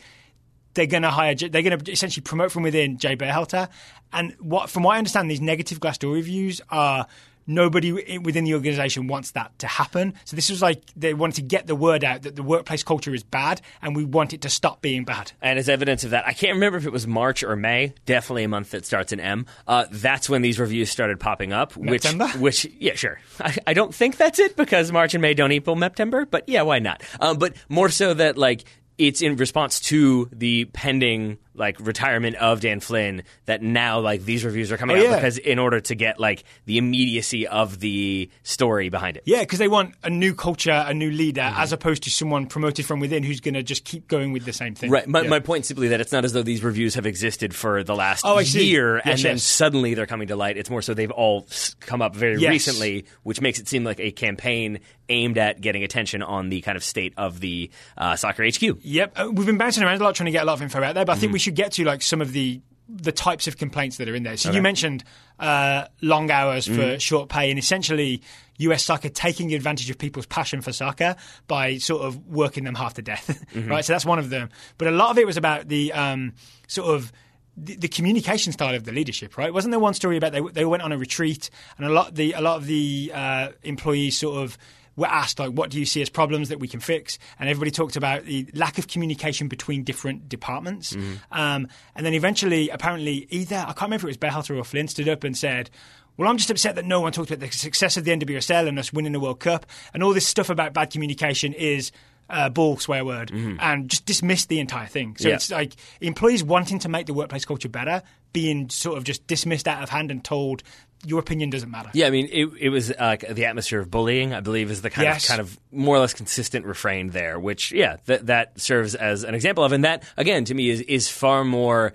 they're 0.73 0.85
going 0.85 1.03
to 1.03 1.09
hire. 1.09 1.35
They're 1.35 1.61
going 1.61 1.77
to 1.77 1.91
essentially 1.91 2.23
promote 2.23 2.51
from 2.51 2.63
within 2.63 2.97
Jay 2.97 3.15
Berhalter. 3.15 3.69
And 4.11 4.35
what, 4.39 4.69
from 4.69 4.83
what 4.83 4.95
I 4.95 4.97
understand, 4.97 5.29
these 5.29 5.41
negative 5.41 5.79
Glassdoor 5.79 6.13
reviews 6.13 6.61
are 6.69 7.07
nobody 7.45 7.91
within 8.19 8.45
the 8.45 8.53
organization 8.53 9.07
wants 9.07 9.31
that 9.31 9.57
to 9.59 9.67
happen. 9.67 10.13
So 10.25 10.35
this 10.35 10.49
was 10.49 10.61
like 10.61 10.81
they 10.95 11.13
wanted 11.13 11.35
to 11.35 11.41
get 11.41 11.67
the 11.67 11.75
word 11.75 12.03
out 12.03 12.21
that 12.21 12.35
the 12.35 12.43
workplace 12.43 12.83
culture 12.83 13.13
is 13.13 13.23
bad, 13.23 13.61
and 13.81 13.95
we 13.95 14.05
want 14.05 14.33
it 14.33 14.41
to 14.41 14.49
stop 14.49 14.81
being 14.81 15.03
bad. 15.03 15.31
And 15.41 15.59
as 15.59 15.67
evidence 15.69 16.03
of 16.03 16.11
that, 16.11 16.25
I 16.27 16.33
can't 16.33 16.53
remember 16.53 16.77
if 16.77 16.85
it 16.85 16.91
was 16.91 17.07
March 17.07 17.43
or 17.43 17.55
May. 17.55 17.93
Definitely 18.05 18.45
a 18.45 18.47
month 18.47 18.71
that 18.71 18.85
starts 18.85 19.11
in 19.11 19.19
M. 19.19 19.45
Uh, 19.67 19.85
that's 19.91 20.29
when 20.29 20.41
these 20.41 20.59
reviews 20.59 20.89
started 20.89 21.19
popping 21.19 21.53
up. 21.53 21.75
Which, 21.75 22.05
which, 22.37 22.65
yeah, 22.79 22.95
sure. 22.95 23.19
I, 23.39 23.57
I 23.67 23.73
don't 23.73 23.93
think 23.93 24.17
that's 24.17 24.39
it 24.39 24.55
because 24.55 24.91
March 24.91 25.13
and 25.13 25.21
May 25.21 25.33
don't 25.33 25.51
equal 25.51 25.77
September. 25.77 26.25
But 26.25 26.47
yeah, 26.47 26.61
why 26.61 26.79
not? 26.79 27.03
Um, 27.19 27.37
but 27.37 27.55
more 27.67 27.89
so 27.89 28.13
that 28.13 28.37
like 28.37 28.63
it's 28.97 29.21
in 29.21 29.35
response 29.35 29.79
to 29.79 30.29
the 30.31 30.65
pending 30.65 31.37
like 31.55 31.79
retirement 31.79 32.35
of 32.37 32.61
Dan 32.61 32.79
Flynn 32.79 33.23
that 33.45 33.61
now 33.61 33.99
like 33.99 34.25
these 34.25 34.43
reviews 34.43 34.71
are 34.71 34.77
coming 34.77 34.97
Oh, 34.97 34.99
out 34.99 35.03
yeah. 35.03 35.15
because 35.15 35.37
in 35.37 35.59
order 35.59 35.79
to 35.81 35.95
get 35.95 36.19
like 36.19 36.43
the 36.65 36.77
immediacy 36.77 37.47
of 37.47 37.79
the 37.79 38.29
story 38.43 38.89
behind 38.89 39.17
it. 39.17 39.23
Yeah, 39.25 39.41
because 39.41 39.59
they 39.59 39.67
want 39.67 39.95
a 40.03 40.09
new 40.09 40.33
culture, 40.33 40.71
a 40.87 40.93
new 40.93 41.11
leader, 41.11 41.41
as 41.55 41.71
opposed 41.73 42.03
to 42.03 42.09
someone 42.09 42.47
promoted 42.47 42.85
from 42.85 42.99
within 42.99 43.23
who's 43.23 43.39
going 43.39 43.53
to 43.53 43.63
just 43.63 43.83
keep 43.85 44.07
going 44.07 44.31
with 44.31 44.45
the 44.45 44.53
same 44.53 44.75
thing. 44.75 44.89
Right. 44.89 45.07
My, 45.07 45.21
Yeah. 45.21 45.29
my 45.29 45.39
point 45.39 45.65
simply 45.65 45.89
that 45.89 46.01
it's 46.01 46.11
not 46.11 46.25
as 46.25 46.33
though 46.33 46.43
these 46.43 46.63
reviews 46.63 46.95
have 46.95 47.05
existed 47.05 47.53
for 47.55 47.83
the 47.83 47.95
last 47.95 48.25
Oh, 48.25 48.37
I 48.37 48.43
see. 48.43 48.69
year 48.69 48.97
Yes, 49.05 49.05
and 49.05 49.19
then 49.19 49.37
suddenly 49.39 49.93
they're 49.93 50.05
coming 50.07 50.27
to 50.29 50.35
light. 50.35 50.57
It's 50.57 50.69
more 50.69 50.81
so 50.81 50.93
they've 50.93 51.11
all 51.11 51.45
come 51.79 52.01
up 52.01 52.15
very 52.15 52.39
Yes. 52.39 52.49
recently, 52.49 53.05
which 53.23 53.41
makes 53.41 53.59
it 53.59 53.67
seem 53.67 53.83
like 53.83 53.99
a 53.99 54.11
campaign 54.11 54.79
aimed 55.09 55.37
at 55.37 55.59
getting 55.59 55.83
attention 55.83 56.23
on 56.23 56.49
the 56.49 56.61
kind 56.61 56.77
of 56.77 56.83
state 56.83 57.13
of 57.17 57.39
the 57.41 57.69
uh, 57.97 58.15
soccer 58.15 58.43
HQ. 58.43 58.77
Yep, 58.81 59.13
uh, 59.17 59.29
we've 59.31 59.45
been 59.45 59.57
bouncing 59.57 59.83
around 59.83 59.99
a 59.99 60.03
lot 60.03 60.15
trying 60.15 60.25
to 60.25 60.31
get 60.31 60.43
a 60.43 60.45
lot 60.45 60.53
of 60.53 60.61
info 60.61 60.81
out 60.81 60.95
there, 60.95 61.05
but 61.05 61.11
I 61.11 61.15
think 61.15 61.29
Mm-hmm. 61.29 61.33
we 61.33 61.39
should 61.43 61.55
get 61.55 61.73
to 61.73 61.83
like 61.83 62.01
some 62.01 62.21
of 62.21 62.31
the 62.31 62.61
the 62.89 63.11
types 63.13 63.47
of 63.47 63.57
complaints 63.57 63.97
that 63.97 64.09
are 64.09 64.13
in 64.15 64.23
there. 64.23 64.35
So 64.37 64.51
you 64.51 64.61
mentioned 64.61 65.03
uh, 65.39 65.85
long 66.01 66.29
hours 66.29 66.67
for 66.67 66.73
Mm-hmm. 66.73 66.97
short 66.97 67.29
pay, 67.29 67.49
and 67.49 67.57
essentially 67.57 68.21
US 68.59 68.83
soccer 68.83 69.09
taking 69.09 69.53
advantage 69.53 69.89
of 69.89 69.97
people's 69.97 70.25
passion 70.27 70.61
for 70.61 70.71
soccer 70.73 71.15
by 71.47 71.77
sort 71.77 72.03
of 72.03 72.27
working 72.27 72.65
them 72.65 72.75
half 72.75 72.93
to 72.95 73.01
death, 73.01 73.45
Mm-hmm. 73.53 73.69
right? 73.69 73.85
So 73.85 73.93
that's 73.93 74.05
one 74.05 74.19
of 74.19 74.29
them. 74.29 74.49
But 74.77 74.89
a 74.89 74.91
lot 74.91 75.09
of 75.11 75.17
it 75.17 75.25
was 75.25 75.37
about 75.37 75.69
the 75.69 75.91
um, 75.93 76.33
sort 76.67 76.89
of 76.93 77.11
the, 77.55 77.75
the 77.77 77.87
communication 77.87 78.51
style 78.51 78.75
of 78.75 78.83
the 78.83 78.91
leadership, 78.91 79.37
right? 79.37 79.51
Wasn't 79.53 79.71
there 79.71 79.79
one 79.79 79.93
story 79.93 80.17
about 80.17 80.31
they 80.33 80.41
they 80.41 80.65
went 80.65 80.83
on 80.83 80.91
a 80.91 80.97
retreat 80.97 81.49
and 81.77 81.87
a 81.87 81.89
lot 81.89 82.13
the 82.15 82.33
a 82.33 82.41
lot 82.41 82.57
of 82.57 82.65
the 82.67 83.11
uh, 83.13 83.49
employees 83.63 84.17
sort 84.17 84.43
of 84.43 84.57
were 84.95 85.07
asked 85.07 85.39
like, 85.39 85.51
"What 85.51 85.69
do 85.69 85.79
you 85.79 85.85
see 85.85 86.01
as 86.01 86.09
problems 86.09 86.49
that 86.49 86.59
we 86.59 86.67
can 86.67 86.79
fix?" 86.79 87.17
And 87.39 87.49
everybody 87.49 87.71
talked 87.71 87.95
about 87.95 88.25
the 88.25 88.47
lack 88.53 88.77
of 88.77 88.87
communication 88.87 89.47
between 89.47 89.83
different 89.83 90.29
departments. 90.29 90.95
Um, 91.31 91.67
and 91.95 92.05
then 92.05 92.13
eventually, 92.13 92.69
apparently, 92.69 93.27
either 93.29 93.55
I 93.57 93.73
can't 93.73 93.81
remember 93.83 94.07
if 94.07 94.17
it 94.17 94.19
was 94.21 94.31
Berhalter 94.31 94.57
or 94.57 94.63
Flynn 94.63 94.87
stood 94.87 95.09
up 95.09 95.23
and 95.23 95.37
said. 95.37 95.69
Well, 96.15 96.29
I'm 96.29 96.37
just 96.37 96.51
upset 96.51 96.75
that 96.75 96.85
no 96.85 97.01
one 97.01 97.11
talked 97.11 97.31
about 97.31 97.39
the 97.43 97.51
success 97.51 97.97
of 97.97 98.03
the 98.03 98.11
NWSL 98.11 98.67
and 98.67 98.77
us 98.77 98.93
winning 98.93 99.13
the 99.13 99.19
World 99.19 99.39
Cup, 99.39 99.65
and 99.95 100.03
all 100.03 100.13
this 100.13 100.27
stuff 100.27 100.51
about 100.51 100.71
bad 100.71 100.91
communication 100.91 101.53
is 101.53 101.91
uh, 102.29 102.49
bull 102.49 102.77
swear 102.77 103.03
word, 103.03 103.31
and 103.59 103.89
just 103.89 104.05
dismissed 104.05 104.47
the 104.47 104.59
entire 104.59 104.85
thing. 104.85 105.15
So 105.17 105.29
Yeah. 105.29 105.35
it's 105.35 105.49
like 105.49 105.73
employees 106.01 106.43
wanting 106.43 106.77
to 106.79 106.87
make 106.87 107.07
the 107.07 107.15
workplace 107.15 107.45
culture 107.45 107.67
better, 107.67 108.03
being 108.31 108.69
sort 108.69 108.99
of 108.99 109.05
just 109.05 109.25
dismissed 109.25 109.67
out 109.67 109.81
of 109.81 109.89
hand 109.89 110.11
and 110.11 110.23
told 110.23 110.61
your 111.05 111.19
opinion 111.19 111.49
doesn't 111.49 111.69
matter. 111.69 111.89
Yeah, 111.93 112.07
I 112.07 112.09
mean, 112.09 112.29
it, 112.31 112.49
it 112.59 112.69
was 112.69 112.91
uh, 112.91 113.17
the 113.29 113.45
atmosphere 113.45 113.79
of 113.79 113.91
bullying. 113.91 114.33
I 114.33 114.39
believe 114.39 114.71
is 114.71 114.81
the 114.81 114.89
kind 114.89 115.05
Yes. 115.05 115.25
of 115.25 115.27
kind 115.29 115.41
of 115.41 115.59
more 115.71 115.95
or 115.95 115.99
less 115.99 116.13
consistent 116.13 116.65
refrain 116.65 117.09
there, 117.09 117.39
which 117.39 117.71
yeah, 117.71 117.97
that 118.05 118.27
that 118.27 118.59
serves 118.59 118.95
as 118.95 119.23
an 119.23 119.35
example 119.35 119.63
of, 119.63 119.71
and 119.71 119.83
that 119.83 120.03
again 120.17 120.45
to 120.45 120.53
me 120.53 120.69
is 120.69 120.81
is 120.81 121.09
far 121.09 121.43
more 121.43 121.93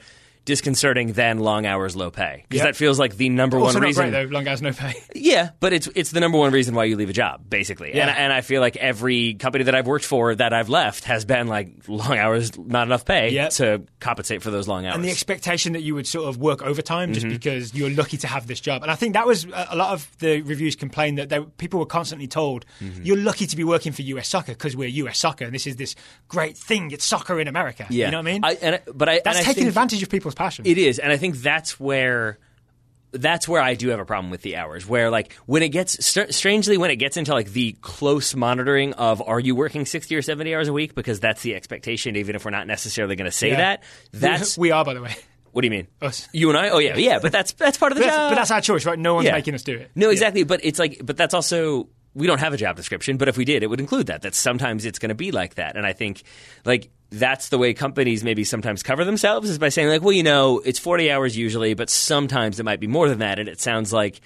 disconcerting 0.49 1.13
than 1.13 1.39
long 1.39 1.67
hours, 1.67 1.95
low 1.95 2.11
pay 2.11 2.45
because 2.49 2.65
Yep. 2.65 2.67
that 2.69 2.77
feels 2.77 2.99
like 2.99 3.17
the 3.17 3.29
number 3.29 3.59
Also 3.59 3.75
one 3.75 3.83
reason. 3.85 4.11
great 4.11 4.25
though. 4.29 4.33
Long 4.35 4.49
hours, 4.49 4.61
no 4.63 4.73
pay. 4.73 4.95
Yeah, 5.15 5.51
but 5.61 5.73
it's 5.73 5.89
it's 5.95 6.11
the 6.11 6.21
number 6.21 6.39
one 6.39 6.53
reason 6.53 6.75
why 6.75 6.85
you 6.85 6.97
leave 6.97 7.11
a 7.11 7.13
job, 7.13 7.43
basically. 7.49 7.95
Yeah. 7.95 8.09
And 8.09 8.19
and 8.19 8.33
I 8.33 8.41
feel 8.41 8.61
like 8.61 8.77
every 8.77 9.35
company 9.35 9.65
that 9.65 9.75
I've 9.75 9.87
worked 9.87 10.05
for 10.07 10.35
that 10.35 10.53
I've 10.53 10.69
left 10.71 11.05
has 11.05 11.25
been 11.25 11.47
like 11.49 11.69
long 11.87 12.17
hours, 12.19 12.59
not 12.59 12.87
enough 12.89 13.05
pay 13.05 13.31
Yep. 13.31 13.51
to 13.51 13.83
compensate 14.01 14.43
for 14.43 14.51
those 14.51 14.67
long 14.67 14.87
hours. 14.87 14.95
and 14.97 15.05
the 15.05 15.11
expectation 15.11 15.75
that 15.75 15.83
you 15.83 15.95
would 15.95 16.07
sort 16.07 16.27
of 16.29 16.39
work 16.39 16.63
overtime 16.63 17.13
Mm-hmm. 17.13 17.13
just 17.15 17.29
because 17.29 17.75
you're 17.75 17.91
lucky 17.91 18.17
to 18.17 18.27
have 18.27 18.47
this 18.47 18.61
job. 18.61 18.83
And 18.83 18.91
I 18.91 18.95
think 18.97 19.13
that 19.15 19.27
was 19.27 19.45
a 19.45 19.67
a 19.71 19.77
lot 19.77 19.93
of 19.93 20.09
the 20.19 20.41
reviews 20.43 20.75
complained 20.77 21.19
that 21.19 21.29
they, 21.29 21.41
people 21.59 21.79
were 21.79 21.87
constantly 21.87 22.27
told, 22.27 22.65
Mm-hmm. 22.83 23.03
"You're 23.05 23.19
lucky 23.19 23.47
to 23.47 23.57
be 23.57 23.65
working 23.65 23.93
for 23.93 24.03
US 24.03 24.29
Soccer 24.29 24.53
because 24.53 24.75
we're 24.75 24.89
US 25.05 25.19
Soccer, 25.19 25.45
and 25.45 25.55
this 25.55 25.67
is 25.67 25.77
this 25.77 25.95
great 26.29 26.57
thing. 26.57 26.91
It's 26.91 27.05
soccer 27.05 27.39
in 27.39 27.49
America." 27.49 27.87
yeah, 27.91 28.07
you 28.07 28.13
know 28.13 28.19
what 28.19 28.27
I 28.29 28.33
mean? 28.33 28.45
and 28.63 28.75
I- 28.77 28.81
but 28.95 29.09
I 29.09 29.21
That's 29.25 29.39
and 29.39 29.47
I 29.47 29.53
taking 29.53 29.69
advantage 29.69 30.03
of 30.03 30.09
people's 30.09 30.35
passion. 30.39 30.64
It 30.66 30.78
is, 30.78 30.99
and 30.99 31.12
I 31.12 31.16
think 31.18 31.36
that's 31.36 31.78
where 31.78 32.39
that's 33.11 33.49
where 33.49 33.61
I 33.62 33.74
do 33.74 33.89
have 33.89 34.01
a 34.01 34.05
problem 34.05 34.30
with 34.30 34.43
the 34.43 34.57
hours. 34.57 34.86
Where 34.86 35.11
like 35.11 35.32
when 35.47 35.62
it 35.62 35.70
gets 35.70 36.05
str- 36.05 36.30
strangely 36.30 36.76
when 36.76 36.91
it 36.91 36.97
gets 36.97 37.16
into 37.16 37.32
like 37.32 37.51
the 37.53 37.72
close 37.80 38.34
monitoring 38.34 38.93
of 38.95 39.22
are 39.26 39.41
you 39.41 39.55
working 39.55 39.86
sixty 39.86 40.14
or 40.14 40.22
seventy 40.22 40.55
hours 40.55 40.68
a 40.68 40.72
week 40.72 40.95
because 40.95 41.18
that's 41.20 41.43
the 41.43 41.55
expectation, 41.55 42.16
even 42.16 42.36
if 42.36 42.45
we're 42.45 42.51
not 42.51 42.66
necessarily 42.66 43.16
going 43.16 43.24
to 43.30 43.36
say 43.36 43.49
Yeah. 43.51 43.57
that. 43.57 43.82
That's 44.12 44.59
we 44.59 44.70
are, 44.72 44.84
by 44.84 44.95
the 44.95 45.01
way. 45.03 45.16
what 45.53 45.62
do 45.62 45.66
you 45.66 45.70
mean? 45.70 45.89
Us. 46.03 46.28
You 46.32 46.51
and 46.51 46.59
I? 46.59 46.68
Oh 46.68 46.78
yeah, 46.78 46.97
yeah. 46.97 47.18
But 47.18 47.32
that's 47.32 47.53
that's 47.53 47.78
part 47.78 47.93
of 47.93 47.99
the 47.99 48.05
But 48.05 48.11
job. 48.11 48.30
but 48.30 48.34
that's 48.36 48.51
our 48.51 48.61
choice, 48.61 48.84
right? 48.84 48.99
No 48.99 49.14
one's 49.14 49.26
Yeah. 49.26 49.32
making 49.32 49.55
us 49.55 49.62
do 49.62 49.76
it. 49.76 49.91
No, 49.95 50.11
exactly. 50.11 50.45
But 50.45 50.61
it's 50.64 50.78
like, 50.78 51.01
but 51.03 51.16
that's 51.16 51.32
also 51.34 51.89
we 52.19 52.27
don't 52.27 52.41
have 52.41 52.53
a 52.53 52.57
job 52.57 52.77
description. 52.77 53.16
But 53.16 53.29
if 53.29 53.37
we 53.37 53.45
did, 53.45 53.62
it 53.62 53.69
would 53.69 53.81
include 53.81 54.09
that. 54.09 54.23
That 54.23 54.35
sometimes 54.35 54.85
it's 54.85 54.99
going 54.99 55.09
to 55.11 55.14
be 55.14 55.31
like 55.31 55.55
that. 55.55 55.77
And 55.77 55.87
I 55.87 55.93
think 55.93 56.23
like 56.64 56.91
that's 57.11 57.49
the 57.49 57.57
way 57.59 57.73
companies 57.73 58.23
maybe 58.23 58.45
sometimes 58.45 58.83
cover 58.83 59.05
themselves 59.05 59.49
is 59.49 59.59
by 59.59 59.71
saying 59.71 59.89
like, 59.89 60.03
well, 60.03 60.12
you 60.12 60.23
know, 60.23 60.59
it's 60.64 60.79
forty 60.79 61.11
hours 61.11 61.37
usually, 61.37 61.75
but 61.75 61.89
sometimes 61.89 62.61
it 62.61 62.64
might 62.64 62.81
be 62.81 62.87
more 62.87 63.09
than 63.09 63.21
that. 63.21 63.39
And 63.39 63.49
it 63.49 63.61
sounds 63.61 63.93
like. 63.93 64.21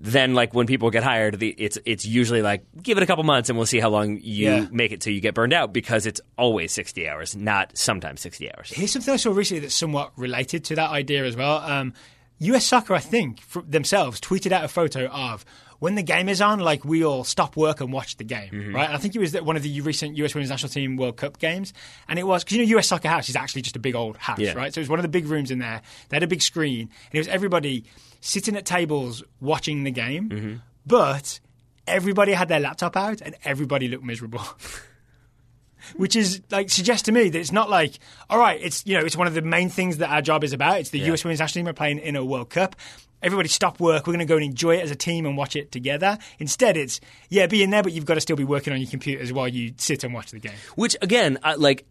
Then, 0.00 0.32
like 0.32 0.54
when 0.54 0.68
people 0.68 0.90
get 0.90 1.02
hired, 1.02 1.40
the, 1.40 1.48
it's 1.48 1.76
it's 1.84 2.06
usually 2.06 2.40
like 2.40 2.62
give 2.80 2.98
it 2.98 3.02
a 3.02 3.06
couple 3.06 3.24
months 3.24 3.48
and 3.48 3.58
we'll 3.58 3.66
see 3.66 3.80
how 3.80 3.88
long 3.88 4.20
you 4.22 4.44
Yeah. 4.48 4.66
make 4.70 4.92
it 4.92 5.00
till 5.00 5.12
you 5.12 5.20
get 5.20 5.34
burned 5.34 5.52
out 5.52 5.72
because 5.72 6.06
it's 6.06 6.20
always 6.36 6.70
sixty 6.70 7.08
hours, 7.08 7.34
not 7.34 7.76
sometimes 7.76 8.20
sixty 8.20 8.48
hours. 8.54 8.70
Here's 8.72 8.92
something 8.92 9.12
I 9.12 9.16
saw 9.16 9.32
recently 9.32 9.58
that's 9.62 9.74
somewhat 9.74 10.12
related 10.16 10.62
to 10.66 10.76
that 10.76 10.90
idea 10.90 11.24
as 11.24 11.34
well. 11.34 11.56
Um, 11.56 11.94
US 12.38 12.64
Soccer, 12.64 12.94
I 12.94 13.00
think, 13.00 13.40
themselves 13.68 14.20
tweeted 14.20 14.52
out 14.52 14.62
a 14.62 14.68
photo 14.68 15.06
of 15.06 15.44
when 15.80 15.94
the 15.94 16.02
game 16.02 16.28
is 16.28 16.40
on, 16.40 16.58
like 16.60 16.84
we 16.84 17.04
all 17.04 17.22
stop 17.24 17.56
work 17.56 17.80
and 17.80 17.92
watch 17.92 18.16
the 18.16 18.24
game, 18.24 18.50
Mm-hmm. 18.50 18.74
right? 18.74 18.86
And 18.86 18.94
I 18.94 18.98
think 18.98 19.14
it 19.14 19.18
was 19.20 19.32
one 19.40 19.56
of 19.56 19.62
the 19.62 19.80
recent 19.82 20.16
US 20.16 20.34
Women's 20.34 20.50
National 20.50 20.70
Team 20.70 20.96
World 20.96 21.16
Cup 21.16 21.38
games, 21.38 21.72
and 22.08 22.18
it 22.18 22.26
was 22.26 22.42
because 22.44 22.56
you 22.56 22.66
know 22.66 22.78
US 22.78 22.88
Soccer 22.88 23.08
House 23.08 23.28
is 23.28 23.36
actually 23.36 23.62
just 23.62 23.76
a 23.76 23.78
big 23.80 23.94
old 23.94 24.16
house, 24.16 24.38
Yeah. 24.40 24.54
right? 24.54 24.72
So 24.74 24.80
it 24.80 24.82
was 24.82 24.88
one 24.88 24.98
of 24.98 25.04
the 25.04 25.08
big 25.08 25.26
rooms 25.26 25.50
in 25.50 25.58
there. 25.60 25.82
They 26.08 26.16
had 26.16 26.22
a 26.22 26.26
big 26.28 26.42
screen, 26.42 26.80
and 26.82 27.14
it 27.14 27.18
was 27.18 27.28
everybody 27.28 27.84
sitting 28.20 28.56
at 28.56 28.64
tables 28.66 29.22
watching 29.40 29.84
the 29.84 29.90
game, 29.92 30.28
Mm-hmm. 30.28 30.54
but 30.86 31.38
everybody 31.86 32.32
had 32.32 32.48
their 32.48 32.60
laptop 32.60 32.96
out 32.96 33.20
and 33.22 33.34
everybody 33.44 33.88
looked 33.88 34.04
miserable. 34.04 34.42
which 35.96 36.16
is 36.16 36.40
like 36.50 36.70
suggests 36.70 37.04
to 37.04 37.12
me 37.12 37.28
that 37.28 37.38
it's 37.38 37.52
not 37.52 37.70
like 37.70 37.98
all 38.30 38.38
right 38.38 38.60
it's 38.60 38.84
you 38.86 38.98
know 38.98 39.04
it's 39.04 39.16
one 39.16 39.26
of 39.26 39.34
the 39.34 39.42
main 39.42 39.68
things 39.68 39.98
that 39.98 40.10
our 40.10 40.22
job 40.22 40.44
is 40.44 40.52
about. 40.52 40.80
It's 40.80 40.90
the 40.90 41.00
US 41.12 41.24
women's 41.24 41.40
national 41.40 41.64
team 41.64 41.68
are 41.68 41.74
playing 41.74 41.98
in 41.98 42.16
a 42.16 42.24
World 42.24 42.50
Cup. 42.50 42.76
Everybody 43.20 43.48
stop 43.48 43.80
work. 43.80 44.06
We're 44.06 44.12
going 44.12 44.20
to 44.20 44.26
go 44.26 44.36
and 44.36 44.44
enjoy 44.44 44.76
it 44.76 44.82
as 44.82 44.92
a 44.92 44.96
team 44.96 45.26
and 45.26 45.36
watch 45.36 45.56
it 45.56 45.72
together. 45.72 46.18
Instead 46.38 46.76
it's 46.76 47.00
yeah 47.28 47.46
be 47.46 47.62
in 47.62 47.70
there 47.70 47.82
but 47.82 47.92
you've 47.92 48.06
got 48.06 48.14
to 48.14 48.20
still 48.20 48.36
be 48.36 48.44
working 48.44 48.72
on 48.72 48.80
your 48.80 48.90
computers 48.90 49.32
while 49.32 49.48
you 49.48 49.74
sit 49.78 50.04
and 50.04 50.14
watch 50.14 50.30
the 50.30 50.38
game. 50.38 50.56
Which 50.76 50.96
again, 51.02 51.38
I, 51.42 51.54
like 51.54 51.84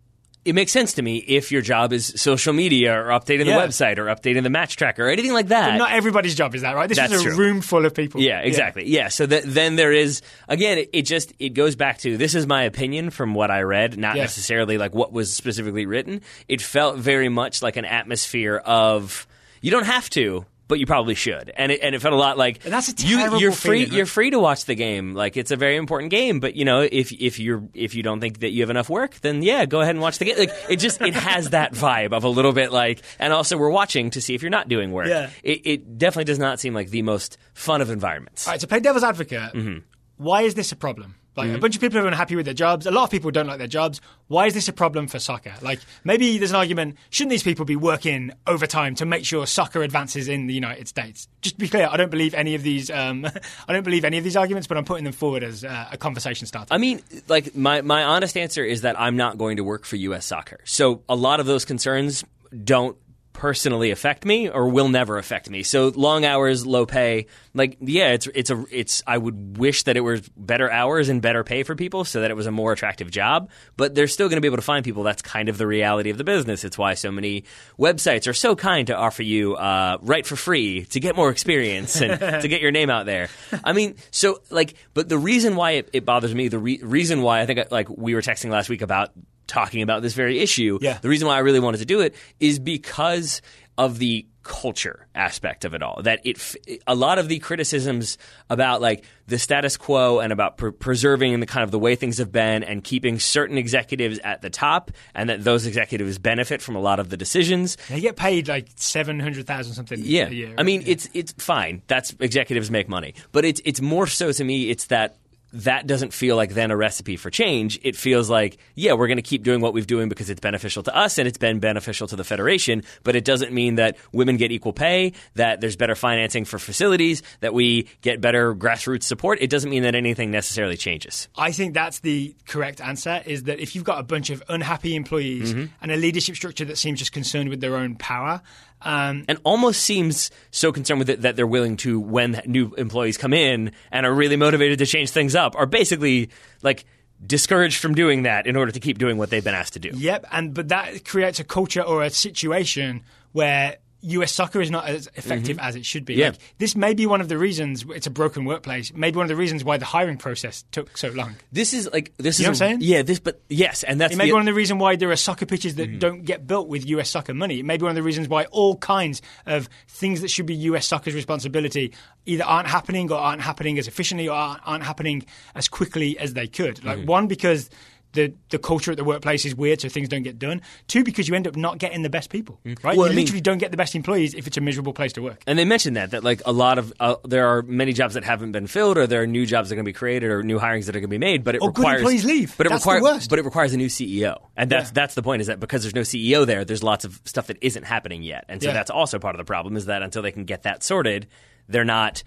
it 0.47 0.53
makes 0.55 0.71
sense 0.71 0.93
to 0.93 1.01
me 1.01 1.17
if 1.17 1.51
your 1.51 1.61
job 1.61 1.91
is 1.93 2.13
social 2.15 2.53
media 2.53 2.93
or 2.99 3.09
updating 3.09 3.45
the 3.45 3.51
website 3.51 3.97
or 3.97 4.05
updating 4.05 4.43
the 4.43 4.49
match 4.49 4.75
tracker 4.77 5.05
or 5.05 5.09
anything 5.09 5.33
like 5.33 5.49
that. 5.49 5.77
not 5.77 5.91
everybody's 5.91 6.35
job 6.35 6.55
is 6.55 6.61
that 6.61 6.75
right 6.75 6.87
this 6.89 6.97
That's 6.97 7.13
is 7.13 7.21
a 7.21 7.23
true. 7.25 7.35
room 7.35 7.61
full 7.61 7.85
of 7.85 7.93
people 7.93 8.21
yeah, 8.21 8.39
exactly. 8.39 8.87
Yeah. 8.87 9.09
So 9.09 9.25
that, 9.25 9.43
then 9.45 9.75
there 9.75 9.91
is 9.91 10.21
again, 10.47 10.77
it, 10.79 10.89
it 10.93 11.01
just 11.03 11.33
it 11.39 11.49
goes 11.49 11.75
back 11.75 11.99
to 11.99 12.17
this 12.17 12.33
is 12.35 12.47
my 12.47 12.63
opinion 12.63 13.09
from 13.09 13.33
what 13.33 13.51
I 13.51 13.61
read, 13.61 13.97
not 13.97 14.15
Yeah. 14.15 14.23
necessarily 14.23 14.77
like 14.77 14.95
what 14.95 15.11
was 15.11 15.33
specifically 15.33 15.85
written. 15.85 16.21
It 16.47 16.61
felt 16.61 16.97
very 16.97 17.29
much 17.29 17.61
like 17.61 17.77
an 17.77 17.85
atmosphere 17.85 18.57
of 18.57 19.27
you 19.61 19.71
don't 19.71 19.85
have 19.85 20.09
to. 20.11 20.45
But 20.69 20.79
you 20.79 20.85
probably 20.85 21.15
should, 21.15 21.49
and 21.55 21.71
it, 21.71 21.79
and 21.81 21.95
it 21.95 22.01
felt 22.01 22.13
a 22.13 22.17
lot 22.17 22.37
like 22.37 22.65
And 22.65 22.73
that's 22.73 22.89
a 22.89 23.07
you, 23.07 23.17
terrible 23.19 23.39
you're 23.39 23.53
free. 23.53 23.77
feeling, 23.79 23.89
right? 23.89 23.97
You're 23.97 24.05
free 24.05 24.29
to 24.31 24.39
watch 24.39 24.65
the 24.65 24.75
game. 24.75 25.13
Like 25.13 25.37
it's 25.37 25.51
a 25.51 25.55
very 25.55 25.77
important 25.77 26.11
game. 26.11 26.41
But 26.41 26.55
you 26.55 26.65
know, 26.65 26.81
if 26.81 27.13
if 27.13 27.39
you're 27.39 27.63
if 27.73 27.95
you 27.95 28.03
don't 28.03 28.19
think 28.19 28.39
that 28.41 28.49
you 28.51 28.63
have 28.63 28.69
enough 28.69 28.89
work, 28.89 29.15
then 29.21 29.41
yeah, 29.43 29.65
go 29.65 29.79
ahead 29.79 29.95
and 29.95 30.01
watch 30.01 30.17
the 30.17 30.25
game. 30.25 30.37
Like 30.37 30.51
it 30.69 30.75
just 30.77 30.99
it 31.01 31.13
has 31.13 31.49
that 31.51 31.71
vibe 31.73 32.11
of 32.11 32.25
a 32.25 32.29
little 32.29 32.51
bit 32.51 32.73
like, 32.73 33.01
and 33.17 33.31
also 33.31 33.57
we're 33.57 33.69
watching 33.69 34.09
to 34.09 34.19
see 34.21 34.35
if 34.35 34.41
you're 34.41 34.51
not 34.51 34.67
doing 34.67 34.91
work. 34.91 35.07
Yeah. 35.07 35.29
It, 35.41 35.61
it 35.65 35.97
definitely 35.97 36.25
does 36.25 36.39
not 36.39 36.59
seem 36.59 36.73
like 36.73 36.89
the 36.89 37.01
most 37.01 37.37
fun 37.53 37.81
of 37.81 37.89
environments. 37.89 38.45
All 38.45 38.51
right, 38.53 38.59
to 38.59 38.67
play 38.67 38.81
devil's 38.81 39.05
advocate, 39.05 39.53
Mm-hmm. 39.53 39.77
why 40.17 40.41
is 40.41 40.55
this 40.55 40.73
a 40.73 40.75
problem? 40.75 41.15
Like 41.37 41.51
a 41.51 41.59
bunch 41.59 41.75
of 41.75 41.81
people 41.81 41.99
are 41.99 42.07
unhappy 42.07 42.35
with 42.35 42.45
their 42.45 42.53
jobs. 42.53 42.85
A 42.85 42.91
lot 42.91 43.03
of 43.03 43.11
people 43.11 43.31
don't 43.31 43.47
like 43.47 43.59
their 43.59 43.67
jobs. 43.67 44.01
Why 44.27 44.47
is 44.47 44.53
this 44.53 44.67
a 44.67 44.73
problem 44.73 45.07
for 45.07 45.19
soccer? 45.19 45.53
Like 45.61 45.79
maybe 46.03 46.37
there's 46.37 46.49
an 46.49 46.57
argument: 46.57 46.97
shouldn't 47.09 47.29
these 47.29 47.43
people 47.43 47.63
be 47.63 47.75
working 47.75 48.31
overtime 48.47 48.95
to 48.95 49.05
make 49.05 49.23
sure 49.23 49.45
soccer 49.45 49.83
advances 49.83 50.27
in 50.27 50.47
the 50.47 50.53
United 50.53 50.87
States? 50.87 51.27
Just 51.41 51.55
to 51.55 51.59
be 51.59 51.69
clear, 51.69 51.87
I 51.91 51.95
don't 51.97 52.11
believe 52.11 52.33
any 52.33 52.55
of 52.55 52.63
these. 52.63 52.89
Um, 52.89 53.25
I 53.67 53.73
don't 53.73 53.83
believe 53.83 54.03
any 54.03 54.17
of 54.17 54.23
these 54.23 54.35
arguments, 54.35 54.67
but 54.67 54.77
I'm 54.77 54.85
putting 54.85 55.03
them 55.03 55.13
forward 55.13 55.43
as 55.43 55.63
uh, 55.63 55.89
a 55.91 55.97
conversation 55.97 56.47
starter. 56.47 56.73
I 56.73 56.77
mean, 56.77 57.01
like 57.27 57.55
my 57.55 57.81
my 57.81 58.03
honest 58.03 58.35
answer 58.35 58.63
is 58.63 58.81
that 58.81 58.99
I'm 58.99 59.15
not 59.15 59.37
going 59.37 59.57
to 59.57 59.63
work 59.63 59.85
for 59.85 59.95
U.S. 59.95 60.25
Soccer. 60.25 60.59
So 60.65 61.03
a 61.07 61.15
lot 61.15 61.39
of 61.39 61.45
those 61.45 61.65
concerns 61.65 62.23
don't 62.63 62.97
personally 63.37 63.91
affect 63.91 64.25
me 64.25 64.49
or 64.49 64.67
will 64.67 64.89
never 64.89 65.19
affect 65.19 65.47
me. 65.47 65.61
So 65.61 65.89
long 65.95 66.25
hours, 66.25 66.65
low 66.65 66.87
pay, 66.87 67.27
like 67.53 67.77
yeah, 67.79 68.13
it's 68.13 68.25
it's 68.25 68.49
a 68.49 68.65
it's 68.71 69.03
I 69.05 69.15
would 69.15 69.59
wish 69.59 69.83
that 69.83 69.95
it 69.95 70.01
was 70.01 70.27
better 70.35 70.71
hours 70.71 71.07
and 71.07 71.21
better 71.21 71.43
pay 71.43 71.61
for 71.61 71.75
people 71.75 72.03
so 72.03 72.21
that 72.21 72.31
it 72.31 72.33
was 72.33 72.47
a 72.47 72.51
more 72.51 72.73
attractive 72.73 73.11
job, 73.11 73.51
but 73.77 73.93
they're 73.93 74.07
still 74.07 74.27
going 74.27 74.37
to 74.37 74.41
be 74.41 74.47
able 74.47 74.57
to 74.57 74.63
find 74.63 74.83
people. 74.83 75.03
That's 75.03 75.21
kind 75.21 75.49
of 75.49 75.59
the 75.59 75.67
reality 75.67 76.09
of 76.09 76.17
the 76.17 76.23
business. 76.23 76.63
It's 76.63 76.79
why 76.79 76.95
so 76.95 77.11
many 77.11 77.43
websites 77.77 78.27
are 78.27 78.33
so 78.33 78.55
kind 78.55 78.87
to 78.87 78.95
offer 78.95 79.21
you 79.21 79.55
uh, 79.55 79.99
right 80.01 80.25
for 80.25 80.35
free 80.35 80.85
to 80.85 80.99
get 80.99 81.15
more 81.15 81.29
experience 81.29 82.01
and 82.01 82.19
to 82.41 82.47
get 82.47 82.61
your 82.61 82.71
name 82.71 82.89
out 82.89 83.05
there. 83.05 83.29
I 83.63 83.73
mean, 83.73 83.97
so 84.09 84.41
like, 84.49 84.73
but 84.95 85.09
the 85.09 85.19
reason 85.19 85.55
why 85.55 85.71
it, 85.73 85.89
it 85.93 86.05
bothers 86.05 86.33
me, 86.33 86.47
the 86.47 86.59
re- 86.59 86.81
reason 86.81 87.21
why 87.21 87.41
I 87.41 87.45
think 87.45 87.69
like 87.69 87.87
we 87.87 88.15
were 88.15 88.21
texting 88.21 88.49
last 88.49 88.67
week 88.67 88.81
about 88.81 89.11
talking 89.47 89.81
about 89.81 90.01
this 90.01 90.13
very 90.13 90.39
issue. 90.39 90.77
Yeah. 90.81 90.97
The 91.01 91.09
reason 91.09 91.27
why 91.27 91.35
I 91.35 91.39
really 91.39 91.59
wanted 91.59 91.77
to 91.79 91.85
do 91.85 92.01
it 92.01 92.15
is 92.39 92.59
because 92.59 93.41
of 93.77 93.99
the 93.99 94.25
culture 94.43 95.05
aspect 95.13 95.65
of 95.65 95.73
it 95.73 95.83
all. 95.83 96.01
That 96.03 96.21
it, 96.25 96.81
a 96.87 96.95
lot 96.95 97.19
of 97.19 97.27
the 97.27 97.37
criticisms 97.39 98.17
about 98.49 98.81
like 98.81 99.03
the 99.27 99.37
status 99.37 99.75
quo 99.77 100.19
and 100.19 100.31
about 100.31 100.57
pre- 100.57 100.71
preserving 100.71 101.37
the 101.41 101.45
kind 101.45 101.63
of 101.65 101.71
the 101.71 101.77
way 101.77 101.95
things 101.95 102.17
have 102.19 102.31
been 102.31 102.63
and 102.63 102.81
keeping 102.83 103.19
certain 103.19 103.57
executives 103.57 104.19
at 104.23 104.41
the 104.41 104.49
top, 104.49 104.89
and 105.13 105.29
that 105.29 105.43
those 105.43 105.65
executives 105.65 106.17
benefit 106.17 106.61
from 106.61 106.75
a 106.75 106.79
lot 106.79 106.99
of 106.99 107.09
the 107.09 107.17
decisions. 107.17 107.77
they 107.89 107.99
get 107.99 108.15
paid 108.15 108.47
like 108.47 108.69
seven 108.77 109.19
hundred 109.19 109.45
thousand 109.45 109.73
something 109.73 109.99
Yeah, 110.01 110.27
a 110.27 110.31
year. 110.31 110.55
I 110.57 110.63
mean, 110.63 110.79
right? 110.79 110.89
it's 110.89 111.09
it's 111.13 111.33
fine. 111.33 111.81
That's 111.87 112.15
executives 112.19 112.71
make 112.71 112.87
money, 112.87 113.15
but 113.33 113.43
it's 113.45 113.61
it's 113.65 113.81
more 113.81 114.07
so 114.07 114.31
to 114.31 114.43
me. 114.43 114.69
It's 114.69 114.85
that 114.85 115.17
that 115.53 115.87
doesn't 115.87 116.13
feel 116.13 116.35
like 116.35 116.53
then 116.53 116.71
a 116.71 116.77
recipe 116.77 117.15
for 117.17 117.29
change. 117.29 117.79
It 117.83 117.95
feels 117.95 118.29
like 118.29 118.57
yeah, 118.75 118.93
we're 118.93 119.07
going 119.07 119.17
to 119.17 119.21
keep 119.23 119.43
doing 119.43 119.61
what 119.61 119.73
we've 119.73 119.87
doing 119.87 120.09
because 120.09 120.29
it's 120.29 120.39
beneficial 120.41 120.83
to 120.83 120.95
us 120.95 121.17
and 121.17 121.27
it's 121.27 121.37
been 121.37 121.59
beneficial 121.59 122.07
to 122.07 122.15
the 122.15 122.23
federation. 122.23 122.83
But 123.03 123.15
it 123.15 123.23
doesn't 123.25 123.53
mean 123.53 123.75
that 123.75 123.97
women 124.11 124.37
get 124.37 124.51
equal 124.51 124.73
pay, 124.73 125.13
that 125.35 125.61
there's 125.61 125.75
better 125.75 125.95
financing 125.95 126.45
for 126.45 126.59
facilities, 126.59 127.23
that 127.39 127.53
we 127.53 127.87
get 128.01 128.19
better 128.21 128.53
grassroots 128.53 129.03
support. 129.03 129.39
It 129.41 129.49
doesn't 129.49 129.69
mean 129.69 129.83
that 129.83 129.95
anything 129.95 130.31
necessarily 130.31 130.77
changes. 130.77 131.27
I 131.37 131.51
think 131.51 131.73
that's 131.73 131.99
the 131.99 132.35
correct 132.47 132.81
answer 132.81 133.21
is 133.25 133.43
that 133.43 133.59
if 133.59 133.75
you've 133.75 133.83
got 133.85 133.99
a 133.99 134.03
bunch 134.03 134.29
of 134.29 134.43
unhappy 134.49 134.95
employees 134.95 135.37
Mm-hmm. 135.53 135.65
and 135.81 135.91
a 135.91 135.95
leadership 135.95 136.35
structure 136.35 136.65
that 136.65 136.77
seems 136.77 136.99
just 136.99 137.11
concerned 137.11 137.49
with 137.49 137.61
their 137.61 137.75
own 137.75 137.95
power, 137.95 138.41
um, 138.81 139.25
and 139.27 139.39
almost 139.43 139.81
seems 139.81 140.31
so 140.51 140.71
concerned 140.71 140.99
with 140.99 141.09
it 141.09 141.21
that 141.21 141.35
they're 141.35 141.47
willing 141.47 141.77
to, 141.77 141.99
when 141.99 142.41
new 142.45 142.73
employees 142.75 143.17
come 143.17 143.33
in 143.33 143.71
and 143.91 144.05
are 144.05 144.13
really 144.13 144.35
motivated 144.35 144.79
to 144.79 144.85
change 144.85 145.09
things 145.09 145.35
up, 145.35 145.55
are 145.55 145.65
basically 145.65 146.29
like 146.61 146.85
discouraged 147.25 147.79
from 147.79 147.95
doing 147.95 148.23
that 148.23 148.45
in 148.45 148.55
order 148.55 148.71
to 148.71 148.79
keep 148.79 148.97
doing 148.97 149.17
what 149.17 149.29
they've 149.29 149.43
been 149.43 149.55
asked 149.55 149.73
to 149.73 149.79
do. 149.79 149.91
Yep, 149.93 150.25
and 150.31 150.53
but 150.53 150.67
that 150.69 151.05
creates 151.05 151.39
a 151.39 151.43
culture 151.43 151.81
or 151.81 152.03
a 152.03 152.09
situation 152.09 153.03
where 153.31 153.77
US 154.01 154.31
soccer 154.31 154.61
is 154.61 154.69
not 154.71 154.85
as 154.87 155.09
effective 155.15 155.57
as 155.59 155.75
it 155.75 155.85
should 155.85 156.05
be. 156.05 156.13
Mm-hmm. 156.13 156.19
Yeah. 156.21 156.29
Like, 156.29 156.39
this 156.59 156.75
may 156.75 156.93
be 156.93 157.05
one 157.05 157.19
of 157.21 157.29
the 157.29 157.37
reasons 157.37 157.83
it's 157.89 158.07
a 158.07 158.11
broken 158.11 158.45
workplace. 158.45 158.93
Maybe 158.93 159.17
one 159.17 159.23
of 159.25 159.29
the 159.29 159.35
reasons 159.35 159.63
why 159.63 159.77
the 159.77 159.85
hiring 159.85 160.17
process 160.17 160.63
took 160.71 160.97
so 160.97 161.09
long. 161.09 161.35
This 161.51 161.73
is 161.73 161.89
like 161.91 162.13
this 162.17 162.39
You 162.39 162.45
know 162.45 162.51
is 162.51 162.59
what 162.61 162.65
I'm 162.67 162.79
saying? 162.79 162.89
yeah. 162.89 163.01
This, 163.01 163.19
but 163.19 163.41
yes, 163.49 163.83
and 163.83 163.99
that's 163.99 164.13
It 164.13 164.17
may 164.17 164.25
the, 164.25 164.29
be 164.29 164.33
one 164.33 164.41
of 164.41 164.45
the 164.45 164.53
reasons 164.53 164.79
why 164.79 164.95
there 164.95 165.09
are 165.11 165.15
soccer 165.15 165.45
pitches 165.45 165.75
that 165.75 165.89
Mm-hmm. 165.89 165.99
don't 165.99 166.21
get 166.25 166.45
built 166.45 166.67
with 166.67 166.85
US 166.87 167.09
soccer 167.09 167.33
money. 167.33 167.59
It 167.59 167.65
may 167.65 167.77
be 167.77 167.83
one 167.83 167.91
of 167.91 167.95
the 167.95 168.03
reasons 168.03 168.27
why 168.27 168.45
all 168.45 168.75
kinds 168.77 169.21
of 169.45 169.67
things 169.87 170.21
that 170.21 170.29
should 170.29 170.45
be 170.45 170.55
US 170.55 170.85
soccer's 170.85 171.15
responsibility 171.15 171.93
either 172.25 172.43
aren't 172.43 172.67
happening 172.67 173.11
or 173.11 173.17
aren't 173.17 173.41
happening 173.41 173.79
as 173.79 173.87
efficiently 173.87 174.27
or 174.27 174.33
aren't, 174.35 174.61
aren't 174.65 174.83
happening 174.83 175.25
as 175.55 175.67
quickly 175.67 176.17
as 176.19 176.33
they 176.33 176.47
could. 176.47 176.83
Like 176.83 176.97
Mm-hmm. 176.99 177.07
one 177.07 177.27
because 177.27 177.69
the, 178.17 178.33
the 178.49 178.59
culture 178.59 178.91
at 178.91 178.97
the 178.97 179.03
workplace 179.03 179.45
is 179.45 179.55
weird, 179.55 179.79
so 179.79 179.87
things 179.89 180.09
don't 180.09 180.23
get 180.23 180.37
done. 180.37 180.61
Two, 180.87 181.03
because 181.03 181.27
you 181.29 181.35
end 181.35 181.47
up 181.47 181.55
not 181.55 181.77
getting 181.77 182.01
the 182.01 182.09
best 182.09 182.29
people, 182.29 182.59
right? 182.65 182.75
Mm. 182.77 182.83
Well, 182.83 182.95
you 182.95 183.03
I 183.05 183.07
mean- 183.09 183.15
literally 183.17 183.41
don't 183.41 183.57
get 183.59 183.71
the 183.71 183.77
best 183.77 183.95
employees 183.95 184.33
if 184.33 184.47
it's 184.47 184.57
a 184.57 184.61
miserable 184.61 184.93
place 184.93 185.13
to 185.13 185.21
work. 185.21 185.41
And 185.47 185.57
they 185.57 185.65
mentioned 185.65 185.95
that 185.95 186.11
that 186.11 186.23
like 186.23 186.41
a 186.45 186.51
lot 186.51 186.77
of 186.77 186.91
uh, 186.99 187.15
there 187.23 187.47
are 187.47 187.61
many 187.61 187.93
jobs 187.93 188.15
that 188.15 188.23
haven't 188.23 188.51
been 188.51 188.67
filled, 188.67 188.97
or 188.97 189.07
there 189.07 189.21
are 189.21 189.27
new 189.27 189.45
jobs 189.45 189.69
that 189.69 189.73
are 189.73 189.77
going 189.77 189.85
to 189.85 189.89
be 189.89 189.93
created, 189.93 190.29
or 190.29 190.43
new 190.43 190.59
hirings 190.59 190.85
that 190.87 190.95
are 190.95 190.99
going 190.99 191.09
to 191.09 191.13
be 191.13 191.17
made. 191.17 191.43
But 191.43 191.55
it 191.55 191.61
Or 191.61 191.71
good 191.71 191.79
requires 191.81 192.01
employees 192.01 192.25
leave. 192.25 192.57
But 192.57 192.65
it 192.67 192.73
requires 192.73 193.27
but 193.27 193.39
it 193.39 193.45
requires 193.45 193.73
a 193.73 193.77
new 193.77 193.87
CEO, 193.87 194.37
and 194.57 194.69
that's 194.69 194.89
Yeah. 194.89 194.93
that's 194.93 195.15
the 195.15 195.21
point. 195.23 195.41
Is 195.41 195.47
that 195.47 195.59
because 195.59 195.83
there's 195.83 195.95
no 195.95 196.01
CEO 196.01 196.45
there, 196.45 196.65
there's 196.65 196.83
lots 196.83 197.05
of 197.05 197.21
stuff 197.25 197.47
that 197.47 197.57
isn't 197.61 197.83
happening 197.83 198.23
yet, 198.23 198.45
and 198.49 198.61
so 198.61 198.69
Yeah. 198.69 198.73
that's 198.73 198.89
also 198.91 199.19
part 199.19 199.35
of 199.35 199.37
the 199.37 199.45
problem. 199.45 199.77
Is 199.77 199.85
that 199.85 200.01
until 200.01 200.21
they 200.21 200.31
can 200.31 200.45
get 200.45 200.63
that 200.63 200.83
sorted, 200.83 201.27
they're 201.69 201.85
not 201.85 202.23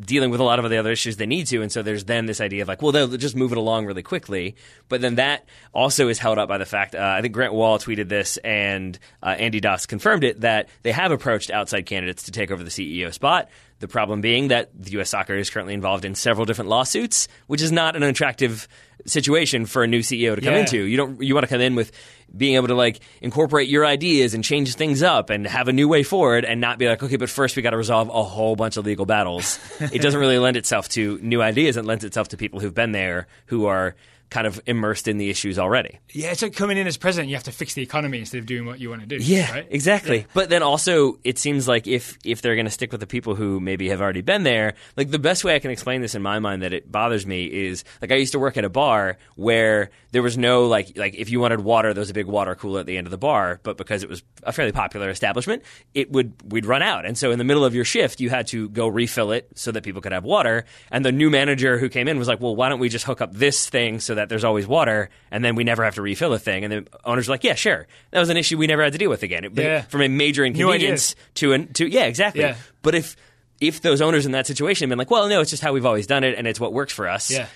dealing 0.00 0.30
with 0.30 0.40
a 0.40 0.44
lot 0.44 0.58
of 0.58 0.68
the 0.68 0.76
other 0.76 0.90
issues 0.90 1.16
they 1.16 1.26
need 1.26 1.46
to 1.46 1.62
and 1.62 1.70
so 1.70 1.82
there's 1.82 2.04
then 2.04 2.26
this 2.26 2.40
idea 2.40 2.62
of 2.62 2.68
like 2.68 2.82
well 2.82 2.92
they'll 2.92 3.08
just 3.08 3.36
move 3.36 3.52
it 3.52 3.58
along 3.58 3.86
really 3.86 4.02
quickly. 4.02 4.56
But 4.88 5.00
then 5.00 5.16
that 5.16 5.46
also 5.72 6.08
is 6.08 6.18
held 6.18 6.38
up 6.38 6.48
by 6.48 6.58
the 6.58 6.66
fact 6.66 6.94
uh, 6.94 7.14
i 7.18 7.22
think 7.22 7.32
grant 7.34 7.52
wahl 7.52 7.78
tweeted 7.78 8.08
this 8.08 8.36
and 8.38 8.98
uh, 9.22 9.36
andy 9.38 9.60
das 9.60 9.86
confirmed 9.86 10.24
it 10.24 10.40
that 10.40 10.68
they 10.82 10.92
have 10.92 11.12
approached 11.12 11.50
outside 11.50 11.82
candidates 11.82 12.24
to 12.24 12.32
take 12.32 12.50
over 12.50 12.62
the 12.62 12.70
ceo 12.70 13.12
spot 13.12 13.48
the 13.84 13.88
problem 13.88 14.22
being 14.22 14.48
that 14.48 14.70
the 14.74 14.92
U.S. 14.92 15.10
soccer 15.10 15.34
is 15.34 15.50
currently 15.50 15.74
involved 15.74 16.06
in 16.06 16.14
several 16.14 16.46
different 16.46 16.70
lawsuits, 16.70 17.28
which 17.48 17.60
is 17.60 17.70
not 17.70 17.96
an 17.96 18.02
attractive 18.02 18.66
situation 19.04 19.66
for 19.66 19.82
a 19.82 19.86
new 19.86 19.98
CEO 20.00 20.34
to 20.34 20.40
come 20.40 20.54
Yeah. 20.54 20.60
into. 20.60 20.78
You 20.84 20.96
don't 20.96 21.20
you 21.22 21.34
want 21.34 21.44
to 21.44 21.48
come 21.48 21.60
in 21.60 21.74
with 21.74 21.92
being 22.34 22.54
able 22.54 22.68
to 22.68 22.74
like 22.74 23.00
incorporate 23.20 23.68
your 23.68 23.84
ideas 23.84 24.32
and 24.32 24.42
change 24.42 24.74
things 24.74 25.02
up 25.02 25.28
and 25.28 25.46
have 25.46 25.68
a 25.68 25.72
new 25.74 25.86
way 25.86 26.02
forward 26.02 26.46
and 26.46 26.62
not 26.62 26.78
be 26.78 26.88
like, 26.88 27.02
okay, 27.02 27.16
but 27.16 27.28
first 27.28 27.56
we 27.56 27.62
got 27.62 27.70
to 27.70 27.76
resolve 27.76 28.08
a 28.08 28.22
whole 28.22 28.56
bunch 28.56 28.78
of 28.78 28.86
legal 28.86 29.04
battles. 29.04 29.58
it 29.92 30.00
doesn't 30.00 30.18
really 30.18 30.38
lend 30.38 30.56
itself 30.56 30.88
to 30.90 31.18
new 31.20 31.42
ideas. 31.42 31.76
It 31.76 31.84
lends 31.84 32.04
itself 32.04 32.28
to 32.28 32.38
people 32.38 32.60
who've 32.60 32.72
been 32.74 32.92
there 32.92 33.26
who 33.46 33.66
are 33.66 33.94
kind 34.34 34.48
of 34.48 34.60
immersed 34.66 35.06
in 35.06 35.16
the 35.16 35.30
issues 35.30 35.60
already. 35.60 36.00
Yeah, 36.10 36.32
it's 36.32 36.42
like 36.42 36.56
coming 36.56 36.76
in 36.76 36.88
as 36.88 36.96
president, 36.96 37.28
you 37.28 37.36
have 37.36 37.44
to 37.44 37.52
fix 37.52 37.74
the 37.74 37.82
economy 37.82 38.18
instead 38.18 38.38
of 38.38 38.46
doing 38.46 38.66
what 38.66 38.80
you 38.80 38.90
want 38.90 39.00
to 39.02 39.06
do. 39.06 39.18
Yeah, 39.22 39.52
right? 39.52 39.66
exactly. 39.70 40.26
But 40.34 40.48
then 40.48 40.60
also, 40.60 41.20
it 41.22 41.38
seems 41.38 41.68
like 41.68 41.86
if 41.86 42.18
if 42.24 42.42
they're 42.42 42.56
going 42.56 42.66
to 42.66 42.70
stick 42.72 42.90
with 42.90 43.00
the 43.00 43.06
people 43.06 43.36
who 43.36 43.60
maybe 43.60 43.90
have 43.90 44.00
already 44.00 44.22
been 44.22 44.42
there, 44.42 44.74
like 44.96 45.12
the 45.12 45.20
best 45.20 45.44
way 45.44 45.54
I 45.54 45.60
can 45.60 45.70
explain 45.70 46.00
this 46.00 46.16
in 46.16 46.22
my 46.22 46.40
mind 46.40 46.62
that 46.62 46.72
it 46.72 46.90
bothers 46.90 47.24
me 47.24 47.44
is 47.44 47.84
like 48.02 48.10
I 48.10 48.16
used 48.16 48.32
to 48.32 48.40
work 48.40 48.56
at 48.56 48.64
a 48.64 48.68
bar 48.68 49.18
where 49.36 49.90
there 50.10 50.22
was 50.22 50.36
no 50.36 50.66
like 50.66 50.98
like 50.98 51.14
if 51.14 51.30
you 51.30 51.38
wanted 51.38 51.60
water, 51.60 51.94
there 51.94 52.00
was 52.00 52.10
a 52.10 52.14
big 52.14 52.26
water 52.26 52.56
cooler 52.56 52.80
at 52.80 52.86
the 52.86 52.98
end 52.98 53.06
of 53.06 53.12
the 53.12 53.18
bar, 53.18 53.60
but 53.62 53.76
because 53.76 54.02
it 54.02 54.08
was 54.08 54.24
a 54.42 54.50
fairly 54.50 54.72
popular 54.72 55.10
establishment, 55.10 55.62
it 55.94 56.10
would 56.10 56.34
we'd 56.50 56.66
run 56.66 56.82
out, 56.82 57.06
and 57.06 57.16
so 57.16 57.30
in 57.30 57.38
the 57.38 57.44
middle 57.44 57.64
of 57.64 57.72
your 57.72 57.84
shift, 57.84 58.18
you 58.18 58.30
had 58.30 58.48
to 58.48 58.68
go 58.70 58.88
refill 58.88 59.30
it 59.30 59.48
so 59.54 59.70
that 59.70 59.84
people 59.84 60.02
could 60.02 60.10
have 60.10 60.24
water. 60.24 60.64
And 60.90 61.04
the 61.04 61.12
new 61.12 61.30
manager 61.30 61.78
who 61.78 61.88
came 61.88 62.08
in 62.08 62.18
was 62.18 62.26
like, 62.26 62.40
well, 62.40 62.56
why 62.56 62.68
don't 62.68 62.80
we 62.80 62.88
just 62.88 63.04
hook 63.04 63.20
up 63.20 63.32
this 63.32 63.68
thing 63.68 64.00
so 64.00 64.16
that 64.16 64.23
there's 64.28 64.44
always 64.44 64.66
water, 64.66 65.10
and 65.30 65.44
then 65.44 65.54
we 65.54 65.64
never 65.64 65.84
have 65.84 65.94
to 65.96 66.02
refill 66.02 66.32
a 66.32 66.38
thing. 66.38 66.64
And 66.64 66.72
the 66.72 66.86
owners 67.04 67.28
were 67.28 67.34
like, 67.34 67.44
yeah, 67.44 67.54
sure. 67.54 67.86
That 68.10 68.20
was 68.20 68.28
an 68.30 68.36
issue 68.36 68.56
we 68.58 68.66
never 68.66 68.82
had 68.82 68.92
to 68.92 68.98
deal 68.98 69.10
with 69.10 69.22
again. 69.22 69.44
It- 69.44 69.52
Yeah. 69.56 69.82
From 69.82 70.02
a 70.02 70.08
major 70.08 70.44
inconvenience 70.44 71.14
to 71.34 71.52
an 71.52 71.72
to 71.74 71.86
yeah, 71.86 72.04
exactly. 72.04 72.42
Yeah. 72.42 72.56
But 72.82 72.94
if 72.94 73.16
if 73.60 73.80
those 73.82 74.00
owners 74.02 74.26
in 74.26 74.32
that 74.32 74.46
situation 74.46 74.86
have 74.86 74.90
been 74.90 74.98
like, 74.98 75.10
well, 75.10 75.28
no, 75.28 75.40
it's 75.40 75.50
just 75.50 75.62
how 75.62 75.72
we've 75.72 75.86
always 75.86 76.06
done 76.06 76.24
it, 76.24 76.36
and 76.36 76.46
it's 76.46 76.58
what 76.60 76.72
works 76.72 76.92
for 76.92 77.08
us. 77.08 77.30
Yeah. 77.30 77.46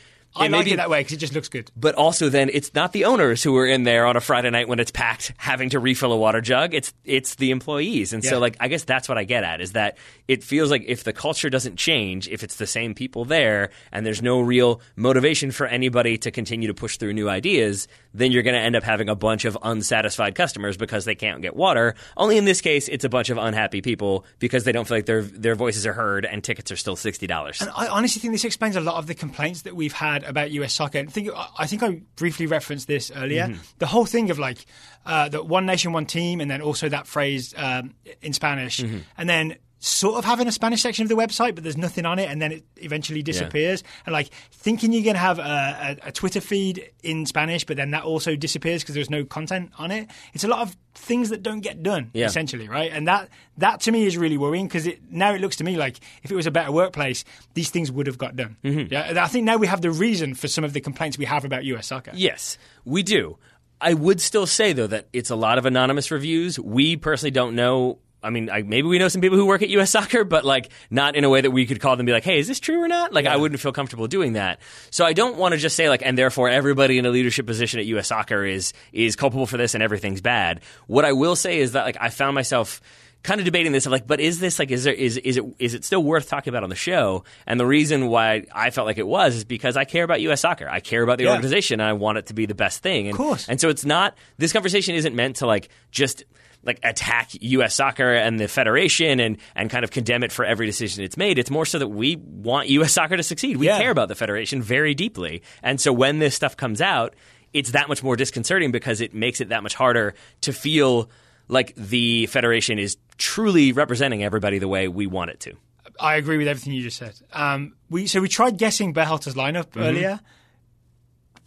I 0.40 0.42
like 0.48 0.50
maybe- 0.50 0.72
it 0.72 0.76
that 0.76 0.90
way 0.90 1.00
because 1.00 1.12
it 1.14 1.18
just 1.18 1.34
looks 1.34 1.48
good. 1.48 1.70
but 1.76 1.94
also 1.94 2.28
then 2.28 2.50
it's 2.52 2.74
not 2.74 2.92
the 2.92 3.04
owners 3.04 3.42
who 3.42 3.56
are 3.56 3.66
in 3.66 3.82
there 3.84 4.06
on 4.06 4.16
a 4.16 4.20
Friday 4.20 4.50
night 4.50 4.68
when 4.68 4.78
it's 4.80 4.90
packed 4.90 5.32
having 5.36 5.70
to 5.70 5.78
refill 5.78 6.12
a 6.12 6.16
water 6.16 6.40
jug. 6.40 6.74
It's 6.74 6.92
it's 7.04 7.34
the 7.36 7.50
employees. 7.50 8.12
And 8.12 8.22
Yeah. 8.24 8.30
so 8.30 8.38
like 8.38 8.56
I 8.60 8.68
guess 8.68 8.84
that's 8.84 9.08
what 9.08 9.18
I 9.18 9.24
get 9.24 9.44
at 9.44 9.60
is 9.60 9.72
that 9.72 9.96
it 10.28 10.42
feels 10.44 10.70
like 10.70 10.84
if 10.86 11.04
the 11.04 11.12
culture 11.12 11.50
doesn't 11.50 11.76
change, 11.76 12.28
if 12.28 12.42
it's 12.42 12.56
the 12.56 12.66
same 12.66 12.94
people 12.94 13.24
there 13.24 13.70
and 13.92 14.04
there's 14.06 14.22
no 14.22 14.40
real 14.40 14.80
motivation 14.96 15.50
for 15.50 15.66
anybody 15.66 16.18
to 16.18 16.30
continue 16.30 16.68
to 16.68 16.74
push 16.74 16.96
through 16.96 17.12
new 17.12 17.28
ideas, 17.28 17.88
then 18.14 18.32
you're 18.32 18.42
going 18.42 18.54
to 18.54 18.60
end 18.60 18.76
up 18.76 18.82
having 18.82 19.08
a 19.08 19.14
bunch 19.14 19.44
of 19.44 19.56
unsatisfied 19.62 20.34
customers 20.34 20.76
because 20.76 21.04
they 21.04 21.14
can't 21.14 21.42
get 21.42 21.54
water. 21.56 21.94
Only 22.16 22.36
in 22.36 22.44
this 22.44 22.60
case 22.60 22.88
it's 22.88 23.04
a 23.04 23.08
bunch 23.08 23.30
of 23.30 23.38
unhappy 23.38 23.80
people 23.80 24.24
because 24.38 24.64
they 24.64 24.72
don't 24.72 24.86
feel 24.86 24.98
like 24.98 25.06
their 25.06 25.22
their 25.22 25.54
voices 25.54 25.86
are 25.86 25.92
heard 25.92 26.24
and 26.24 26.42
tickets 26.44 26.70
are 26.70 26.76
still 26.76 26.96
$60. 26.96 27.60
And 27.60 27.70
I 27.76 27.86
honestly 27.88 28.20
think 28.20 28.32
this 28.34 28.44
explains 28.44 28.76
a 28.76 28.80
lot 28.80 28.96
of 28.96 29.06
the 29.06 29.14
complaints 29.14 29.62
that 29.62 29.74
we've 29.76 29.92
had 29.92 30.24
about 30.28 30.50
US 30.52 30.74
soccer. 30.74 30.98
I 30.98 31.06
think 31.06 31.30
I 31.58 31.66
think 31.66 31.82
I 31.82 32.02
briefly 32.16 32.46
referenced 32.46 32.86
this 32.86 33.10
earlier. 33.14 33.46
Mm-hmm. 33.46 33.60
The 33.78 33.86
whole 33.86 34.04
thing 34.06 34.30
of 34.30 34.38
like 34.38 34.66
uh, 35.06 35.28
the 35.28 35.42
one 35.42 35.66
nation, 35.66 35.92
one 35.92 36.06
team, 36.06 36.40
and 36.40 36.50
then 36.50 36.60
also 36.62 36.88
that 36.88 37.06
phrase 37.06 37.54
um, 37.56 37.94
in 38.22 38.32
Spanish, 38.32 38.80
Mm-hmm. 38.80 38.98
and 39.16 39.28
then 39.28 39.56
sort 39.80 40.16
of 40.18 40.24
having 40.24 40.48
a 40.48 40.52
Spanish 40.52 40.82
section 40.82 41.02
of 41.04 41.08
the 41.08 41.14
website, 41.14 41.54
but 41.54 41.62
there's 41.62 41.76
nothing 41.76 42.04
on 42.04 42.18
it, 42.18 42.28
and 42.28 42.42
then 42.42 42.50
it 42.52 42.64
eventually 42.78 43.22
disappears. 43.22 43.84
And 44.06 44.12
like 44.12 44.28
thinking 44.50 44.92
you're 44.92 45.04
going 45.04 45.14
to 45.14 45.20
have 45.20 45.38
a, 45.38 45.98
a, 46.04 46.08
a 46.08 46.12
Twitter 46.12 46.40
feed 46.40 46.90
in 47.02 47.26
Spanish, 47.26 47.64
but 47.64 47.76
then 47.76 47.92
that 47.92 48.02
also 48.04 48.34
disappears 48.34 48.82
because 48.82 48.94
there's 48.96 49.10
no 49.10 49.24
content 49.24 49.70
on 49.78 49.90
it. 49.92 50.08
It's 50.34 50.42
a 50.44 50.48
lot 50.48 50.60
of 50.62 50.76
things 50.94 51.28
that 51.30 51.42
don't 51.44 51.60
get 51.60 51.82
done, 51.82 52.10
Yeah. 52.12 52.26
essentially, 52.26 52.68
right? 52.68 52.90
And 52.92 53.06
that 53.06 53.28
that 53.58 53.80
to 53.82 53.92
me 53.92 54.04
is 54.04 54.16
really 54.18 54.36
worrying 54.36 54.66
because 54.66 54.86
it 54.86 55.00
now 55.10 55.32
it 55.32 55.40
looks 55.40 55.56
to 55.56 55.64
me 55.64 55.76
like 55.76 56.00
if 56.24 56.30
it 56.32 56.34
was 56.34 56.46
a 56.46 56.50
better 56.50 56.72
workplace, 56.72 57.24
these 57.54 57.70
things 57.70 57.92
would 57.92 58.08
have 58.08 58.18
got 58.18 58.34
done. 58.34 58.56
Mm-hmm. 58.64 58.92
Yeah, 58.92 59.22
I 59.22 59.28
think 59.28 59.44
now 59.44 59.56
we 59.58 59.68
have 59.68 59.80
the 59.80 59.92
reason 59.92 60.34
for 60.34 60.48
some 60.48 60.64
of 60.64 60.72
the 60.72 60.80
complaints 60.80 61.16
we 61.18 61.24
have 61.26 61.44
about 61.44 61.64
US 61.64 61.86
soccer. 61.86 62.10
Yes, 62.14 62.58
we 62.84 63.04
do. 63.04 63.38
I 63.80 63.94
would 63.94 64.20
still 64.20 64.46
say 64.46 64.72
though 64.72 64.88
that 64.88 65.06
it's 65.12 65.30
a 65.30 65.36
lot 65.36 65.58
of 65.58 65.66
anonymous 65.66 66.10
reviews. 66.10 66.58
We 66.58 66.96
personally 66.96 67.30
don't 67.30 67.54
know. 67.54 67.98
I 68.22 68.30
mean, 68.30 68.50
I, 68.50 68.62
maybe 68.62 68.88
we 68.88 68.98
know 68.98 69.08
some 69.08 69.20
people 69.20 69.38
who 69.38 69.46
work 69.46 69.62
at 69.62 69.68
U.S. 69.70 69.90
Soccer, 69.98 70.24
but 70.24 70.44
like 70.44 70.70
not 70.90 71.14
in 71.16 71.24
a 71.24 71.28
way 71.28 71.40
that 71.40 71.50
we 71.50 71.66
could 71.66 71.80
call 71.80 71.92
them 71.92 72.00
and 72.00 72.06
be 72.06 72.12
like, 72.12 72.24
"Hey, 72.24 72.38
is 72.38 72.48
this 72.48 72.58
true 72.60 72.82
or 72.82 72.88
not?" 72.88 73.12
Like, 73.12 73.26
I 73.26 73.36
wouldn't 73.36 73.60
feel 73.60 73.72
comfortable 73.72 74.06
doing 74.08 74.32
that. 74.32 74.60
So 74.90 75.04
I 75.04 75.12
don't 75.12 75.36
want 75.36 75.52
to 75.52 75.58
just 75.58 75.76
say 75.76 75.88
like, 75.88 76.02
and 76.04 76.18
therefore 76.18 76.48
everybody 76.48 76.98
in 76.98 77.06
a 77.06 77.10
leadership 77.10 77.46
position 77.46 77.78
at 77.80 77.86
U.S. 77.86 78.08
Soccer 78.08 78.44
is 78.44 78.72
is 78.92 79.14
culpable 79.16 79.46
for 79.46 79.56
this 79.56 79.74
and 79.74 79.82
everything's 79.82 80.20
bad. 80.20 80.60
What 80.86 81.04
I 81.04 81.12
will 81.12 81.36
say 81.36 81.58
is 81.58 81.72
that 81.72 81.84
like 81.84 81.96
I 82.00 82.10
found 82.10 82.34
myself 82.34 82.80
kind 83.24 83.40
of 83.40 83.44
debating 83.44 83.72
this 83.72 83.84
of 83.84 83.90
like, 83.90 84.06
but 84.06 84.20
is 84.20 84.38
this 84.38 84.58
like 84.60 84.70
is 84.70 84.84
there 84.84 84.94
is 84.94 85.16
is 85.18 85.36
it 85.36 85.44
is 85.58 85.74
it 85.74 85.84
still 85.84 86.02
worth 86.02 86.28
talking 86.28 86.50
about 86.52 86.62
on 86.62 86.70
the 86.70 86.76
show? 86.76 87.24
And 87.46 87.58
the 87.58 87.66
reason 87.66 88.06
why 88.08 88.44
I 88.52 88.70
felt 88.70 88.86
like 88.86 88.98
it 88.98 89.06
was 89.06 89.34
is 89.36 89.44
because 89.44 89.76
I 89.76 89.84
care 89.84 90.04
about 90.04 90.20
U.S. 90.22 90.40
Soccer. 90.40 90.68
I 90.68 90.80
care 90.80 91.02
about 91.02 91.18
the 91.18 91.24
Yeah. 91.24 91.30
organization 91.32 91.80
and 91.80 91.88
I 91.88 91.92
want 91.94 92.18
it 92.18 92.26
to 92.26 92.34
be 92.34 92.46
the 92.46 92.54
best 92.54 92.82
thing. 92.82 93.06
And, 93.06 93.14
Of 93.14 93.18
course. 93.18 93.48
And 93.48 93.60
so 93.60 93.68
it's 93.68 93.84
not 93.84 94.16
this 94.38 94.52
conversation 94.52 94.94
isn't 94.94 95.14
meant 95.16 95.36
to 95.36 95.46
like 95.46 95.68
just 95.90 96.24
like 96.64 96.80
attack 96.82 97.30
U.S. 97.40 97.74
Soccer 97.74 98.12
and 98.14 98.38
the 98.38 98.48
federation 98.48 99.20
and 99.20 99.38
and 99.54 99.70
kind 99.70 99.84
of 99.84 99.90
condemn 99.90 100.22
it 100.22 100.32
for 100.32 100.44
every 100.44 100.66
decision 100.66 101.04
it's 101.04 101.16
made. 101.16 101.38
It's 101.38 101.50
more 101.50 101.64
so 101.66 101.78
that 101.78 101.88
we 101.88 102.16
want 102.16 102.68
U.S. 102.68 102.92
Soccer 102.92 103.16
to 103.16 103.22
succeed. 103.22 103.56
We 103.56 103.66
Yeah. 103.66 103.78
care 103.78 103.90
about 103.90 104.08
the 104.08 104.14
federation 104.14 104.60
very 104.62 104.94
deeply, 104.94 105.42
and 105.62 105.80
so 105.80 105.92
when 105.92 106.18
this 106.18 106.34
stuff 106.34 106.56
comes 106.56 106.80
out, 106.80 107.14
it's 107.52 107.70
that 107.70 107.88
much 107.88 108.02
more 108.02 108.16
disconcerting 108.16 108.72
because 108.72 109.00
it 109.00 109.14
makes 109.14 109.40
it 109.40 109.48
that 109.50 109.62
much 109.62 109.74
harder 109.74 110.14
to 110.42 110.52
feel 110.52 111.08
like 111.48 111.74
the 111.76 112.26
federation 112.26 112.78
is 112.78 112.98
truly 113.16 113.72
representing 113.72 114.22
everybody 114.22 114.58
the 114.58 114.68
way 114.68 114.86
we 114.88 115.06
want 115.06 115.30
it 115.30 115.40
to. 115.40 115.54
I 115.98 116.16
agree 116.16 116.36
with 116.38 116.46
everything 116.46 116.74
you 116.74 116.82
just 116.82 116.98
said. 116.98 117.14
Um, 117.32 117.74
we 117.88 118.06
so 118.06 118.20
we 118.20 118.28
tried 118.28 118.58
guessing 118.58 118.92
Berhalter's 118.92 119.34
lineup 119.34 119.70
Mm-hmm. 119.70 119.80
earlier. 119.80 120.20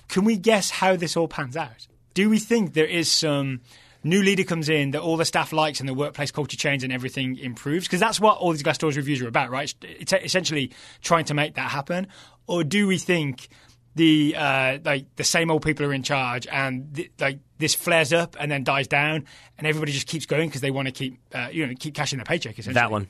Can 0.08 0.26
we 0.26 0.36
guess 0.38 0.70
how 0.70 0.96
this 0.96 1.16
all 1.16 1.28
pans 1.28 1.56
out? 1.56 1.88
Do 2.14 2.30
we 2.30 2.40
think 2.40 2.74
there 2.74 2.86
is 2.86 3.10
some 3.10 3.62
new 4.04 4.22
leader 4.24 4.44
comes 4.44 4.70
in 4.70 4.92
that 4.92 5.02
all 5.02 5.18
the 5.18 5.26
staff 5.26 5.52
likes 5.54 5.80
and 5.80 5.88
the 5.90 5.94
workplace 5.94 6.32
culture 6.32 6.58
change 6.58 6.84
and 6.84 6.92
everything 6.92 7.38
improves? 7.38 7.86
Because 7.88 8.00
that's 8.00 8.20
what 8.20 8.38
all 8.38 8.52
these 8.52 8.64
Glassdoor's 8.64 8.98
reviews 8.98 9.22
are 9.22 9.28
about, 9.28 9.50
right? 9.52 9.74
It's 9.82 10.14
essentially 10.14 10.72
trying 11.02 11.26
to 11.26 11.34
make 11.34 11.56
that 11.56 11.70
happen. 11.72 12.08
Or 12.48 12.64
do 12.64 12.88
we 12.88 12.98
think 12.98 13.48
the 13.96 14.36
uh, 14.38 14.78
like 14.86 15.06
the 15.18 15.24
same 15.24 15.52
old 15.52 15.64
people 15.64 15.86
are 15.86 15.94
in 15.94 16.02
charge 16.04 16.48
and 16.48 16.96
th- 16.96 17.12
like 17.20 17.40
this 17.58 17.76
flares 17.76 18.14
up 18.14 18.36
and 18.40 18.50
then 18.52 18.64
dies 18.64 18.88
down 18.88 19.26
and 19.58 19.68
everybody 19.68 19.92
just 19.92 20.08
keeps 20.08 20.26
going 20.26 20.48
because 20.48 20.62
they 20.62 20.72
want 20.72 20.88
to 20.88 20.92
keep 20.94 21.20
uh, 21.34 21.50
you 21.52 21.68
know 21.68 21.74
keep 21.78 21.94
cashing 21.94 22.18
their 22.18 22.26
paycheck? 22.26 22.54
Essentially, 22.58 22.74
That 22.76 22.90
one. 22.92 23.08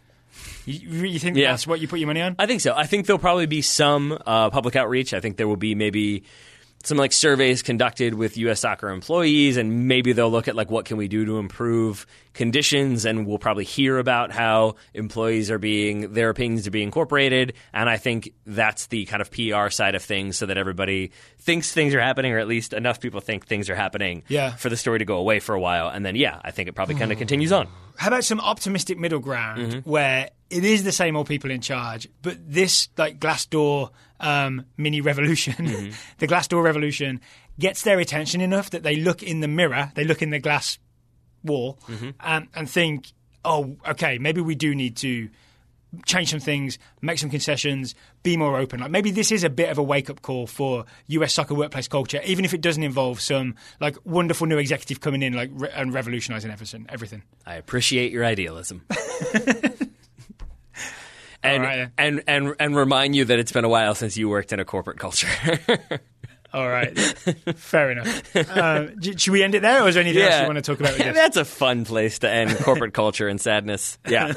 You, 0.66 1.06
you 1.06 1.20
think 1.20 1.38
Yeah. 1.38 1.52
that's 1.52 1.68
what 1.68 1.82
you 1.82 1.88
put 1.88 2.00
your 2.00 2.08
money 2.08 2.22
on? 2.22 2.36
I 2.40 2.46
think 2.48 2.62
so. 2.62 2.74
I 2.76 2.86
think 2.88 3.06
there'll 3.06 3.20
probably 3.20 3.46
be 3.48 3.62
some 3.62 4.18
uh, 4.26 4.50
public 4.50 4.76
outreach. 4.76 5.14
I 5.14 5.20
think 5.20 5.38
there 5.38 5.48
will 5.48 5.56
be 5.58 5.76
maybe 5.76 6.24
some 6.84 6.98
like 6.98 7.14
surveys 7.14 7.62
conducted 7.62 8.14
with 8.14 8.38
U.S. 8.38 8.60
soccer 8.62 8.90
employees, 8.90 9.58
and 9.58 9.88
maybe 9.88 10.14
they'll 10.14 10.32
look 10.32 10.48
at 10.48 10.56
like 10.56 10.70
what 10.72 10.86
can 10.86 10.98
we 10.98 11.08
do 11.08 11.26
to 11.26 11.38
improve 11.38 12.06
conditions, 12.34 13.06
and 13.06 13.28
we'll 13.28 13.38
probably 13.38 13.66
hear 13.66 13.98
about 14.00 14.32
how 14.32 14.76
employees 14.94 15.52
are 15.52 15.58
being 15.60 16.14
their 16.14 16.30
opinions 16.30 16.66
are 16.68 16.72
being 16.72 16.86
incorporated. 16.88 17.54
And 17.74 17.90
I 17.90 17.98
think 17.98 18.34
that's 18.46 18.88
the 18.88 19.06
kind 19.06 19.22
of 19.22 19.30
PR 19.32 19.70
side 19.70 19.96
of 19.96 20.02
things, 20.04 20.38
so 20.38 20.46
that 20.46 20.58
everybody 20.58 21.12
thinks 21.40 21.72
things 21.72 21.94
are 21.94 22.02
happening, 22.02 22.32
or 22.34 22.40
at 22.40 22.48
least 22.48 22.74
enough 22.74 23.00
people 23.00 23.20
think 23.22 23.46
things 23.46 23.70
are 23.70 23.76
happening, 23.76 24.24
Yeah. 24.28 24.52
for 24.56 24.70
the 24.70 24.78
story 24.78 25.00
to 25.00 25.06
go 25.06 25.18
away 25.18 25.40
for 25.40 25.54
a 25.56 25.60
while, 25.60 25.90
and 25.90 26.06
then 26.06 26.16
yeah, 26.16 26.40
I 26.44 26.52
think 26.52 26.70
it 26.70 26.74
probably 26.74 26.96
kind 26.96 27.12
of 27.12 27.18
continues 27.18 27.52
on. 27.52 27.68
How 27.98 28.08
about 28.08 28.24
some 28.24 28.40
optimistic 28.40 28.98
middle 28.98 29.20
ground 29.20 29.60
Mm-hmm. 29.62 29.90
where 29.90 30.30
it 30.50 30.64
is 30.66 30.84
the 30.84 30.92
same 30.92 31.16
old 31.16 31.28
people 31.28 31.52
in 31.52 31.62
charge, 31.62 32.08
but 32.22 32.38
this 32.46 32.90
like 32.98 33.20
Glassdoor 33.20 33.90
um, 34.22 34.66
mini 34.78 35.02
revolution, 35.02 35.54
Mm-hmm. 35.54 35.92
the 36.20 36.28
Glassdoor 36.28 36.64
revolution, 36.64 37.20
gets 37.60 37.82
their 37.82 38.00
attention 38.00 38.40
enough 38.40 38.70
that 38.70 38.84
they 38.84 38.96
look 38.96 39.22
in 39.22 39.42
the 39.42 39.48
mirror, 39.50 39.92
they 39.96 40.06
look 40.06 40.22
in 40.22 40.30
the 40.30 40.40
glass 40.40 40.80
wall, 41.44 41.78
Mm-hmm. 41.90 42.10
um, 42.22 42.48
and 42.56 42.70
think, 42.70 43.12
oh, 43.44 43.76
okay, 43.90 44.18
maybe 44.20 44.40
we 44.40 44.56
do 44.56 44.74
need 44.74 44.96
to 44.98 45.30
change 46.06 46.30
some 46.30 46.40
things, 46.40 46.80
make 47.02 47.20
some 47.20 47.30
concessions, 47.30 47.96
be 48.24 48.38
more 48.38 48.58
open. 48.58 48.80
Like 48.80 48.92
maybe 48.92 49.12
this 49.12 49.30
is 49.30 49.44
a 49.44 49.50
bit 49.50 49.70
of 49.70 49.78
a 49.78 49.84
wake 49.84 50.10
up 50.10 50.22
call 50.22 50.48
for 50.48 50.86
US 51.08 51.34
soccer 51.34 51.54
workplace 51.54 51.90
culture, 51.90 52.22
even 52.24 52.46
if 52.46 52.54
it 52.54 52.62
doesn't 52.62 52.82
involve 52.84 53.20
some 53.20 53.56
like 53.82 53.98
wonderful 54.06 54.48
new 54.48 54.58
executive 54.58 55.02
coming 55.02 55.22
in 55.22 55.34
like 55.34 55.50
re- 55.52 55.70
and 55.76 55.94
revolutionizing 55.94 56.50
everything. 56.50 56.86
Everything. 56.88 57.24
I 57.46 57.56
appreciate 57.56 58.14
your 58.14 58.24
idealism. 58.24 58.86
and, 61.44 61.64
right, 61.64 61.90
and 61.98 62.24
and 62.28 62.56
and 62.60 62.76
remind 62.76 63.16
you 63.16 63.26
that 63.26 63.40
it's 63.40 63.52
been 63.52 63.66
a 63.66 63.70
while 63.70 63.96
since 63.96 64.18
you 64.18 64.30
worked 64.30 64.54
in 64.54 64.60
a 64.60 64.66
corporate 64.66 65.00
culture. 65.00 65.28
All 66.54 66.68
right, 66.68 66.98
fair 67.56 67.92
enough. 67.92 68.34
J- 69.00 69.16
should 69.16 69.32
we 69.32 69.42
end 69.42 69.56
it 69.56 69.62
there, 69.62 69.84
or 69.84 69.88
is 69.88 69.96
there 69.96 70.04
anything 70.04 70.22
else 70.24 70.42
you 70.42 70.48
want 70.48 70.58
to 70.58 70.62
talk 70.62 70.80
about? 70.82 70.98
That's 71.16 71.38
a 71.38 71.46
fun 71.46 71.86
place 71.86 72.20
to 72.20 72.30
end 72.30 72.58
corporate 72.58 72.94
culture 72.94 73.30
and 73.30 73.40
sadness. 73.40 73.98
Yeah. 74.06 74.34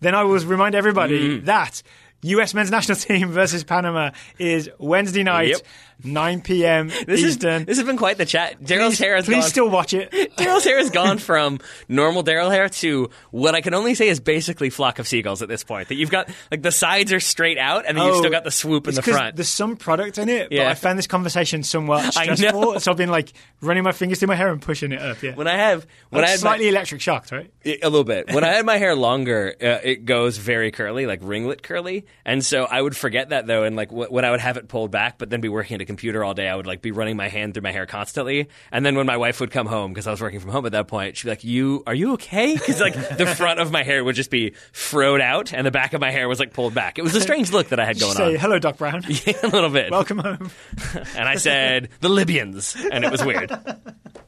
Then 0.00 0.14
I 0.14 0.22
will 0.24 0.38
remind 0.38 0.74
everybody 0.74 1.40
Mm. 1.40 1.44
that 1.44 1.82
U.S. 2.22 2.54
men's 2.54 2.70
national 2.70 2.96
team 2.98 3.30
versus 3.30 3.64
Panama 3.64 4.10
is 4.38 4.68
Wednesday 4.78 5.22
night, 5.22 5.48
Yep. 5.48 5.60
9 6.04 6.42
p.m. 6.42 6.88
This, 7.06 7.22
is, 7.24 7.36
Eastern. 7.36 7.64
this 7.64 7.76
has 7.78 7.84
been 7.84 7.96
quite 7.96 8.18
the 8.18 8.24
chat. 8.24 8.62
Daryl's 8.62 8.98
hair 9.00 9.16
has 9.16 9.24
please 9.24 9.40
gone. 9.42 9.50
still 9.50 9.68
watch 9.68 9.92
it. 9.94 10.12
Daryl's 10.36 10.62
hair 10.62 10.78
has 10.78 10.90
gone 10.90 11.18
from 11.18 11.58
normal 11.88 12.22
Daryl 12.22 12.52
hair 12.52 12.68
to 12.68 13.10
what 13.32 13.56
I 13.56 13.60
can 13.62 13.74
only 13.74 13.94
say 13.96 14.08
is 14.08 14.20
basically 14.20 14.70
flock 14.70 15.00
of 15.00 15.08
seagulls 15.08 15.42
at 15.42 15.48
this 15.48 15.64
point. 15.64 15.88
That 15.88 15.96
you've 15.96 16.10
got 16.12 16.28
like 16.52 16.62
the 16.62 16.70
sides 16.70 17.12
are 17.12 17.18
straight 17.18 17.58
out, 17.58 17.84
and 17.84 17.96
then 17.98 18.04
you've 18.06 18.14
Oh, 18.14 18.18
still 18.20 18.30
got 18.30 18.44
the 18.44 18.52
swoop 18.52 18.86
in 18.86 18.94
the 18.94 19.02
front. 19.02 19.34
There's 19.34 19.48
some 19.48 19.76
product 19.76 20.18
in 20.18 20.28
it, 20.28 20.50
but 20.50 20.60
I 20.60 20.74
found 20.74 20.98
this 21.00 21.08
conversation 21.08 21.64
somewhat 21.64 22.12
stressful. 22.14 22.78
so 22.78 22.92
I've 22.92 22.96
been 22.96 23.10
like 23.10 23.32
running 23.60 23.82
my 23.82 23.90
fingers 23.92 24.20
through 24.20 24.28
my 24.28 24.36
hair 24.36 24.52
and 24.52 24.62
pushing 24.62 24.92
it 24.92 25.00
up. 25.02 25.20
Yeah, 25.20 25.34
when 25.34 25.48
I 25.48 25.56
have 25.56 25.84
when 26.10 26.22
I 26.22 26.28
had 26.28 26.34
my- 26.38 26.42
slightly 26.42 26.68
electric 26.68 27.00
shocked, 27.00 27.32
right? 27.32 27.52
A 27.66 27.74
little 27.90 28.04
bit. 28.04 28.32
When 28.32 28.44
I 28.44 28.48
had 28.54 28.64
my 28.64 28.76
hair 28.76 28.94
longer, 28.94 29.52
uh, 29.60 29.66
it 29.82 30.04
goes 30.04 30.36
very 30.38 30.70
curly, 30.70 31.06
like 31.06 31.18
ringlet 31.22 31.64
curly, 31.64 32.06
and 32.24 32.44
so 32.44 32.64
I 32.64 32.80
would 32.80 32.96
forget 32.96 33.30
that 33.30 33.46
though. 33.46 33.64
And 33.64 33.76
like 33.76 33.88
w- 33.90 34.08
when 34.10 34.24
I 34.24 34.30
would 34.30 34.40
have 34.40 34.56
it 34.56 34.68
pulled 34.68 34.90
back, 34.90 35.18
but 35.18 35.30
then 35.30 35.40
be 35.40 35.48
working 35.48 35.76
at 35.76 35.80
a 35.80 35.84
computer 35.84 36.22
all 36.24 36.34
day, 36.34 36.48
I 36.48 36.54
would 36.56 36.66
like 36.66 36.82
be 36.82 36.90
running 36.90 37.16
my 37.16 37.28
hand 37.28 37.54
through 37.54 37.62
my 37.62 37.72
hair 37.72 37.86
constantly. 37.86 38.48
And 38.72 38.84
then 38.84 38.96
when 38.96 39.06
my 39.06 39.16
wife 39.16 39.40
would 39.40 39.50
come 39.50 39.66
home 39.66 39.92
because 39.92 40.06
I 40.06 40.10
was 40.10 40.20
working 40.20 40.40
from 40.40 40.50
home 40.50 40.66
at 40.66 40.72
that 40.72 40.88
point, 40.88 41.16
she'd 41.16 41.24
be 41.26 41.30
like, 41.30 41.44
"You 41.44 41.82
are 41.86 41.94
you 41.94 42.12
okay?" 42.14 42.54
Because 42.54 42.80
like 42.80 42.94
the 43.16 43.26
front 43.26 43.60
of 43.60 43.70
my 43.72 43.82
hair 43.82 44.02
would 44.04 44.14
just 44.16 44.30
be 44.30 44.52
froed 44.72 45.20
out, 45.20 45.52
and 45.52 45.66
the 45.66 45.70
back 45.70 45.92
of 45.92 46.00
my 46.00 46.10
hair 46.10 46.28
was 46.28 46.38
like 46.40 46.52
pulled 46.52 46.74
back. 46.74 46.98
It 46.98 47.02
was 47.02 47.14
a 47.14 47.20
strange 47.20 47.52
look 47.52 47.68
that 47.68 47.80
I 47.80 47.84
had 47.84 47.98
going 47.98 48.14
Say 48.14 48.34
on. 48.34 48.40
hello, 48.40 48.58
Doc 48.58 48.78
Brown. 48.78 49.02
Yeah, 49.26 49.34
a 49.42 49.48
little 49.48 49.70
bit. 49.70 49.90
Welcome 49.90 50.18
home. 50.18 50.50
and 51.16 51.28
I 51.28 51.36
said 51.36 51.88
the 52.00 52.08
Libyans, 52.08 52.76
and 52.92 53.04
it 53.04 53.10
was 53.10 53.24
weird. 53.24 53.50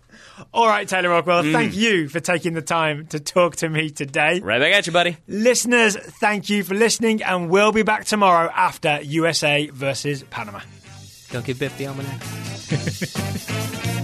All 0.53 0.66
right, 0.66 0.86
Taylor 0.88 1.11
Rockwell, 1.11 1.43
Mm. 1.45 1.53
thank 1.53 1.76
you 1.76 2.09
for 2.09 2.20
taking 2.20 2.55
the 2.55 2.62
time 2.62 3.07
to 3.09 3.20
talk 3.20 3.57
to 3.57 3.68
me 3.68 3.91
today. 3.91 4.41
Right 4.41 4.61
back 4.61 4.72
at 4.74 4.86
you, 4.86 4.93
buddy. 4.93 5.16
Listeners, 5.28 5.97
thank 6.20 6.49
you 6.51 6.64
for 6.64 6.74
listening, 6.74 7.22
and 7.22 7.51
we'll 7.51 7.72
be 7.72 7.82
back 7.82 8.05
tomorrow 8.05 8.51
after 8.55 9.01
USA 9.03 9.66
versus 9.68 10.22
Panama. 10.30 10.61
Don't 11.30 11.45
give 11.45 11.59
Biff 11.59 11.76
the 11.78 11.86
almanac. 11.86 12.20